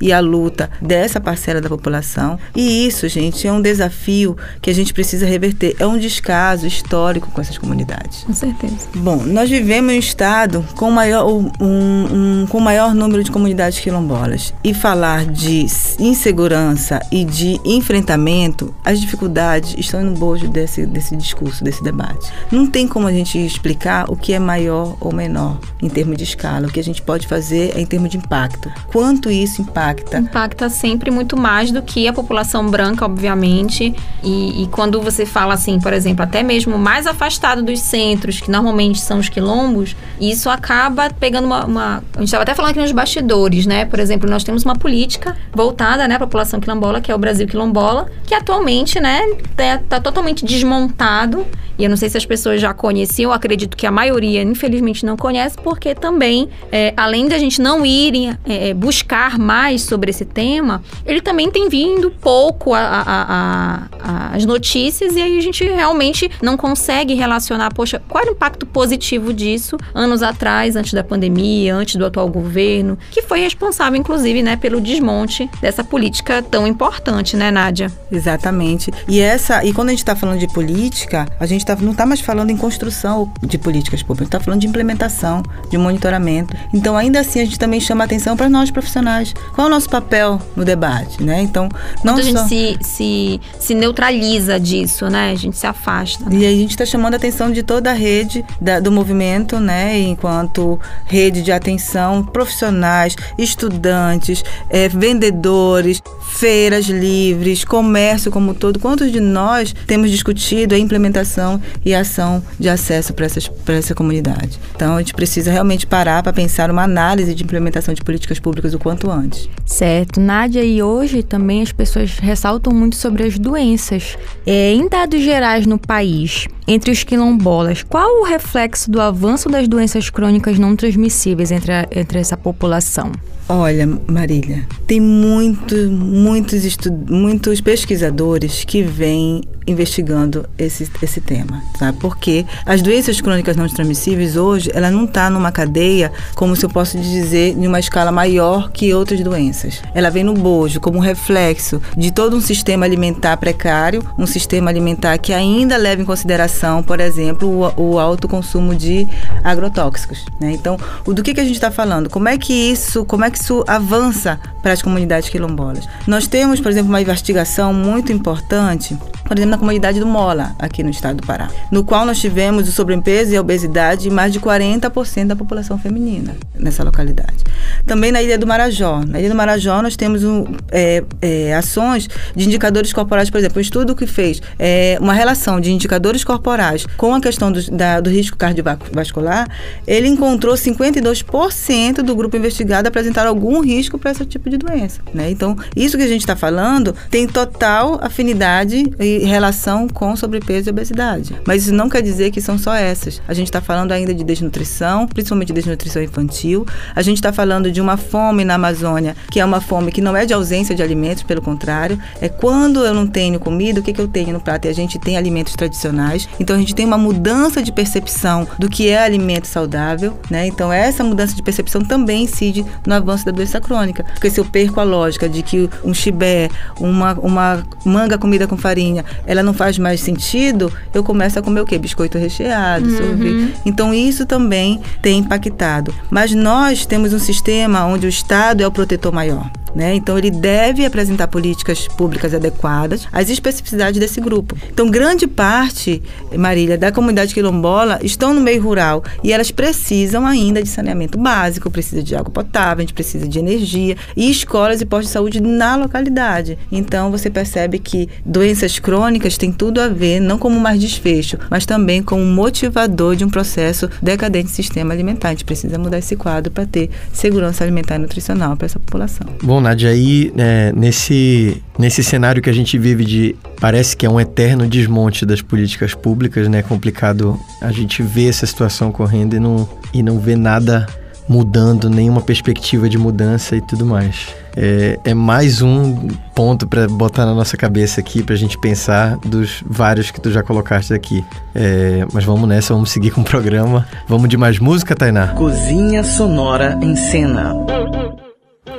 e 0.00 0.12
a 0.12 0.20
luta 0.20 0.70
dessa 0.80 1.20
parcela 1.20 1.60
da 1.60 1.68
população. 1.68 2.38
E 2.54 2.86
isso, 2.86 3.08
gente, 3.08 3.46
é 3.46 3.52
um 3.52 3.60
desafio 3.60 4.36
que 4.60 4.70
a 4.70 4.74
gente 4.74 4.92
precisa 4.92 5.26
reverter. 5.26 5.76
É 5.78 5.86
um 5.86 5.98
descaso 5.98 6.66
histórico 6.66 7.30
com 7.30 7.40
essas 7.40 7.58
comunidades. 7.58 8.24
Com 8.24 8.34
certeza. 8.34 8.88
Bom, 8.94 9.22
nós 9.24 9.48
vivemos 9.48 9.92
em 9.92 9.96
um 9.96 9.98
estado 9.98 10.64
com 10.76 10.90
maior, 10.90 11.26
um, 11.26 11.50
um, 11.60 12.46
com 12.48 12.60
maior 12.60 12.94
número 12.94 13.22
de 13.22 13.30
comunidades 13.30 13.78
quilombolas. 13.78 14.52
E 14.62 14.74
falar 14.74 15.24
de 15.24 15.66
insegurança 15.98 17.00
e 17.10 17.24
de 17.24 17.60
enfrentamento, 17.64 18.74
as 18.84 19.00
dificuldades 19.00 19.74
estão 19.78 20.02
no 20.02 20.12
bojo 20.12 20.48
desse, 20.48 20.86
desse 20.86 21.16
discurso, 21.16 21.64
desse 21.64 21.82
debate. 21.82 22.30
Não 22.50 22.66
tem 22.66 22.86
como 22.86 23.06
a 23.06 23.12
gente 23.12 23.38
explicar 23.38 24.10
o 24.10 24.16
que 24.16 24.32
é 24.32 24.38
maior 24.38 24.96
ou 25.00 25.12
menor 25.12 25.58
em 25.80 25.88
termos 25.88 26.16
de 26.16 26.24
escala. 26.24 26.66
O 26.66 26.70
que 26.70 26.80
a 26.80 26.84
gente 26.84 27.02
pode 27.02 27.26
fazer 27.26 27.72
é 27.76 27.80
em 27.80 27.86
termos 27.86 28.10
de 28.10 28.16
impacto. 28.16 28.70
Quanto 28.92 29.21
quanto 29.22 29.30
isso 29.30 29.62
impacta? 29.62 30.18
Impacta 30.18 30.68
sempre 30.68 31.10
muito 31.10 31.36
mais 31.36 31.70
do 31.70 31.80
que 31.80 32.08
a 32.08 32.12
população 32.12 32.68
branca, 32.68 33.04
obviamente. 33.04 33.94
E, 34.22 34.62
e 34.62 34.66
quando 34.68 35.00
você 35.00 35.24
fala 35.24 35.54
assim, 35.54 35.78
por 35.78 35.92
exemplo, 35.92 36.24
até 36.24 36.42
mesmo 36.42 36.76
mais 36.76 37.06
afastado 37.06 37.62
dos 37.62 37.78
centros, 37.78 38.40
que 38.40 38.50
normalmente 38.50 39.00
são 39.00 39.20
os 39.20 39.28
quilombos, 39.28 39.94
isso 40.20 40.50
acaba 40.50 41.08
pegando 41.10 41.44
uma. 41.44 41.64
uma... 41.64 42.04
a 42.14 42.18
gente 42.18 42.24
estava 42.24 42.42
até 42.42 42.54
falando 42.54 42.72
aqui 42.72 42.80
nos 42.80 42.92
bastidores, 42.92 43.64
né? 43.64 43.84
Por 43.84 44.00
exemplo, 44.00 44.28
nós 44.28 44.42
temos 44.42 44.64
uma 44.64 44.74
política 44.74 45.36
voltada 45.52 46.08
né, 46.08 46.16
à 46.16 46.18
população 46.18 46.58
quilombola, 46.58 47.00
que 47.00 47.12
é 47.12 47.14
o 47.14 47.18
Brasil 47.18 47.46
Quilombola, 47.46 48.10
que 48.26 48.34
atualmente, 48.34 48.98
né, 48.98 49.20
está 49.44 49.78
tá 49.78 50.00
totalmente 50.00 50.44
desmontado. 50.44 51.46
E 51.78 51.84
eu 51.84 51.90
não 51.90 51.96
sei 51.96 52.08
se 52.08 52.16
as 52.16 52.26
pessoas 52.26 52.60
já 52.60 52.74
conheciam, 52.74 53.32
acredito 53.32 53.76
que 53.76 53.86
a 53.86 53.90
maioria, 53.90 54.42
infelizmente, 54.42 55.04
não 55.06 55.16
conhece, 55.16 55.56
porque 55.56 55.94
também, 55.94 56.48
é, 56.70 56.92
além 56.96 57.26
de 57.26 57.34
a 57.34 57.38
gente 57.38 57.60
não 57.60 57.84
irem 57.84 58.36
é, 58.44 58.74
buscar 58.74 59.11
buscar 59.12 59.38
mais 59.38 59.82
sobre 59.82 60.10
esse 60.10 60.24
tema, 60.24 60.82
ele 61.04 61.20
também 61.20 61.50
tem 61.50 61.68
vindo 61.68 62.10
pouco 62.10 62.72
a, 62.72 62.80
a, 62.80 63.88
a, 64.00 64.34
as 64.34 64.46
notícias 64.46 65.14
e 65.14 65.20
aí 65.20 65.36
a 65.36 65.40
gente 65.42 65.62
realmente 65.64 66.30
não 66.40 66.56
consegue 66.56 67.12
relacionar, 67.14 67.74
poxa, 67.74 68.02
qual 68.08 68.24
o 68.24 68.30
impacto 68.30 68.64
positivo 68.64 69.32
disso 69.34 69.76
anos 69.94 70.22
atrás, 70.22 70.76
antes 70.76 70.94
da 70.94 71.04
pandemia, 71.04 71.74
antes 71.74 71.96
do 71.96 72.06
atual 72.06 72.26
governo, 72.28 72.98
que 73.10 73.20
foi 73.20 73.40
responsável, 73.40 74.00
inclusive, 74.00 74.42
né, 74.42 74.56
pelo 74.56 74.80
desmonte 74.80 75.48
dessa 75.60 75.84
política 75.84 76.42
tão 76.42 76.66
importante, 76.66 77.36
né, 77.36 77.50
Nádia? 77.50 77.92
Exatamente. 78.10 78.90
E 79.06 79.20
essa, 79.20 79.62
e 79.62 79.74
quando 79.74 79.88
a 79.88 79.92
gente 79.92 80.00
está 80.00 80.16
falando 80.16 80.38
de 80.38 80.48
política, 80.48 81.26
a 81.38 81.44
gente 81.44 81.66
tá, 81.66 81.76
não 81.76 81.92
está 81.92 82.06
mais 82.06 82.20
falando 82.20 82.48
em 82.48 82.56
construção 82.56 83.30
de 83.42 83.58
políticas 83.58 84.02
públicas, 84.02 84.28
está 84.28 84.40
falando 84.40 84.60
de 84.60 84.66
implementação, 84.66 85.42
de 85.68 85.76
monitoramento. 85.76 86.56
Então, 86.72 86.96
ainda 86.96 87.20
assim, 87.20 87.40
a 87.40 87.44
gente 87.44 87.58
também 87.58 87.80
chama 87.80 88.04
atenção 88.04 88.36
para 88.36 88.48
nós 88.48 88.70
profissionais 88.70 88.91
profissionais. 88.92 89.34
Qual 89.54 89.66
é 89.66 89.70
o 89.70 89.72
nosso 89.72 89.88
papel 89.88 90.40
no 90.54 90.64
debate, 90.64 91.22
né? 91.22 91.40
Então, 91.40 91.68
não 92.04 92.14
Quando 92.14 92.22
só... 92.22 92.44
a 92.44 92.46
gente 92.46 92.48
se, 92.48 92.78
se, 92.82 93.40
se 93.58 93.74
neutraliza 93.74 94.60
disso, 94.60 95.08
né? 95.08 95.32
A 95.32 95.34
gente 95.34 95.56
se 95.56 95.66
afasta. 95.66 96.28
Né? 96.28 96.36
E 96.36 96.46
aí 96.46 96.54
a 96.54 96.58
gente 96.58 96.70
está 96.70 96.84
chamando 96.84 97.14
a 97.14 97.16
atenção 97.16 97.50
de 97.50 97.62
toda 97.62 97.90
a 97.90 97.94
rede 97.94 98.44
da, 98.60 98.78
do 98.78 98.92
movimento, 98.92 99.58
né? 99.58 99.98
Enquanto 99.98 100.78
rede 101.06 101.42
de 101.42 101.50
atenção, 101.50 102.22
profissionais, 102.22 103.16
estudantes, 103.38 104.44
é, 104.68 104.88
vendedores, 104.88 106.02
feiras 106.32 106.86
livres, 106.86 107.64
comércio 107.64 108.30
como 108.30 108.54
todo. 108.54 108.78
Quantos 108.78 109.10
de 109.10 109.20
nós 109.20 109.74
temos 109.86 110.10
discutido 110.10 110.74
a 110.74 110.78
implementação 110.78 111.60
e 111.84 111.94
ação 111.94 112.42
de 112.58 112.68
acesso 112.68 113.14
para 113.14 113.74
essa 113.74 113.94
comunidade? 113.94 114.58
Então, 114.74 114.96
a 114.96 114.98
gente 114.98 115.14
precisa 115.14 115.50
realmente 115.50 115.86
parar 115.86 116.22
para 116.22 116.32
pensar 116.32 116.70
uma 116.70 116.82
análise 116.82 117.34
de 117.34 117.42
implementação 117.42 117.94
de 117.94 118.02
políticas 118.02 118.38
públicas 118.38 118.74
o 118.74 118.78
quanto 118.82 119.10
antes. 119.10 119.48
Certo. 119.64 120.20
Nádia, 120.20 120.64
e 120.64 120.82
hoje 120.82 121.22
também 121.22 121.62
as 121.62 121.70
pessoas 121.70 122.18
ressaltam 122.18 122.74
muito 122.74 122.96
sobre 122.96 123.22
as 123.22 123.38
doenças. 123.38 124.18
É, 124.44 124.72
em 124.72 124.88
dados 124.88 125.22
gerais 125.22 125.66
no 125.66 125.78
país, 125.78 126.48
entre 126.66 126.90
os 126.90 127.04
quilombolas, 127.04 127.82
qual 127.82 128.20
o 128.20 128.24
reflexo 128.24 128.90
do 128.90 129.00
avanço 129.00 129.48
das 129.48 129.68
doenças 129.68 130.10
crônicas 130.10 130.58
não 130.58 130.74
transmissíveis 130.74 131.52
entre, 131.52 131.72
a, 131.72 131.86
entre 131.92 132.18
essa 132.18 132.36
população? 132.36 133.12
Olha, 133.48 133.86
Marília, 134.06 134.66
tem 134.86 135.00
muito, 135.00 135.74
muitos, 135.90 136.76
muitos 137.08 137.60
pesquisadores 137.60 138.64
que 138.64 138.82
vêm 138.82 139.42
investigando 139.66 140.48
esse, 140.58 140.88
esse 141.02 141.20
tema, 141.20 141.62
sabe? 141.78 141.98
Porque 141.98 142.44
as 142.66 142.82
doenças 142.82 143.20
crônicas 143.20 143.56
não 143.56 143.68
transmissíveis 143.68 144.36
hoje, 144.36 144.70
ela 144.74 144.90
não 144.90 145.04
está 145.04 145.30
numa 145.30 145.52
cadeia, 145.52 146.12
como 146.34 146.56
se 146.56 146.64
eu 146.64 146.70
posso 146.70 146.98
dizer, 146.98 147.56
em 147.56 147.66
uma 147.66 147.78
escala 147.78 148.10
maior 148.10 148.70
que 148.70 148.92
outras 148.92 149.20
doenças. 149.20 149.82
Ela 149.94 150.10
vem 150.10 150.24
no 150.24 150.34
bojo 150.34 150.80
como 150.80 150.98
reflexo 150.98 151.80
de 151.96 152.10
todo 152.10 152.36
um 152.36 152.40
sistema 152.40 152.86
alimentar 152.86 153.36
precário, 153.36 154.02
um 154.18 154.26
sistema 154.26 154.70
alimentar 154.70 155.18
que 155.18 155.32
ainda 155.32 155.76
leva 155.76 156.02
em 156.02 156.04
consideração, 156.04 156.82
por 156.82 157.00
exemplo, 157.00 157.48
o, 157.76 157.92
o 157.92 157.98
alto 157.98 158.28
consumo 158.28 158.74
de 158.74 159.06
agrotóxicos, 159.44 160.24
né? 160.40 160.52
Então, 160.52 160.76
o, 161.06 161.12
do 161.12 161.22
que, 161.22 161.34
que 161.34 161.40
a 161.40 161.44
gente 161.44 161.54
está 161.54 161.70
falando? 161.70 162.10
Como 162.10 162.28
é 162.28 162.36
que 162.36 162.52
isso, 162.52 163.04
como 163.04 163.24
é 163.24 163.30
isso 163.40 163.64
avança 163.66 164.38
para 164.62 164.72
as 164.72 164.82
comunidades 164.82 165.28
quilombolas? 165.28 165.88
Nós 166.06 166.26
temos, 166.26 166.60
por 166.60 166.70
exemplo, 166.70 166.90
uma 166.90 167.00
investigação 167.00 167.72
muito 167.72 168.12
importante 168.12 168.96
por 169.32 169.38
exemplo, 169.38 169.52
na 169.52 169.58
comunidade 169.58 169.98
do 169.98 170.06
Mola, 170.06 170.54
aqui 170.58 170.82
no 170.82 170.90
estado 170.90 171.22
do 171.22 171.26
Pará, 171.26 171.48
no 171.70 171.82
qual 171.82 172.04
nós 172.04 172.20
tivemos 172.20 172.68
o 172.68 172.72
sobrepeso 172.72 173.32
e 173.32 173.36
a 173.36 173.40
obesidade 173.40 174.02
de 174.02 174.10
mais 174.10 174.30
de 174.30 174.38
40% 174.38 175.26
da 175.26 175.34
população 175.34 175.78
feminina 175.78 176.36
nessa 176.54 176.84
localidade. 176.84 177.38
Também 177.86 178.12
na 178.12 178.22
Ilha 178.22 178.36
do 178.36 178.46
Marajó. 178.46 179.00
Na 179.06 179.18
Ilha 179.18 179.30
do 179.30 179.34
Marajó 179.34 179.80
nós 179.80 179.96
temos 179.96 180.22
um, 180.22 180.44
é, 180.70 181.02
é, 181.22 181.54
ações 181.54 182.08
de 182.36 182.44
indicadores 182.44 182.92
corporais, 182.92 183.30
por 183.30 183.38
exemplo, 183.38 183.58
um 183.58 183.62
estudo 183.62 183.94
que 183.94 184.06
fez 184.06 184.42
é, 184.58 184.98
uma 185.00 185.14
relação 185.14 185.60
de 185.60 185.72
indicadores 185.72 186.24
corporais 186.24 186.84
com 186.98 187.14
a 187.14 187.20
questão 187.20 187.50
do, 187.50 187.70
da, 187.70 188.00
do 188.00 188.10
risco 188.10 188.36
cardiovascular, 188.36 189.48
ele 189.86 190.08
encontrou 190.08 190.54
52% 190.54 192.02
do 192.02 192.14
grupo 192.14 192.36
investigado 192.36 192.86
apresentar 192.86 193.21
algum 193.26 193.60
risco 193.60 193.98
para 193.98 194.10
esse 194.10 194.24
tipo 194.26 194.48
de 194.48 194.56
doença. 194.56 195.00
Né? 195.12 195.30
Então, 195.30 195.56
isso 195.76 195.96
que 195.96 196.02
a 196.02 196.08
gente 196.08 196.20
está 196.20 196.36
falando 196.36 196.94
tem 197.10 197.26
total 197.26 197.98
afinidade 198.02 198.84
e 198.98 199.18
relação 199.18 199.88
com 199.88 200.14
sobrepeso 200.16 200.68
e 200.68 200.70
obesidade. 200.70 201.34
Mas 201.46 201.64
isso 201.64 201.74
não 201.74 201.88
quer 201.88 202.02
dizer 202.02 202.30
que 202.30 202.40
são 202.40 202.58
só 202.58 202.74
essas. 202.74 203.20
A 203.26 203.34
gente 203.34 203.48
está 203.48 203.60
falando 203.60 203.92
ainda 203.92 204.14
de 204.14 204.24
desnutrição, 204.24 205.06
principalmente 205.06 205.52
desnutrição 205.52 206.02
infantil. 206.02 206.66
A 206.94 207.02
gente 207.02 207.16
está 207.16 207.32
falando 207.32 207.70
de 207.70 207.80
uma 207.80 207.96
fome 207.96 208.44
na 208.44 208.54
Amazônia, 208.54 209.16
que 209.30 209.40
é 209.40 209.44
uma 209.44 209.60
fome 209.60 209.92
que 209.92 210.00
não 210.00 210.16
é 210.16 210.24
de 210.24 210.34
ausência 210.34 210.74
de 210.74 210.82
alimentos, 210.82 211.22
pelo 211.22 211.42
contrário, 211.42 211.98
é 212.20 212.28
quando 212.28 212.84
eu 212.84 212.94
não 212.94 213.06
tenho 213.06 213.38
comida, 213.38 213.80
o 213.80 213.82
que, 213.82 213.92
que 213.92 214.00
eu 214.00 214.08
tenho 214.08 214.32
no 214.32 214.40
prato? 214.40 214.66
E 214.66 214.68
a 214.68 214.74
gente 214.74 214.98
tem 214.98 215.16
alimentos 215.16 215.54
tradicionais, 215.54 216.28
então 216.38 216.56
a 216.56 216.58
gente 216.58 216.74
tem 216.74 216.86
uma 216.86 216.98
mudança 216.98 217.62
de 217.62 217.72
percepção 217.72 218.46
do 218.58 218.68
que 218.68 218.88
é 218.88 219.02
alimento 219.02 219.46
saudável, 219.46 220.18
né? 220.30 220.46
Então 220.46 220.72
essa 220.72 221.04
mudança 221.04 221.34
de 221.34 221.42
percepção 221.42 221.82
também 221.82 222.24
incide 222.24 222.64
no 222.86 222.94
avanço 222.94 223.11
da 223.24 223.30
doença 223.32 223.60
crônica, 223.60 224.02
porque 224.04 224.30
se 224.30 224.40
eu 224.40 224.44
perco 224.44 224.80
a 224.80 224.82
lógica 224.82 225.28
de 225.28 225.42
que 225.42 225.68
um 225.84 225.92
chibé, 225.92 226.48
uma, 226.80 227.12
uma 227.14 227.62
manga 227.84 228.16
comida 228.16 228.46
com 228.46 228.56
farinha, 228.56 229.04
ela 229.26 229.42
não 229.42 229.52
faz 229.52 229.78
mais 229.78 230.00
sentido, 230.00 230.72
eu 230.94 231.04
começo 231.04 231.38
a 231.38 231.42
comer 231.42 231.60
o 231.60 231.66
quê? 231.66 231.78
Biscoito 231.78 232.16
recheado, 232.18 232.88
Uhum. 232.88 232.96
sorvete. 232.96 233.54
Então 233.66 233.92
isso 233.92 234.24
também 234.24 234.80
tem 235.02 235.18
impactado. 235.18 235.94
Mas 236.10 236.32
nós 236.34 236.86
temos 236.86 237.12
um 237.12 237.18
sistema 237.18 237.84
onde 237.84 238.06
o 238.06 238.08
Estado 238.08 238.62
é 238.62 238.66
o 238.66 238.70
protetor 238.72 239.12
maior. 239.12 239.50
Né? 239.74 239.94
Então 239.94 240.18
ele 240.18 240.30
deve 240.30 240.84
apresentar 240.84 241.28
políticas 241.28 241.88
públicas 241.88 242.34
adequadas 242.34 243.06
às 243.12 243.30
especificidades 243.30 243.98
desse 243.98 244.20
grupo. 244.20 244.56
Então 244.70 244.90
grande 244.90 245.26
parte, 245.26 246.02
Marília, 246.36 246.76
da 246.76 246.92
comunidade 246.92 247.32
quilombola 247.32 247.98
estão 248.02 248.34
no 248.34 248.40
meio 248.40 248.62
rural 248.62 249.02
e 249.22 249.32
elas 249.32 249.50
precisam 249.50 250.26
ainda 250.26 250.62
de 250.62 250.68
saneamento 250.68 251.18
básico, 251.18 251.70
precisa 251.70 252.02
de 252.02 252.14
água 252.14 252.30
potável, 252.30 252.78
a 252.78 252.80
gente 252.82 252.94
precisa 252.94 253.26
de 253.26 253.38
energia 253.38 253.96
e 254.16 254.30
escolas 254.30 254.80
e 254.80 254.84
postos 254.84 255.08
de 255.08 255.12
saúde 255.12 255.40
na 255.40 255.76
localidade. 255.76 256.58
Então 256.70 257.10
você 257.10 257.30
percebe 257.30 257.78
que 257.78 258.08
doenças 258.24 258.78
crônicas 258.78 259.38
têm 259.38 259.52
tudo 259.52 259.80
a 259.80 259.88
ver 259.88 260.20
não 260.20 260.38
como 260.38 260.58
mais 260.60 260.80
desfecho, 260.80 261.38
mas 261.50 261.64
também 261.64 262.02
como 262.02 262.24
motivador 262.24 263.16
de 263.16 263.24
um 263.24 263.30
processo 263.30 263.88
decadente 264.02 264.48
do 264.48 264.54
sistema 264.54 264.92
alimentar. 264.92 265.28
A 265.28 265.32
gente 265.32 265.44
precisa 265.44 265.78
mudar 265.78 265.98
esse 265.98 266.16
quadro 266.16 266.52
para 266.52 266.66
ter 266.66 266.90
segurança 267.12 267.64
alimentar 267.64 267.96
e 267.96 267.98
nutricional 267.98 268.56
para 268.56 268.66
essa 268.66 268.78
população. 268.78 269.26
Bom, 269.42 269.61
Nádia, 269.62 269.90
aí 269.90 270.32
é, 270.36 270.72
nesse, 270.74 271.62
nesse 271.78 272.02
cenário 272.02 272.42
que 272.42 272.50
a 272.50 272.52
gente 272.52 272.76
vive 272.78 273.04
de. 273.04 273.36
Parece 273.60 273.96
que 273.96 274.04
é 274.04 274.10
um 274.10 274.20
eterno 274.20 274.66
desmonte 274.66 275.24
das 275.24 275.40
políticas 275.40 275.94
públicas, 275.94 276.48
né? 276.48 276.58
É 276.58 276.62
complicado 276.62 277.38
a 277.60 277.72
gente 277.72 278.02
ver 278.02 278.28
essa 278.28 278.46
situação 278.46 278.92
correndo 278.92 279.34
e 279.34 279.40
não, 279.40 279.68
e 279.94 280.02
não 280.02 280.18
ver 280.18 280.36
nada 280.36 280.86
mudando, 281.28 281.88
nenhuma 281.88 282.20
perspectiva 282.20 282.88
de 282.88 282.98
mudança 282.98 283.56
e 283.56 283.60
tudo 283.60 283.86
mais. 283.86 284.34
É, 284.56 284.98
é 285.04 285.14
mais 285.14 285.62
um 285.62 286.08
ponto 286.34 286.66
para 286.66 286.86
botar 286.88 287.24
na 287.24 287.34
nossa 287.34 287.56
cabeça 287.56 288.00
aqui, 288.00 288.22
pra 288.22 288.36
gente 288.36 288.58
pensar 288.58 289.16
dos 289.24 289.62
vários 289.66 290.10
que 290.10 290.20
tu 290.20 290.30
já 290.30 290.42
colocaste 290.42 290.92
aqui. 290.92 291.24
É, 291.54 292.06
mas 292.12 292.24
vamos 292.24 292.48
nessa, 292.48 292.74
vamos 292.74 292.90
seguir 292.90 293.10
com 293.10 293.22
o 293.22 293.24
programa. 293.24 293.86
Vamos 294.06 294.28
de 294.28 294.36
mais 294.36 294.58
música, 294.58 294.94
Tainá? 294.94 295.28
Cozinha 295.28 296.04
Sonora 296.04 296.78
em 296.82 296.94
Cena. 296.94 297.54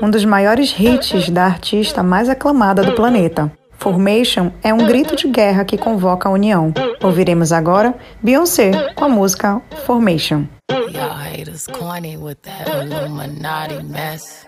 Um 0.02 0.10
dos 0.10 0.24
maiores 0.24 0.74
hits 0.80 1.30
da 1.30 1.46
artista 1.46 2.02
mais 2.02 2.30
aclamada 2.30 2.84
do 2.84 2.94
planeta. 2.94 3.52
Formation 3.74 4.52
é 4.64 4.74
um 4.74 4.86
grito 4.86 5.16
de 5.16 5.28
guerra 5.28 5.66
que 5.66 5.78
convoca 5.78 6.30
a 6.30 6.32
união. 6.32 6.74
Ouviremos 7.04 7.52
agora 7.52 7.94
Beyoncé 8.22 8.94
com 8.94 9.06
a 9.06 9.10
música 9.10 9.62
Formation. 9.86 10.46
Y'all 10.72 11.18
haters 11.18 11.68
corny 11.68 12.16
with 12.16 12.38
that 12.44 12.70
Illuminati 12.70 13.84
mess. 13.84 14.48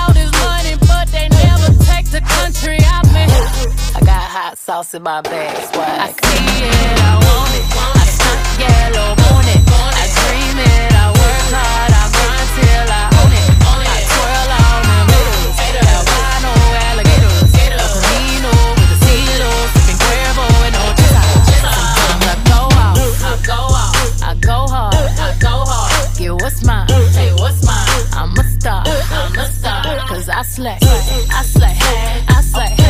country 2.41 2.77
I'm 2.81 3.05
in. 3.15 3.29
I 3.93 3.99
got 4.01 4.25
hot 4.35 4.57
sauce 4.57 4.93
in 4.93 5.03
my 5.03 5.21
bag, 5.21 5.55
swag. 5.69 5.99
I 6.01 6.09
see 6.09 6.65
it, 6.65 6.99
I 7.05 7.13
want 7.21 7.53
it. 7.53 7.65
I 7.77 8.05
stunt 8.15 8.41
yellow, 8.61 9.09
want 9.21 9.47
it. 9.53 9.61
I 10.01 10.05
dream 10.17 10.57
it, 10.57 10.89
I 10.89 11.05
work 11.21 11.45
hard, 11.53 11.91
I 11.93 12.05
grind 12.15 12.49
till 12.57 12.89
I 12.89 13.05
own 13.21 13.33
it. 13.39 13.45
I 13.93 13.99
twirl 14.09 14.51
on 14.57 14.81
them 14.89 15.53
haters, 15.59 15.89
albino 15.93 16.53
alligators. 16.89 17.51
El 17.61 17.77
Camino 17.93 18.53
with 18.77 18.89
the 18.89 18.97
CeeLo, 19.05 19.51
sipping 19.73 19.99
Cuervo 20.01 20.45
and 20.65 20.73
no 20.73 20.85
Sometimes 21.61 22.25
I 22.25 22.37
go 22.49 22.61
out, 22.85 22.97
I 23.21 23.37
go 23.45 23.59
out, 23.83 23.93
I 24.25 24.33
go 24.41 24.57
hard, 24.73 24.97
I 24.97 25.29
go 25.37 25.55
hard. 25.69 26.17
Get 26.17 26.33
what's 26.41 26.65
mine, 26.65 26.89
hey, 27.13 27.33
what's 27.37 27.61
mine? 27.61 27.85
I'm 28.17 28.33
a 28.33 28.43
star, 28.57 28.81
I 30.41 30.43
slay, 30.43 30.77
I 30.81 31.43
slay, 31.43 31.77
I 32.27 32.41
slay, 32.41 32.80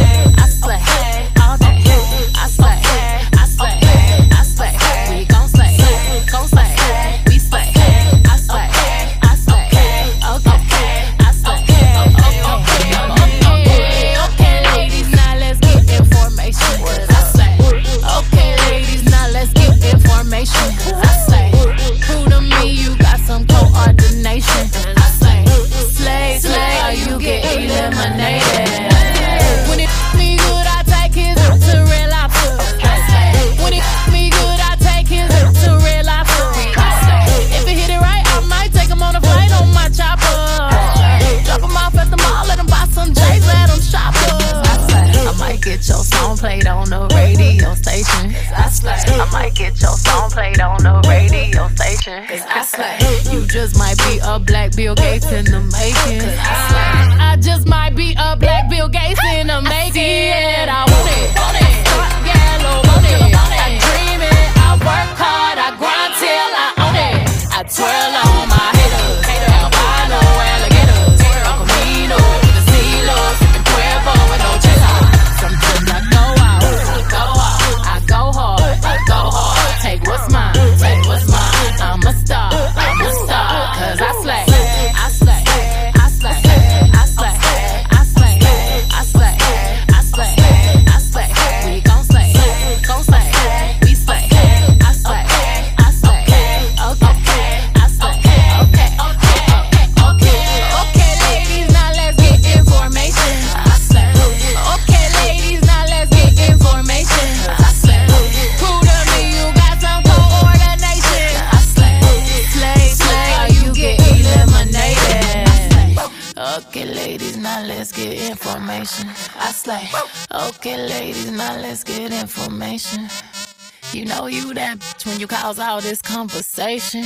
You 123.94 124.06
know 124.06 124.28
you 124.28 124.54
that 124.54 124.80
bitch 124.80 125.06
when 125.06 125.20
you 125.20 125.28
cause 125.28 125.60
all 125.60 125.82
this 125.82 126.02
conversation. 126.02 127.04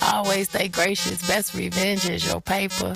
Always 0.00 0.48
stay 0.48 0.68
gracious, 0.68 1.20
best 1.26 1.52
revenge 1.52 2.08
is 2.08 2.24
your 2.24 2.40
paper. 2.40 2.92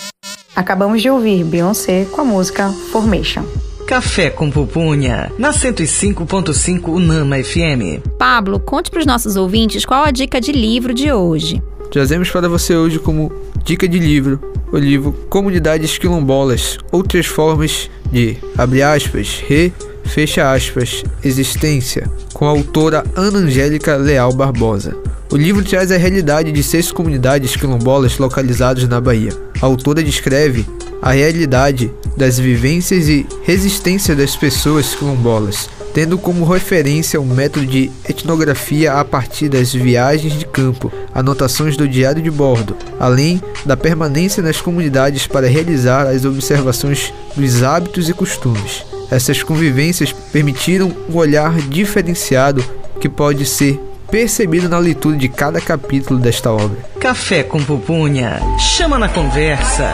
Acabamos 0.55 1.03
de 1.03 1.11
ouvir 1.11 1.43
Beyoncé 1.43 2.07
com 2.13 2.21
a 2.21 2.25
música 2.25 2.71
Formation. 2.93 3.43
Café 3.89 4.31
com 4.31 4.49
Pupunha, 4.49 5.33
na 5.37 5.51
105.5 5.51 6.89
Unama 6.89 7.37
FM. 7.43 8.01
Pablo, 8.17 8.61
conte 8.61 8.93
para 8.93 9.01
os 9.01 9.07
nossos 9.07 9.35
ouvintes 9.35 9.85
qual 9.85 10.05
a 10.05 10.13
dica 10.13 10.41
de 10.41 10.53
livro 10.53 10.95
de 10.95 11.13
hoje. 11.13 11.61
Trazemos 11.91 12.31
para 12.31 12.49
você 12.49 12.77
hoje 12.77 13.01
como 13.01 13.33
dica 13.65 13.89
de 13.89 13.99
livro 13.99 14.41
o 14.73 14.79
livro 14.79 15.13
Comunidades 15.29 15.99
Quilombolas, 15.99 16.79
outras 16.93 17.27
formas 17.27 17.91
de, 18.13 18.37
abre 18.57 18.83
aspas, 18.83 19.43
re, 19.49 19.73
fecha 20.05 20.53
aspas, 20.53 21.03
existência, 21.23 22.09
com 22.33 22.47
a 22.47 22.51
autora 22.51 23.05
Ana 23.17 23.39
Angélica 23.39 23.97
Leal 23.97 24.33
Barbosa. 24.33 24.97
O 25.31 25.37
livro 25.37 25.65
traz 25.65 25.91
a 25.91 25.97
realidade 25.97 26.53
de 26.53 26.63
seis 26.63 26.93
comunidades 26.93 27.57
quilombolas 27.57 28.19
localizadas 28.19 28.87
na 28.87 29.01
Bahia. 29.01 29.33
A 29.61 29.67
autora 29.67 30.03
descreve 30.03 30.65
a 31.03 31.13
realidade 31.13 31.93
das 32.17 32.39
vivências 32.39 33.09
e 33.09 33.27
resistência 33.43 34.15
das 34.15 34.37
pessoas 34.37 34.95
quilombolas, 34.95 35.69
tendo 35.93 36.17
como 36.17 36.45
referência 36.45 37.21
o 37.21 37.27
método 37.27 37.67
de 37.67 37.91
etnografia 38.09 38.95
a 38.95 39.05
partir 39.05 39.49
das 39.49 39.73
viagens 39.73 40.39
de 40.39 40.47
campo, 40.47 40.93
anotações 41.13 41.77
do 41.77 41.89
diário 41.89 42.23
de 42.23 42.31
bordo, 42.31 42.77
além 42.99 43.43
da 43.67 43.77
permanência 43.77 44.43
nas 44.43 44.61
comunidades 44.61 45.27
para 45.27 45.49
realizar 45.49 46.07
as 46.07 46.25
observações 46.25 47.13
dos 47.37 47.63
hábitos 47.63 48.09
e 48.09 48.15
costumes. 48.15 48.85
Essas 49.15 49.45
convivências 49.45 50.13
permitiram 50.13 50.93
um 51.09 51.17
olhar 51.17 51.55
diferenciado 51.69 52.65
que 53.01 53.09
pode 53.09 53.47
ser 53.47 53.81
percebido 54.11 54.69
na 54.69 54.77
leitura 54.77 55.17
de 55.17 55.29
cada 55.29 55.61
capítulo 55.61 56.19
desta 56.19 56.51
obra. 56.51 56.77
Café 56.99 57.45
com 57.45 57.63
Pupunha, 57.63 58.41
chama 58.59 58.99
na 58.99 59.09
conversa. 59.09 59.89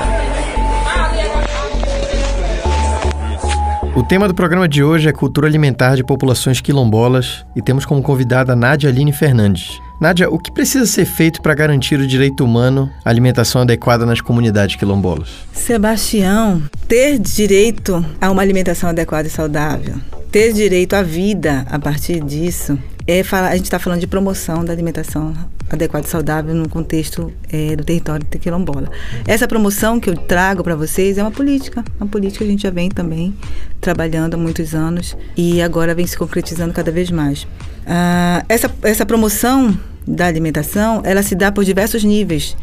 O 3.95 4.03
tema 4.03 4.27
do 4.27 4.33
programa 4.33 4.67
de 4.67 4.83
hoje 4.83 5.07
é 5.07 5.13
cultura 5.13 5.47
alimentar 5.47 5.97
de 5.97 6.03
populações 6.03 6.63
quilombolas 6.63 7.45
e 7.55 7.61
temos 7.61 7.85
como 7.85 8.03
convidada 8.03 8.57
Nádia 8.57 8.89
Aline 8.89 9.13
Fernandes. 9.13 9.83
Nádia, 10.01 10.31
o 10.31 10.39
que 10.39 10.51
precisa 10.51 10.87
ser 10.87 11.05
feito 11.05 11.43
para 11.43 11.53
garantir 11.53 12.01
o 12.01 12.07
direito 12.07 12.43
humano 12.43 12.91
à 13.05 13.11
alimentação 13.11 13.61
adequada 13.61 14.07
nas 14.07 14.19
comunidades 14.23 14.77
quilombolas? 14.77 15.29
Sebastião, 15.53 16.63
ter 16.89 17.19
direito 17.19 18.03
a 18.19 18.31
uma 18.31 18.41
alimentação 18.41 18.89
adequada 18.89 19.29
e 19.29 19.31
saudável, 19.31 19.97
ter 20.33 20.55
direito 20.55 20.95
à 20.95 21.03
vida 21.03 21.67
a 21.69 21.79
partir 21.79 22.25
disso, 22.25 22.79
é 23.07 23.23
falar, 23.23 23.49
a 23.49 23.57
gente 23.57 23.65
está 23.65 23.79
falando 23.79 24.01
de 24.01 24.07
promoção 24.07 24.65
da 24.65 24.73
alimentação 24.73 25.35
adequada 25.69 26.07
e 26.07 26.11
saudável 26.11 26.55
no 26.55 26.67
contexto 26.67 27.31
é, 27.53 27.77
do 27.77 27.85
território 27.85 28.27
quilombola. 28.27 28.91
Essa 29.27 29.47
promoção 29.47 30.01
que 30.01 30.09
eu 30.09 30.17
trago 30.17 30.65
para 30.65 30.77
vocês 30.77 31.19
é 31.19 31.23
uma 31.23 31.31
política, 31.31 31.85
uma 32.01 32.09
política 32.09 32.43
que 32.43 32.49
a 32.49 32.53
gente 32.53 32.63
já 32.63 32.71
vem 32.71 32.89
também 32.89 33.35
trabalhando 33.83 34.33
há 34.33 34.39
muitos 34.39 34.75
anos 34.75 35.15
e 35.37 35.61
agora 35.61 35.95
vem 35.95 36.07
se 36.07 36.17
concretizando 36.17 36.73
cada 36.73 36.91
vez 36.91 37.11
mais. 37.11 37.47
Ah, 37.87 38.45
essa, 38.49 38.71
essa 38.83 39.05
promoção 39.05 39.79
da 40.07 40.27
alimentação, 40.27 41.03
ela 41.05 41.23
se 41.23 41.35
dá 41.35 41.51
por 41.53 41.65
diversos 41.65 42.05
níveis. 42.05 42.57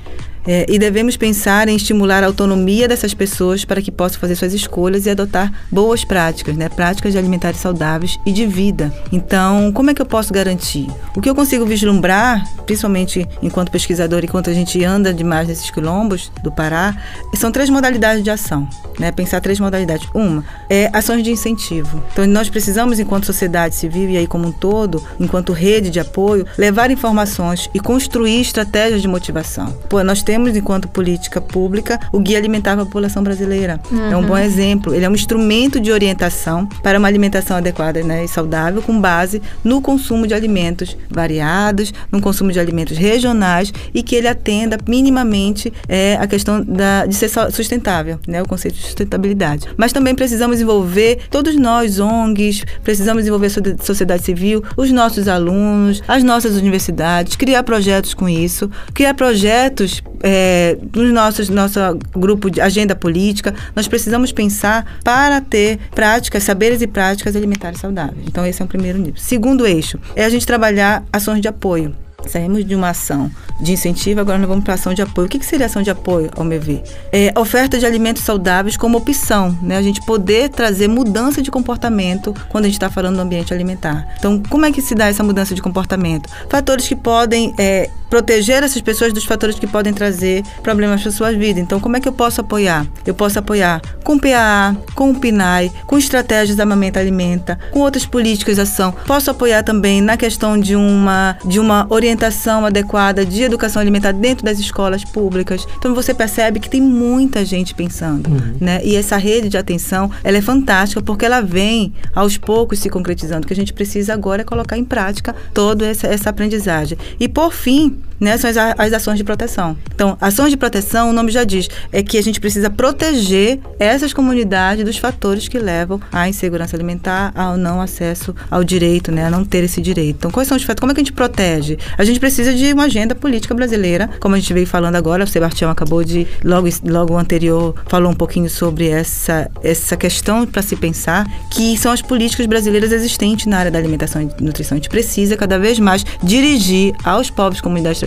É, 0.47 0.65
e 0.69 0.79
devemos 0.79 1.17
pensar 1.17 1.67
em 1.67 1.75
estimular 1.75 2.23
a 2.23 2.27
autonomia 2.27 2.87
dessas 2.87 3.13
pessoas 3.13 3.65
para 3.65 3.81
que 3.81 3.91
possam 3.91 4.19
fazer 4.19 4.35
suas 4.35 4.53
escolhas 4.53 5.05
e 5.05 5.09
adotar 5.09 5.51
boas 5.69 6.05
práticas, 6.05 6.55
né? 6.55 6.69
práticas 6.69 7.11
de 7.11 7.17
alimentares 7.17 7.59
saudáveis 7.59 8.17
e 8.25 8.31
de 8.31 8.45
vida. 8.45 8.93
Então, 9.11 9.71
como 9.73 9.91
é 9.91 9.93
que 9.93 10.01
eu 10.01 10.05
posso 10.05 10.33
garantir? 10.33 10.87
O 11.15 11.21
que 11.21 11.29
eu 11.29 11.35
consigo 11.35 11.65
vislumbrar, 11.65 12.45
principalmente 12.65 13.27
enquanto 13.41 13.69
pesquisador, 13.69 14.23
enquanto 14.23 14.49
a 14.49 14.53
gente 14.53 14.81
anda 14.85 15.13
demais 15.13 15.49
nesses 15.49 15.69
quilombos 15.69 16.31
do 16.41 16.51
Pará, 16.51 16.95
são 17.33 17.51
três 17.51 17.69
modalidades 17.69 18.23
de 18.23 18.29
ação. 18.29 18.69
Né? 18.97 19.11
Pensar 19.11 19.41
três 19.41 19.59
modalidades. 19.59 20.07
Uma 20.13 20.45
é 20.69 20.89
ações 20.93 21.23
de 21.23 21.31
incentivo. 21.31 22.01
Então, 22.13 22.25
nós 22.25 22.49
precisamos, 22.49 22.99
enquanto 22.99 23.25
sociedade 23.25 23.75
civil 23.75 24.09
e 24.09 24.17
aí 24.17 24.27
como 24.27 24.47
um 24.47 24.51
todo, 24.51 25.03
enquanto 25.19 25.51
rede 25.51 25.89
de 25.89 25.99
apoio, 25.99 26.45
levar 26.57 26.89
informações 26.89 27.69
e 27.73 27.79
construir 27.81 28.39
estratégias 28.39 29.01
de 29.01 29.07
motivação. 29.09 29.73
Pô, 29.89 30.01
nós 30.03 30.23
temos 30.23 30.36
temos, 30.37 30.55
enquanto 30.55 30.87
política 30.87 31.41
pública, 31.41 31.99
o 32.11 32.19
Guia 32.19 32.37
Alimentar 32.37 32.73
para 32.73 32.83
a 32.83 32.85
População 32.85 33.23
Brasileira. 33.23 33.79
Uhum. 33.91 34.11
É 34.11 34.15
um 34.15 34.23
bom 34.23 34.37
exemplo. 34.37 34.93
Ele 34.93 35.03
é 35.03 35.09
um 35.09 35.15
instrumento 35.15 35.79
de 35.79 35.91
orientação 35.91 36.67
para 36.83 36.99
uma 36.99 37.07
alimentação 37.07 37.57
adequada 37.57 38.03
né, 38.03 38.23
e 38.23 38.27
saudável, 38.27 38.81
com 38.83 38.99
base 38.99 39.41
no 39.63 39.81
consumo 39.81 40.27
de 40.27 40.35
alimentos 40.35 40.95
variados, 41.09 41.91
no 42.11 42.21
consumo 42.21 42.51
de 42.51 42.59
alimentos 42.59 42.97
regionais 42.97 43.73
e 43.93 44.03
que 44.03 44.15
ele 44.15 44.27
atenda 44.27 44.77
minimamente 44.87 45.73
é, 45.89 46.17
a 46.19 46.27
questão 46.27 46.63
da, 46.63 47.07
de 47.07 47.15
ser 47.15 47.29
sustentável, 47.51 48.19
né, 48.27 48.41
o 48.41 48.47
conceito 48.47 48.75
de 48.75 48.83
sustentabilidade. 48.83 49.67
Mas 49.75 49.91
também 49.91 50.13
precisamos 50.13 50.61
envolver 50.61 51.19
todos 51.31 51.55
nós, 51.55 51.99
ONGs, 51.99 52.63
precisamos 52.83 53.25
envolver 53.25 53.47
a 53.47 53.83
sociedade 53.83 54.23
civil, 54.23 54.63
os 54.75 54.91
nossos 54.91 55.27
alunos, 55.27 56.03
as 56.07 56.23
nossas 56.23 56.55
universidades, 56.55 57.35
criar 57.35 57.63
projetos 57.63 58.13
com 58.13 58.29
isso, 58.29 58.69
criar 58.93 59.15
projetos 59.15 60.03
é, 60.23 60.77
nos 60.95 61.13
nossos 61.13 61.49
nosso 61.49 61.79
grupo 62.13 62.49
de 62.49 62.61
agenda 62.61 62.95
política, 62.95 63.53
nós 63.75 63.87
precisamos 63.87 64.31
pensar 64.31 64.99
para 65.03 65.41
ter 65.41 65.79
práticas, 65.93 66.43
saberes 66.43 66.81
e 66.81 66.87
práticas 66.87 67.35
alimentares 67.35 67.79
saudáveis. 67.79 68.25
Então, 68.27 68.45
esse 68.45 68.61
é 68.61 68.65
o 68.65 68.67
primeiro 68.67 68.97
nível. 68.97 69.15
Segundo 69.17 69.65
eixo 69.65 69.99
é 70.15 70.25
a 70.25 70.29
gente 70.29 70.45
trabalhar 70.45 71.03
ações 71.11 71.41
de 71.41 71.47
apoio. 71.47 71.93
Saímos 72.25 72.65
de 72.65 72.75
uma 72.75 72.89
ação 72.89 73.31
de 73.61 73.71
incentivo, 73.71 74.19
agora 74.19 74.37
nós 74.37 74.47
vamos 74.47 74.63
para 74.63 74.73
ação 74.73 74.93
de 74.93 75.01
apoio. 75.01 75.27
O 75.27 75.29
que, 75.29 75.39
que 75.39 75.45
seria 75.45 75.67
ação 75.67 75.81
de 75.81 75.89
apoio, 75.89 76.29
ao 76.35 76.43
meu 76.43 76.59
ver? 76.59 76.83
É 77.11 77.31
oferta 77.37 77.77
de 77.77 77.85
alimentos 77.85 78.23
saudáveis 78.23 78.75
como 78.75 78.97
opção, 78.97 79.57
né? 79.61 79.77
A 79.77 79.81
gente 79.81 80.03
poder 80.05 80.49
trazer 80.49 80.87
mudança 80.87 81.41
de 81.41 81.49
comportamento 81.49 82.33
quando 82.49 82.65
a 82.65 82.67
gente 82.67 82.75
está 82.75 82.89
falando 82.89 83.15
do 83.15 83.21
ambiente 83.21 83.53
alimentar. 83.53 84.15
Então, 84.17 84.41
como 84.49 84.65
é 84.65 84.71
que 84.71 84.81
se 84.81 84.93
dá 84.93 85.07
essa 85.07 85.23
mudança 85.23 85.55
de 85.55 85.61
comportamento? 85.61 86.29
Fatores 86.49 86.87
que 86.87 86.95
podem 86.95 87.53
é, 87.57 87.89
proteger 88.09 88.63
essas 88.63 88.81
pessoas 88.81 89.13
dos 89.13 89.25
fatores 89.25 89.57
que 89.59 89.67
podem 89.67 89.93
trazer 89.93 90.43
problemas 90.63 91.01
para 91.01 91.11
sua 91.11 91.31
vida. 91.31 91.59
Então, 91.59 91.79
como 91.79 91.97
é 91.97 91.99
que 91.99 92.07
eu 92.07 92.13
posso 92.13 92.41
apoiar? 92.41 92.85
Eu 93.05 93.13
posso 93.13 93.39
apoiar 93.39 93.81
com 94.03 94.17
PAA, 94.17 94.75
com 94.95 95.11
o 95.11 95.15
PNAE, 95.15 95.71
com 95.85 95.97
estratégias 95.97 96.55
da 96.55 96.63
Amamenta 96.63 96.99
Alimenta, 96.99 97.59
com 97.71 97.79
outras 97.79 98.05
políticas 98.05 98.55
de 98.55 98.61
ação. 98.61 98.93
Posso 99.05 99.29
apoiar 99.29 99.63
também 99.63 100.01
na 100.01 100.17
questão 100.17 100.59
de 100.59 100.75
uma, 100.75 101.37
de 101.45 101.59
uma 101.59 101.85
orientação 101.89 102.65
adequada 102.65 103.25
de 103.25 103.43
educação 103.43 103.81
alimentar 103.81 104.11
dentro 104.11 104.45
das 104.45 104.59
escolas 104.59 105.03
públicas. 105.03 105.67
Então, 105.77 105.93
você 105.93 106.13
percebe 106.13 106.59
que 106.59 106.69
tem 106.69 106.81
muita 106.81 107.43
gente 107.45 107.73
pensando, 107.73 108.29
uhum. 108.29 108.55
né? 108.59 108.81
E 108.83 108.95
essa 108.95 109.17
rede 109.17 109.49
de 109.49 109.57
atenção, 109.57 110.09
ela 110.23 110.37
é 110.37 110.41
fantástica 110.41 111.01
porque 111.01 111.25
ela 111.25 111.41
vem 111.41 111.93
aos 112.15 112.37
poucos 112.37 112.79
se 112.79 112.89
concretizando. 112.89 113.43
O 113.43 113.47
que 113.47 113.53
a 113.53 113.55
gente 113.55 113.73
precisa 113.73 114.13
agora 114.13 114.41
é 114.41 114.45
colocar 114.45 114.77
em 114.77 114.85
prática 114.85 115.35
toda 115.53 115.85
essa, 115.85 116.07
essa 116.07 116.29
aprendizagem. 116.29 116.97
E, 117.19 117.27
por 117.27 117.53
fim, 117.53 117.96
um, 117.97 118.06
né, 118.19 118.37
são 118.37 118.49
as, 118.49 118.57
as, 118.57 118.93
ações 118.93 119.17
de 119.17 119.23
proteção. 119.23 119.77
Então, 119.93 120.17
ações 120.19 120.49
de 120.49 120.57
proteção, 120.57 121.09
o 121.09 121.13
nome 121.13 121.31
já 121.31 121.43
diz, 121.43 121.69
é 121.91 122.01
que 122.01 122.17
a 122.17 122.23
gente 122.23 122.39
precisa 122.39 122.69
proteger 122.69 123.59
essas 123.79 124.13
comunidades 124.13 124.83
dos 124.83 124.97
fatores 124.97 125.47
que 125.47 125.59
levam 125.59 125.99
à 126.11 126.27
insegurança 126.27 126.75
alimentar, 126.75 127.31
ao 127.35 127.57
não 127.57 127.81
acesso 127.81 128.35
ao 128.49 128.63
direito, 128.63 129.11
né, 129.11 129.25
a 129.25 129.29
não 129.29 129.45
ter 129.45 129.63
esse 129.63 129.81
direito. 129.81 130.17
Então, 130.17 130.31
quais 130.31 130.47
são 130.47 130.57
os 130.57 130.63
fatores? 130.63 130.79
Como 130.79 130.91
é 130.91 130.95
que 130.95 131.01
a 131.01 131.03
gente 131.03 131.13
protege? 131.13 131.77
A 131.97 132.03
gente 132.03 132.19
precisa 132.19 132.53
de 132.53 132.73
uma 132.73 132.85
agenda 132.85 133.15
política 133.15 133.53
brasileira, 133.53 134.09
como 134.19 134.35
a 134.35 134.39
gente 134.39 134.53
veio 134.53 134.67
falando 134.67 134.95
agora, 134.95 135.23
o 135.23 135.27
Sebastião 135.27 135.69
acabou 135.69 136.03
de, 136.03 136.27
logo, 136.43 136.67
logo 136.83 137.17
anterior, 137.17 137.75
falou 137.87 138.11
um 138.11 138.15
pouquinho 138.15 138.49
sobre 138.49 138.87
essa, 138.87 139.49
essa 139.63 139.95
questão 139.95 140.45
para 140.45 140.61
se 140.61 140.75
pensar, 140.75 141.27
que 141.51 141.77
são 141.77 141.91
as 141.91 142.01
políticas 142.01 142.45
brasileiras 142.45 142.91
existentes 142.91 143.45
na 143.45 143.57
área 143.59 143.71
da 143.71 143.77
alimentação 143.77 144.21
e 144.21 144.43
nutrição. 144.43 144.75
A 144.75 144.79
gente 144.79 144.89
precisa 144.89 145.35
cada 145.35 145.59
vez 145.59 145.79
mais 145.79 146.03
dirigir 146.23 146.93
aos 147.03 147.29
povos 147.29 147.61
comunidades 147.61 147.99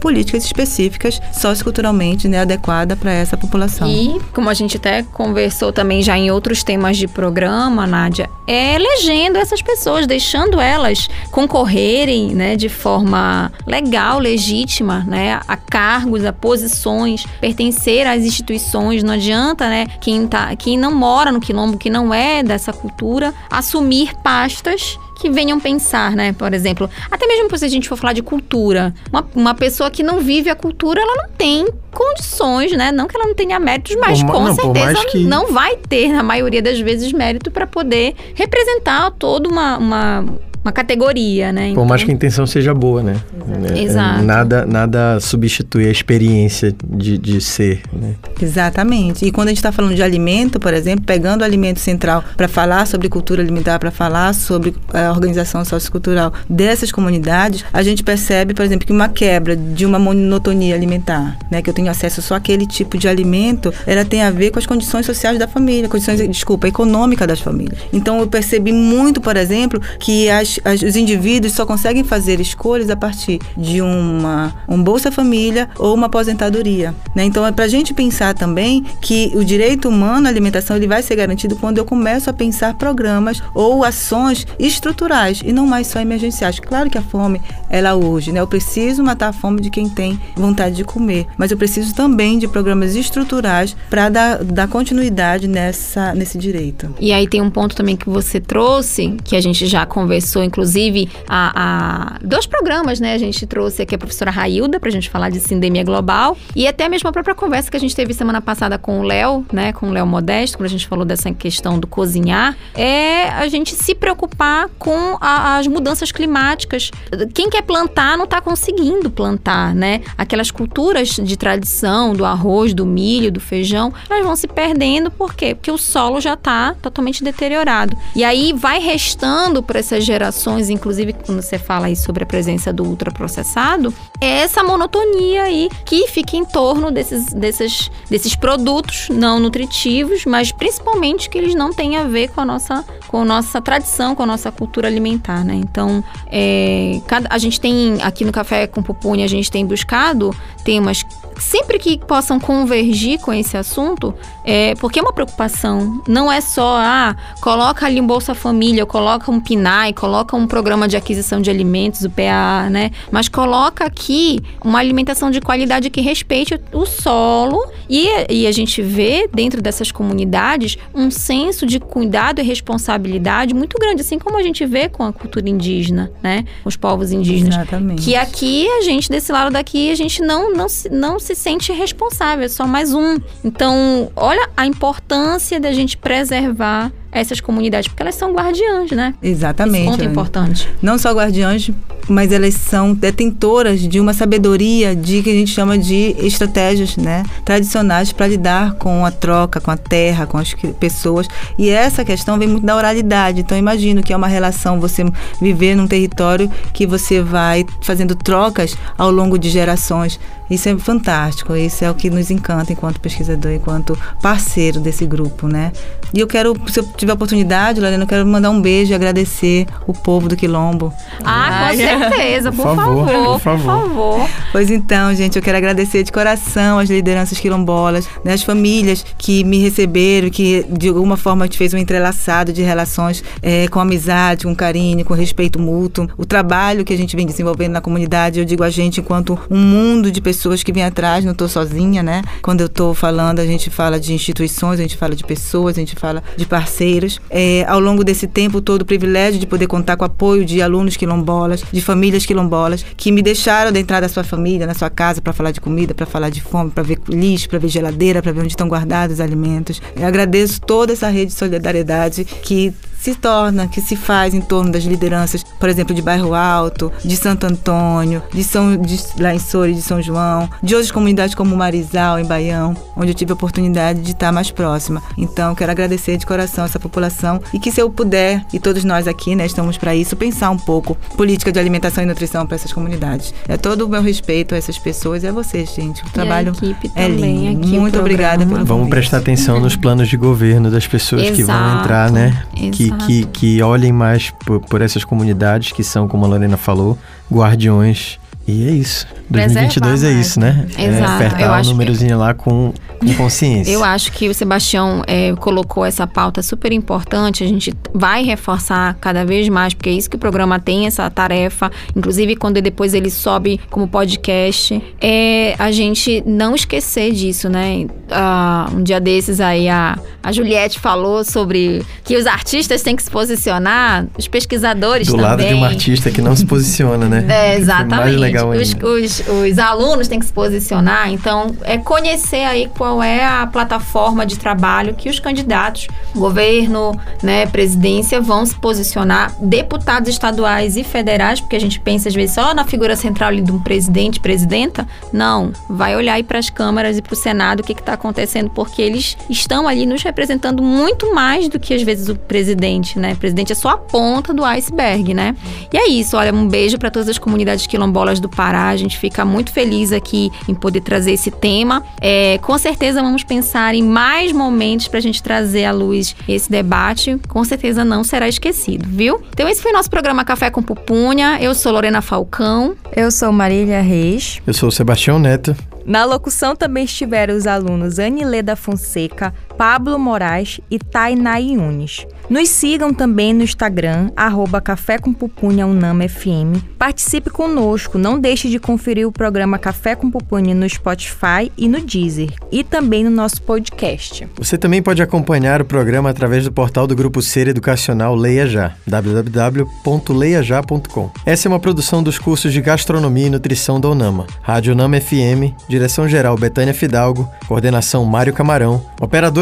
políticas 0.00 0.44
específicas 0.44 1.20
socioculturalmente 1.32 2.28
né, 2.28 2.40
adequada 2.40 2.96
para 2.96 3.12
essa 3.12 3.36
população. 3.36 3.88
E, 3.88 4.20
como 4.32 4.48
a 4.48 4.54
gente 4.54 4.76
até 4.76 5.02
conversou 5.02 5.72
também 5.72 6.02
já 6.02 6.16
em 6.16 6.30
outros 6.30 6.62
temas 6.62 6.96
de 6.96 7.06
programa, 7.06 7.86
Nádia, 7.86 8.28
é 8.46 8.74
elegendo 8.74 9.38
essas 9.38 9.62
pessoas, 9.62 10.06
deixando 10.06 10.60
elas 10.60 11.08
concorrerem 11.30 12.34
né, 12.34 12.56
de 12.56 12.68
forma 12.68 13.50
legal, 13.66 14.18
legítima, 14.18 15.04
né, 15.06 15.40
a 15.46 15.56
cargos, 15.56 16.24
a 16.24 16.32
posições, 16.32 17.26
pertencer 17.40 18.06
às 18.06 18.22
instituições. 18.22 19.02
Não 19.02 19.14
adianta 19.14 19.68
né, 19.68 19.86
quem, 20.00 20.26
tá, 20.26 20.54
quem 20.56 20.76
não 20.78 20.94
mora 20.94 21.32
no 21.32 21.40
quilombo, 21.40 21.78
que 21.78 21.90
não 21.90 22.12
é 22.12 22.42
dessa 22.42 22.72
cultura, 22.72 23.32
assumir 23.50 24.14
pastas 24.22 24.98
que 25.24 25.30
venham 25.30 25.58
pensar, 25.58 26.12
né? 26.12 26.34
Por 26.34 26.52
exemplo, 26.52 26.88
até 27.10 27.26
mesmo 27.26 27.56
se 27.56 27.64
a 27.64 27.68
gente 27.68 27.88
for 27.88 27.96
falar 27.96 28.12
de 28.12 28.22
cultura, 28.22 28.94
uma, 29.10 29.26
uma 29.34 29.54
pessoa 29.54 29.90
que 29.90 30.02
não 30.02 30.20
vive 30.20 30.50
a 30.50 30.54
cultura, 30.54 31.00
ela 31.00 31.14
não 31.16 31.30
tem 31.30 31.66
condições, 31.90 32.72
né? 32.72 32.92
Não 32.92 33.06
que 33.06 33.16
ela 33.16 33.26
não 33.26 33.34
tenha 33.34 33.58
méritos, 33.58 33.96
mas 33.96 34.22
por, 34.22 34.32
com 34.32 34.44
não, 34.44 34.54
certeza 34.54 35.06
que... 35.06 35.24
não 35.24 35.50
vai 35.50 35.76
ter, 35.76 36.08
na 36.08 36.22
maioria 36.22 36.60
das 36.60 36.78
vezes, 36.78 37.10
mérito 37.10 37.50
para 37.50 37.66
poder 37.66 38.14
representar 38.34 39.12
toda 39.12 39.48
uma, 39.48 39.78
uma 39.78 40.24
uma 40.64 40.72
categoria, 40.72 41.52
né? 41.52 41.66
Por 41.66 41.70
então... 41.72 41.84
mais 41.84 42.02
que 42.02 42.10
a 42.10 42.14
intenção 42.14 42.46
seja 42.46 42.72
boa, 42.72 43.02
né? 43.02 43.16
né? 43.46 43.82
Exato. 43.82 44.22
Nada, 44.22 44.64
nada 44.64 45.20
substitui 45.20 45.86
a 45.86 45.90
experiência 45.90 46.74
de, 46.84 47.18
de 47.18 47.40
ser, 47.40 47.82
né? 47.92 48.14
Exatamente. 48.40 49.26
E 49.26 49.30
quando 49.30 49.48
a 49.48 49.50
gente 49.50 49.58
está 49.58 49.70
falando 49.70 49.94
de 49.94 50.02
alimento, 50.02 50.58
por 50.58 50.72
exemplo, 50.72 51.04
pegando 51.04 51.42
o 51.42 51.44
alimento 51.44 51.80
central 51.80 52.24
para 52.36 52.48
falar 52.48 52.86
sobre 52.86 53.08
cultura 53.08 53.42
alimentar, 53.42 53.78
para 53.78 53.90
falar 53.90 54.32
sobre 54.34 54.74
a 54.92 55.10
organização 55.10 55.64
sociocultural 55.64 56.32
dessas 56.48 56.90
comunidades, 56.90 57.64
a 57.72 57.82
gente 57.82 58.02
percebe, 58.02 58.54
por 58.54 58.64
exemplo, 58.64 58.86
que 58.86 58.92
uma 58.92 59.08
quebra 59.08 59.54
de 59.54 59.84
uma 59.84 59.98
monotonia 59.98 60.74
alimentar, 60.74 61.38
né, 61.50 61.60
que 61.60 61.68
eu 61.68 61.74
tenho 61.74 61.90
acesso 61.90 62.22
só 62.22 62.36
àquele 62.36 62.66
tipo 62.66 62.96
de 62.96 63.06
alimento, 63.06 63.72
ela 63.86 64.04
tem 64.04 64.22
a 64.22 64.30
ver 64.30 64.50
com 64.50 64.58
as 64.58 64.66
condições 64.66 65.04
sociais 65.04 65.38
da 65.38 65.46
família, 65.46 65.88
condições, 65.88 66.20
desculpa, 66.28 66.66
econômicas 66.68 67.26
das 67.26 67.40
famílias. 67.40 67.78
Então 67.92 68.18
eu 68.18 68.26
percebi 68.26 68.72
muito, 68.72 69.20
por 69.20 69.36
exemplo, 69.36 69.80
que 69.98 70.30
as, 70.30 70.53
as, 70.64 70.82
os 70.82 70.96
indivíduos 70.96 71.52
só 71.52 71.64
conseguem 71.64 72.04
fazer 72.04 72.40
escolhas 72.40 72.90
a 72.90 72.96
partir 72.96 73.40
de 73.56 73.80
uma 73.80 74.54
um 74.68 74.82
Bolsa 74.82 75.10
Família 75.10 75.68
ou 75.78 75.94
uma 75.94 76.06
aposentadoria. 76.06 76.94
Né? 77.14 77.24
Então 77.24 77.46
é 77.46 77.52
para 77.52 77.64
a 77.64 77.68
gente 77.68 77.94
pensar 77.94 78.34
também 78.34 78.84
que 79.00 79.32
o 79.34 79.44
direito 79.44 79.88
humano 79.88 80.26
à 80.26 80.30
alimentação 80.30 80.76
ele 80.76 80.86
vai 80.86 81.02
ser 81.02 81.16
garantido 81.16 81.56
quando 81.56 81.78
eu 81.78 81.84
começo 81.84 82.30
a 82.30 82.32
pensar 82.32 82.74
programas 82.74 83.42
ou 83.54 83.84
ações 83.84 84.46
estruturais 84.58 85.40
e 85.44 85.52
não 85.52 85.66
mais 85.66 85.86
só 85.86 86.00
emergenciais. 86.00 86.60
Claro 86.60 86.90
que 86.90 86.98
a 86.98 87.02
fome 87.02 87.40
ela 87.68 87.94
urge, 87.96 88.32
né? 88.32 88.40
Eu 88.40 88.46
preciso 88.46 89.02
matar 89.02 89.28
a 89.28 89.32
fome 89.32 89.60
de 89.60 89.70
quem 89.70 89.88
tem 89.88 90.18
vontade 90.36 90.76
de 90.76 90.84
comer, 90.84 91.26
mas 91.36 91.50
eu 91.50 91.56
preciso 91.56 91.94
também 91.94 92.38
de 92.38 92.46
programas 92.46 92.94
estruturais 92.94 93.76
para 93.90 94.08
dar, 94.08 94.44
dar 94.44 94.68
continuidade 94.68 95.48
nessa 95.48 96.14
nesse 96.14 96.38
direito. 96.38 96.94
E 97.00 97.12
aí 97.12 97.26
tem 97.26 97.40
um 97.40 97.50
ponto 97.50 97.74
também 97.74 97.96
que 97.96 98.08
você 98.08 98.40
trouxe, 98.40 99.16
que 99.24 99.34
a 99.34 99.40
gente 99.40 99.66
já 99.66 99.84
conversou, 99.86 100.43
inclusive, 100.44 101.08
a, 101.28 102.16
a 102.16 102.18
dois 102.22 102.46
programas, 102.46 103.00
né? 103.00 103.14
A 103.14 103.18
gente 103.18 103.46
trouxe 103.46 103.82
aqui 103.82 103.94
a 103.94 103.98
professora 103.98 104.30
Railda 104.30 104.78
para 104.78 104.88
a 104.88 104.92
gente 104.92 105.10
falar 105.10 105.30
de 105.30 105.40
sindemia 105.40 105.84
global 105.84 106.36
e 106.54 106.66
até 106.66 106.88
mesmo 106.88 107.08
a 107.08 107.12
própria 107.12 107.34
conversa 107.34 107.70
que 107.70 107.76
a 107.76 107.80
gente 107.80 107.94
teve 107.94 108.14
semana 108.14 108.40
passada 108.40 108.78
com 108.78 109.00
o 109.00 109.02
Léo, 109.02 109.44
né? 109.52 109.72
Com 109.72 109.88
o 109.88 109.92
Léo 109.92 110.06
Modesto, 110.06 110.58
quando 110.58 110.66
a 110.66 110.70
gente 110.70 110.86
falou 110.86 111.04
dessa 111.04 111.32
questão 111.32 111.78
do 111.78 111.86
cozinhar, 111.86 112.56
é 112.74 113.28
a 113.28 113.48
gente 113.48 113.74
se 113.74 113.94
preocupar 113.94 114.68
com 114.78 115.16
a, 115.20 115.58
as 115.58 115.66
mudanças 115.66 116.12
climáticas. 116.12 116.90
Quem 117.32 117.48
quer 117.48 117.62
plantar 117.62 118.16
não 118.16 118.24
está 118.24 118.40
conseguindo 118.40 119.10
plantar, 119.10 119.74
né? 119.74 120.02
Aquelas 120.16 120.50
culturas 120.50 121.08
de 121.08 121.36
tradição 121.36 122.14
do 122.14 122.24
arroz, 122.24 122.74
do 122.74 122.86
milho, 122.86 123.30
do 123.30 123.40
feijão, 123.40 123.92
elas 124.08 124.24
vão 124.24 124.36
se 124.36 124.46
perdendo, 124.46 125.10
por 125.10 125.34
quê? 125.34 125.54
Porque 125.54 125.70
o 125.70 125.78
solo 125.78 126.20
já 126.20 126.34
está 126.34 126.74
totalmente 126.80 127.22
deteriorado. 127.22 127.96
E 128.14 128.24
aí 128.24 128.52
vai 128.52 128.78
restando 128.78 129.62
para 129.62 129.78
essas 129.78 130.04
gerações, 130.04 130.33
inclusive 130.70 131.12
quando 131.12 131.42
você 131.42 131.58
fala 131.58 131.86
aí 131.86 131.96
sobre 131.96 132.22
a 132.22 132.26
presença 132.26 132.72
do 132.72 132.84
ultraprocessado, 132.84 133.92
é 134.20 134.40
essa 134.40 134.62
monotonia 134.62 135.42
aí 135.42 135.68
que 135.84 136.06
fica 136.08 136.36
em 136.36 136.44
torno 136.44 136.90
desses, 136.90 137.32
desses, 137.32 137.90
desses 138.10 138.34
produtos 138.34 139.08
não 139.10 139.38
nutritivos, 139.38 140.24
mas 140.24 140.52
principalmente 140.52 141.28
que 141.28 141.38
eles 141.38 141.54
não 141.54 141.72
têm 141.72 141.96
a 141.96 142.04
ver 142.04 142.28
com 142.28 142.40
a 142.40 142.44
nossa, 142.44 142.84
com 143.08 143.22
a 143.22 143.24
nossa 143.24 143.60
tradição, 143.60 144.14
com 144.14 144.22
a 144.22 144.26
nossa 144.26 144.50
cultura 144.50 144.88
alimentar, 144.88 145.44
né? 145.44 145.54
Então, 145.54 146.02
é, 146.26 147.00
cada, 147.06 147.28
a 147.30 147.38
gente 147.38 147.60
tem 147.60 147.98
aqui 148.02 148.24
no 148.24 148.32
Café 148.32 148.66
com 148.66 148.82
Pupunha, 148.82 149.24
a 149.24 149.28
gente 149.28 149.50
tem 149.50 149.64
buscado 149.64 150.34
temas 150.64 151.04
sempre 151.38 151.78
que 151.78 151.98
possam 151.98 152.38
convergir 152.38 153.20
com 153.20 153.32
esse 153.32 153.56
assunto, 153.56 154.14
é, 154.44 154.74
porque 154.76 154.98
é 154.98 155.02
uma 155.02 155.12
preocupação. 155.12 156.02
Não 156.06 156.30
é 156.30 156.40
só, 156.40 156.76
ah, 156.78 157.16
coloca 157.40 157.86
ali 157.86 158.00
um 158.00 158.06
Bolsa 158.06 158.34
Família, 158.34 158.84
coloca 158.86 159.30
um 159.30 159.40
PNAE, 159.40 159.92
coloca 159.92 160.36
um 160.36 160.46
programa 160.46 160.86
de 160.88 160.96
aquisição 160.96 161.40
de 161.40 161.50
alimentos, 161.50 162.02
o 162.02 162.10
PA, 162.10 162.68
né? 162.70 162.90
Mas 163.10 163.28
coloca 163.28 163.84
aqui 163.84 164.40
uma 164.64 164.78
alimentação 164.78 165.30
de 165.30 165.40
qualidade 165.40 165.90
que 165.90 166.00
respeite 166.00 166.60
o 166.72 166.84
solo 166.86 167.58
e, 167.88 168.08
e 168.30 168.46
a 168.46 168.52
gente 168.52 168.80
vê 168.82 169.28
dentro 169.32 169.60
dessas 169.62 169.90
comunidades 169.92 170.76
um 170.94 171.10
senso 171.10 171.66
de 171.66 171.78
cuidado 171.80 172.40
e 172.40 172.44
responsabilidade 172.44 173.54
muito 173.54 173.78
grande, 173.78 174.00
assim 174.02 174.18
como 174.18 174.38
a 174.38 174.42
gente 174.42 174.64
vê 174.66 174.88
com 174.88 175.02
a 175.04 175.12
cultura 175.12 175.48
indígena, 175.48 176.10
né? 176.22 176.44
Os 176.64 176.76
povos 176.76 177.12
indígenas. 177.12 177.54
Exatamente. 177.54 178.02
Que 178.02 178.14
aqui 178.16 178.68
a 178.68 178.82
gente, 178.82 179.08
desse 179.08 179.32
lado 179.32 179.52
daqui, 179.52 179.90
a 179.90 179.94
gente 179.94 180.20
não, 180.22 180.52
não, 180.52 180.68
se- 180.68 180.88
não 180.88 181.18
se 181.24 181.34
sente 181.34 181.72
responsável, 181.72 182.44
é 182.44 182.48
só 182.48 182.66
mais 182.66 182.92
um. 182.92 183.18
Então, 183.42 184.10
olha 184.14 184.48
a 184.56 184.66
importância 184.66 185.58
da 185.58 185.72
gente 185.72 185.96
preservar 185.96 186.92
essas 187.14 187.40
comunidades, 187.40 187.88
porque 187.88 188.02
elas 188.02 188.16
são 188.16 188.32
guardiãs, 188.32 188.90
né? 188.90 189.14
Exatamente. 189.22 189.82
Esse 189.82 189.90
ponto 189.90 190.02
é 190.02 190.04
importante. 190.04 190.68
Não 190.82 190.98
só 190.98 191.12
guardiãs, 191.12 191.70
mas 192.08 192.32
elas 192.32 192.54
são 192.54 192.92
detentoras 192.92 193.80
de 193.80 194.00
uma 194.00 194.12
sabedoria 194.12 194.94
de 194.94 195.22
que 195.22 195.30
a 195.30 195.34
gente 195.34 195.50
chama 195.50 195.78
de 195.78 196.16
estratégias, 196.18 196.96
né, 196.96 197.22
tradicionais 197.44 198.12
para 198.12 198.26
lidar 198.26 198.74
com 198.74 199.06
a 199.06 199.10
troca, 199.10 199.60
com 199.60 199.70
a 199.70 199.76
terra, 199.76 200.26
com 200.26 200.36
as 200.36 200.52
pessoas. 200.78 201.28
E 201.56 201.70
essa 201.70 202.04
questão 202.04 202.38
vem 202.38 202.48
muito 202.48 202.66
da 202.66 202.76
oralidade. 202.76 203.40
Então 203.40 203.56
imagino 203.56 204.02
que 204.02 204.12
é 204.12 204.16
uma 204.16 204.28
relação 204.28 204.80
você 204.80 205.04
viver 205.40 205.74
num 205.74 205.86
território 205.86 206.50
que 206.72 206.86
você 206.86 207.22
vai 207.22 207.64
fazendo 207.80 208.14
trocas 208.14 208.76
ao 208.98 209.10
longo 209.10 209.38
de 209.38 209.48
gerações. 209.48 210.18
Isso 210.50 210.68
é 210.68 210.76
fantástico. 210.76 211.56
Isso 211.56 211.84
é 211.84 211.90
o 211.90 211.94
que 211.94 212.10
nos 212.10 212.30
encanta 212.30 212.72
enquanto 212.72 213.00
pesquisador, 213.00 213.52
enquanto 213.52 213.98
parceiro 214.20 214.80
desse 214.80 215.06
grupo, 215.06 215.48
né? 215.48 215.72
E 216.12 216.20
eu 216.20 216.26
quero, 216.26 216.54
se 216.68 216.78
eu 216.78 216.84
tiver 217.04 217.12
oportunidade, 217.12 217.80
Lorena, 217.80 218.02
eu 218.02 218.08
quero 218.08 218.26
mandar 218.26 218.50
um 218.50 218.60
beijo 218.60 218.92
e 218.92 218.94
agradecer 218.94 219.66
o 219.86 219.92
povo 219.92 220.28
do 220.28 220.36
Quilombo. 220.36 220.92
Ah, 221.22 221.68
com 221.70 221.76
certeza, 221.76 222.50
por, 222.50 222.64
Por 222.66 222.76
favor, 222.76 223.06
favor, 223.06 223.24
por 223.24 223.40
favor. 223.40 223.64
favor. 223.64 224.30
Pois 224.52 224.70
então, 224.70 225.14
gente, 225.14 225.36
eu 225.36 225.42
quero 225.42 225.58
agradecer 225.58 226.02
de 226.02 226.10
coração 226.10 226.78
as 226.78 226.88
lideranças 226.88 227.38
quilombolas, 227.38 228.08
né, 228.24 228.32
as 228.32 228.42
famílias 228.42 229.04
que 229.18 229.44
me 229.44 229.58
receberam, 229.58 230.30
que 230.30 230.64
de 230.70 230.88
alguma 230.88 231.16
forma 231.16 231.44
a 231.44 231.46
gente 231.46 231.58
fez 231.58 231.74
um 231.74 231.78
entrelaçado 231.78 232.52
de 232.52 232.62
relações 232.62 233.22
eh, 233.42 233.68
com 233.68 233.80
amizade, 233.80 234.44
com 234.46 234.54
carinho, 234.54 235.04
com 235.04 235.14
respeito 235.14 235.58
mútuo. 235.58 236.08
O 236.16 236.24
trabalho 236.24 236.84
que 236.84 236.92
a 236.92 236.96
gente 236.96 237.14
vem 237.14 237.26
desenvolvendo 237.26 237.72
na 237.72 237.80
comunidade, 237.80 238.38
eu 238.38 238.44
digo 238.44 238.62
a 238.62 238.70
gente 238.70 239.00
enquanto 239.00 239.38
um 239.50 239.58
mundo 239.58 240.10
de 240.10 240.20
pessoas 240.20 240.62
que 240.62 240.72
vem 240.72 240.84
atrás, 240.84 241.24
não 241.24 241.32
estou 241.32 241.48
sozinha, 241.48 242.02
né? 242.02 242.22
Quando 242.42 242.60
eu 242.60 242.66
estou 242.66 242.94
falando, 242.94 243.40
a 243.40 243.46
gente 243.46 243.68
fala 243.70 244.00
de 244.00 244.12
instituições, 244.12 244.78
a 244.78 244.82
gente 244.82 244.96
fala 244.96 245.14
de 245.14 245.24
pessoas, 245.24 245.76
a 245.76 245.80
gente 245.80 245.94
fala 245.94 246.22
de 246.36 246.46
parceiros. 246.46 246.93
Eh, 247.30 247.64
ao 247.66 247.80
longo 247.80 248.04
desse 248.04 248.26
tempo 248.26 248.60
todo, 248.60 248.82
o 248.82 248.84
privilégio 248.84 249.40
de 249.40 249.46
poder 249.46 249.66
contar 249.66 249.96
com 249.96 250.04
o 250.04 250.06
apoio 250.06 250.44
de 250.44 250.62
alunos 250.62 250.96
quilombolas, 250.96 251.62
de 251.72 251.80
famílias 251.80 252.24
quilombolas, 252.24 252.84
que 252.96 253.10
me 253.10 253.22
deixaram 253.22 253.72
de 253.72 253.80
entrar 253.80 254.00
da 254.00 254.08
sua 254.08 254.24
família, 254.24 254.66
na 254.66 254.74
sua 254.74 254.90
casa, 254.90 255.20
para 255.20 255.32
falar 255.32 255.50
de 255.50 255.60
comida, 255.60 255.94
para 255.94 256.06
falar 256.06 256.30
de 256.30 256.40
fome, 256.40 256.70
para 256.70 256.82
ver 256.82 256.98
lixo, 257.08 257.48
para 257.48 257.58
ver 257.58 257.68
geladeira, 257.68 258.22
para 258.22 258.32
ver 258.32 258.40
onde 258.40 258.48
estão 258.48 258.68
guardados 258.68 259.14
os 259.14 259.20
alimentos. 259.20 259.80
Eu 259.96 260.06
agradeço 260.06 260.60
toda 260.60 260.92
essa 260.92 261.08
rede 261.08 261.32
de 261.32 261.38
solidariedade 261.38 262.24
que 262.24 262.72
se 263.04 263.14
torna, 263.14 263.68
que 263.68 263.82
se 263.82 263.96
faz 263.96 264.32
em 264.32 264.40
torno 264.40 264.72
das 264.72 264.84
lideranças, 264.84 265.44
por 265.44 265.68
exemplo, 265.68 265.94
de 265.94 266.00
Bairro 266.00 266.32
Alto, 266.32 266.90
de 267.04 267.14
Santo 267.16 267.44
Antônio, 267.44 268.22
de 268.32 268.42
São 268.42 268.78
de, 268.78 268.98
lá 269.20 269.34
em 269.34 269.38
Soure, 269.38 269.74
de 269.74 269.82
São 269.82 270.00
João, 270.00 270.48
de 270.62 270.74
outras 270.74 270.90
comunidades 270.90 271.34
como 271.34 271.54
Marizal, 271.54 272.18
em 272.18 272.24
Baião, 272.24 272.74
onde 272.96 273.10
eu 273.10 273.14
tive 273.14 273.32
a 273.32 273.34
oportunidade 273.34 274.00
de 274.00 274.12
estar 274.12 274.32
mais 274.32 274.50
próxima. 274.50 275.02
Então, 275.18 275.54
quero 275.54 275.70
agradecer 275.70 276.16
de 276.16 276.24
coração 276.24 276.64
essa 276.64 276.80
população 276.80 277.42
e 277.52 277.58
que 277.58 277.70
se 277.70 277.78
eu 277.78 277.90
puder, 277.90 278.42
e 278.54 278.58
todos 278.58 278.84
nós 278.84 279.06
aqui, 279.06 279.36
né, 279.36 279.44
estamos 279.44 279.76
para 279.76 279.94
isso, 279.94 280.16
pensar 280.16 280.48
um 280.48 280.58
pouco 280.58 280.96
política 281.14 281.52
de 281.52 281.58
alimentação 281.58 282.02
e 282.02 282.06
nutrição 282.06 282.46
para 282.46 282.54
essas 282.54 282.72
comunidades. 282.72 283.34
É 283.46 283.58
todo 283.58 283.82
o 283.82 283.88
meu 283.88 284.00
respeito 284.00 284.54
a 284.54 284.58
essas 284.58 284.78
pessoas 284.78 285.22
e 285.24 285.26
a 285.26 285.32
vocês, 285.32 285.74
gente. 285.74 286.02
O 286.04 286.10
trabalho 286.10 286.52
equipe 286.52 286.90
é 286.94 287.08
também, 287.08 287.52
lindo. 287.52 287.80
Muito 287.80 287.98
obrigada 287.98 288.46
pelo 288.46 288.64
Vamos 288.64 288.68
convite. 288.68 288.90
prestar 288.90 289.18
atenção 289.18 289.60
nos 289.60 289.76
planos 289.76 290.08
de 290.08 290.16
governo 290.16 290.70
das 290.70 290.86
pessoas 290.86 291.30
que 291.30 291.42
vão 291.42 291.54
Exato, 291.54 291.80
entrar, 291.80 292.10
né? 292.10 292.42
Exato. 292.56 292.70
que, 292.70 292.93
que 293.32 293.62
olhem 293.62 293.92
mais 293.92 294.30
por, 294.30 294.60
por 294.60 294.82
essas 294.82 295.04
comunidades 295.04 295.72
que 295.72 295.82
são, 295.82 296.06
como 296.08 296.24
a 296.24 296.28
Lorena 296.28 296.56
falou, 296.56 296.98
guardiões. 297.30 298.18
E 298.46 298.68
é 298.68 298.72
isso. 298.72 299.06
2022 299.30 300.04
é 300.04 300.12
mais. 300.12 300.26
isso, 300.26 300.38
né? 300.40 300.66
Exato, 300.78 300.82
É 300.82 300.98
eu 300.98 301.04
apertar 301.04 301.50
o 301.50 301.54
acho 301.54 301.62
que- 301.62 301.72
númerozinho 301.72 302.18
lá 302.18 302.34
com, 302.34 302.72
com 303.00 303.14
consciência. 303.16 303.72
Eu 303.72 303.82
acho 303.82 304.12
que 304.12 304.28
o 304.28 304.34
Sebastião 304.34 305.02
é, 305.06 305.32
colocou 305.36 305.84
essa 305.84 306.06
pauta 306.06 306.42
super 306.42 306.70
importante. 306.72 307.42
A 307.42 307.46
gente 307.46 307.72
vai 307.94 308.22
reforçar 308.22 308.96
cada 309.00 309.24
vez 309.24 309.48
mais, 309.48 309.72
porque 309.72 309.88
é 309.88 309.92
isso 309.94 310.10
que 310.10 310.16
o 310.16 310.18
programa 310.18 310.60
tem, 310.60 310.86
essa 310.86 311.08
tarefa. 311.08 311.70
Inclusive, 311.96 312.36
quando 312.36 312.60
depois 312.60 312.92
ele 312.92 313.10
sobe 313.10 313.58
como 313.70 313.88
podcast, 313.88 314.80
é 315.00 315.54
a 315.58 315.72
gente 315.72 316.22
não 316.26 316.54
esquecer 316.54 317.12
disso, 317.12 317.48
né? 317.48 317.86
Ah, 318.10 318.68
um 318.74 318.82
dia 318.82 319.00
desses 319.00 319.40
aí, 319.40 319.68
a, 319.70 319.98
a 320.22 320.30
Juliette 320.32 320.78
falou 320.78 321.24
sobre 321.24 321.82
que 322.04 322.14
os 322.16 322.26
artistas 322.26 322.82
têm 322.82 322.94
que 322.94 323.02
se 323.02 323.10
posicionar, 323.10 324.06
os 324.18 324.28
pesquisadores 324.28 325.06
Do 325.06 325.12
também. 325.12 325.26
lado 325.26 325.44
de 325.48 325.54
um 325.54 325.64
artista 325.64 326.10
que 326.10 326.20
não 326.20 326.36
se 326.36 326.44
posiciona, 326.44 327.08
né? 327.08 327.24
É, 327.34 327.54
O 327.54 327.58
exatamente. 327.58 328.33
Legal 328.34 328.48
os, 328.50 328.74
os, 328.74 329.28
os 329.28 329.58
alunos 329.58 330.08
têm 330.08 330.18
que 330.18 330.26
se 330.26 330.32
posicionar, 330.32 331.10
então 331.12 331.54
é 331.62 331.78
conhecer 331.78 332.44
aí 332.44 332.68
qual 332.76 333.02
é 333.02 333.24
a 333.24 333.46
plataforma 333.46 334.26
de 334.26 334.38
trabalho 334.38 334.94
que 334.94 335.08
os 335.08 335.20
candidatos, 335.20 335.86
governo, 336.14 336.98
né, 337.22 337.46
presidência, 337.46 338.20
vão 338.20 338.44
se 338.44 338.54
posicionar, 338.56 339.34
deputados 339.40 340.08
estaduais 340.08 340.76
e 340.76 340.82
federais, 340.82 341.40
porque 341.40 341.56
a 341.56 341.60
gente 341.60 341.78
pensa 341.78 342.08
às 342.08 342.14
vezes 342.14 342.34
só 342.34 342.54
na 342.54 342.64
figura 342.64 342.96
central 342.96 343.28
ali 343.28 343.42
de 343.42 343.52
um 343.52 343.58
presidente, 343.58 344.18
presidenta. 344.18 344.86
Não, 345.12 345.52
vai 345.68 345.96
olhar 345.96 346.14
aí 346.14 346.22
para 346.22 346.38
as 346.38 346.50
câmaras 346.50 346.98
e 346.98 347.02
para 347.02 347.12
o 347.12 347.16
Senado 347.16 347.60
o 347.60 347.62
que 347.62 347.72
está 347.72 347.92
acontecendo, 347.92 348.50
porque 348.50 348.82
eles 348.82 349.16
estão 349.28 349.68
ali 349.68 349.86
nos 349.86 350.02
representando 350.02 350.62
muito 350.62 351.14
mais 351.14 351.48
do 351.48 351.58
que 351.58 351.74
às 351.74 351.82
vezes 351.82 352.08
o 352.08 352.16
presidente, 352.16 352.98
né? 352.98 353.12
O 353.12 353.16
presidente 353.16 353.52
é 353.52 353.54
só 353.54 353.70
a 353.70 353.78
ponta 353.78 354.32
do 354.32 354.44
iceberg, 354.44 355.14
né? 355.14 355.36
E 355.72 355.76
é 355.76 355.88
isso, 355.88 356.16
olha, 356.16 356.32
um 356.32 356.48
beijo 356.48 356.78
para 356.78 356.90
todas 356.90 357.08
as 357.08 357.18
comunidades 357.18 357.66
quilombolas 357.66 358.20
do 358.24 358.28
Pará. 358.28 358.68
A 358.68 358.76
gente 358.76 358.98
fica 358.98 359.24
muito 359.24 359.52
feliz 359.52 359.92
aqui 359.92 360.30
em 360.48 360.54
poder 360.54 360.80
trazer 360.80 361.12
esse 361.12 361.30
tema. 361.30 361.82
É, 362.00 362.38
com 362.38 362.56
certeza 362.58 363.02
vamos 363.02 363.22
pensar 363.22 363.74
em 363.74 363.82
mais 363.82 364.32
momentos 364.32 364.88
para 364.88 364.98
a 364.98 365.02
gente 365.02 365.22
trazer 365.22 365.64
à 365.64 365.72
luz 365.72 366.16
esse 366.28 366.50
debate. 366.50 367.18
Com 367.28 367.44
certeza 367.44 367.84
não 367.84 368.02
será 368.02 368.28
esquecido, 368.28 368.88
viu? 368.88 369.20
Então 369.30 369.48
esse 369.48 369.62
foi 369.62 369.72
nosso 369.72 369.90
programa 369.90 370.24
Café 370.24 370.50
com 370.50 370.62
Pupunha. 370.62 371.38
Eu 371.40 371.54
sou 371.54 371.72
Lorena 371.72 372.00
Falcão. 372.00 372.74
Eu 372.94 373.10
sou 373.10 373.32
Marília 373.32 373.80
Reis. 373.80 374.40
Eu 374.46 374.54
sou 374.54 374.68
o 374.68 374.72
Sebastião 374.72 375.18
Neto. 375.18 375.54
Na 375.84 376.04
locução 376.06 376.56
também 376.56 376.84
estiveram 376.84 377.36
os 377.36 377.46
alunos 377.46 377.98
Anileda 377.98 378.56
Fonseca, 378.56 379.34
Pablo 379.56 379.98
Moraes 379.98 380.60
e 380.70 380.78
Tainá 380.78 381.36
Yunes. 381.36 382.06
Nos 382.28 382.48
sigam 382.48 382.92
também 382.94 383.34
no 383.34 383.42
Instagram, 383.42 384.10
arroba 384.16 384.60
Café 384.60 384.98
com 384.98 385.12
Pupunha 385.12 385.66
Unama 385.66 386.08
FM. 386.08 386.62
Participe 386.78 387.28
conosco, 387.28 387.98
não 387.98 388.18
deixe 388.18 388.48
de 388.48 388.58
conferir 388.58 389.06
o 389.06 389.12
programa 389.12 389.58
Café 389.58 389.94
com 389.94 390.10
Pupunha 390.10 390.54
no 390.54 390.66
Spotify 390.68 391.52
e 391.56 391.68
no 391.68 391.80
Deezer, 391.82 392.30
e 392.50 392.64
também 392.64 393.04
no 393.04 393.10
nosso 393.10 393.42
podcast. 393.42 394.26
Você 394.36 394.56
também 394.56 394.82
pode 394.82 395.02
acompanhar 395.02 395.60
o 395.60 395.66
programa 395.66 396.08
através 396.08 396.44
do 396.44 396.52
portal 396.52 396.86
do 396.86 396.96
Grupo 396.96 397.20
Ser 397.20 397.48
Educacional 397.48 398.14
Leia 398.14 398.46
Já, 398.46 398.72
www.leiajá.com. 398.86 401.10
Essa 401.26 401.46
é 401.46 401.50
uma 401.50 401.60
produção 401.60 402.02
dos 402.02 402.18
cursos 402.18 402.50
de 402.52 402.62
Gastronomia 402.62 403.26
e 403.26 403.30
Nutrição 403.30 403.78
da 403.78 403.90
Unama. 403.90 404.26
Rádio 404.42 404.72
Unama 404.72 404.98
FM, 404.98 405.52
Direção-Geral 405.68 406.36
Betânia 406.36 406.72
Fidalgo, 406.72 407.28
Coordenação 407.46 408.02
Mário 408.04 408.32
Camarão, 408.32 408.82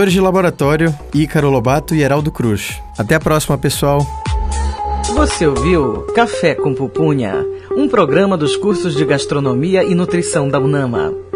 Operadores 0.03 0.14
de 0.14 0.20
Laboratório 0.20 0.94
Ícaro 1.14 1.48
Lobato 1.48 1.94
e 1.94 2.03
Heraldo 2.03 2.32
Cruz. 2.32 2.82
Até 2.98 3.14
a 3.14 3.20
próxima, 3.20 3.57
pessoal! 3.57 4.05
Você 5.14 5.46
ouviu 5.46 6.05
Café 6.12 6.57
com 6.57 6.74
Pupunha, 6.74 7.46
um 7.76 7.88
programa 7.88 8.36
dos 8.36 8.57
cursos 8.57 8.96
de 8.96 9.05
Gastronomia 9.05 9.84
e 9.84 9.94
Nutrição 9.94 10.48
da 10.48 10.59
UNAMA. 10.59 11.32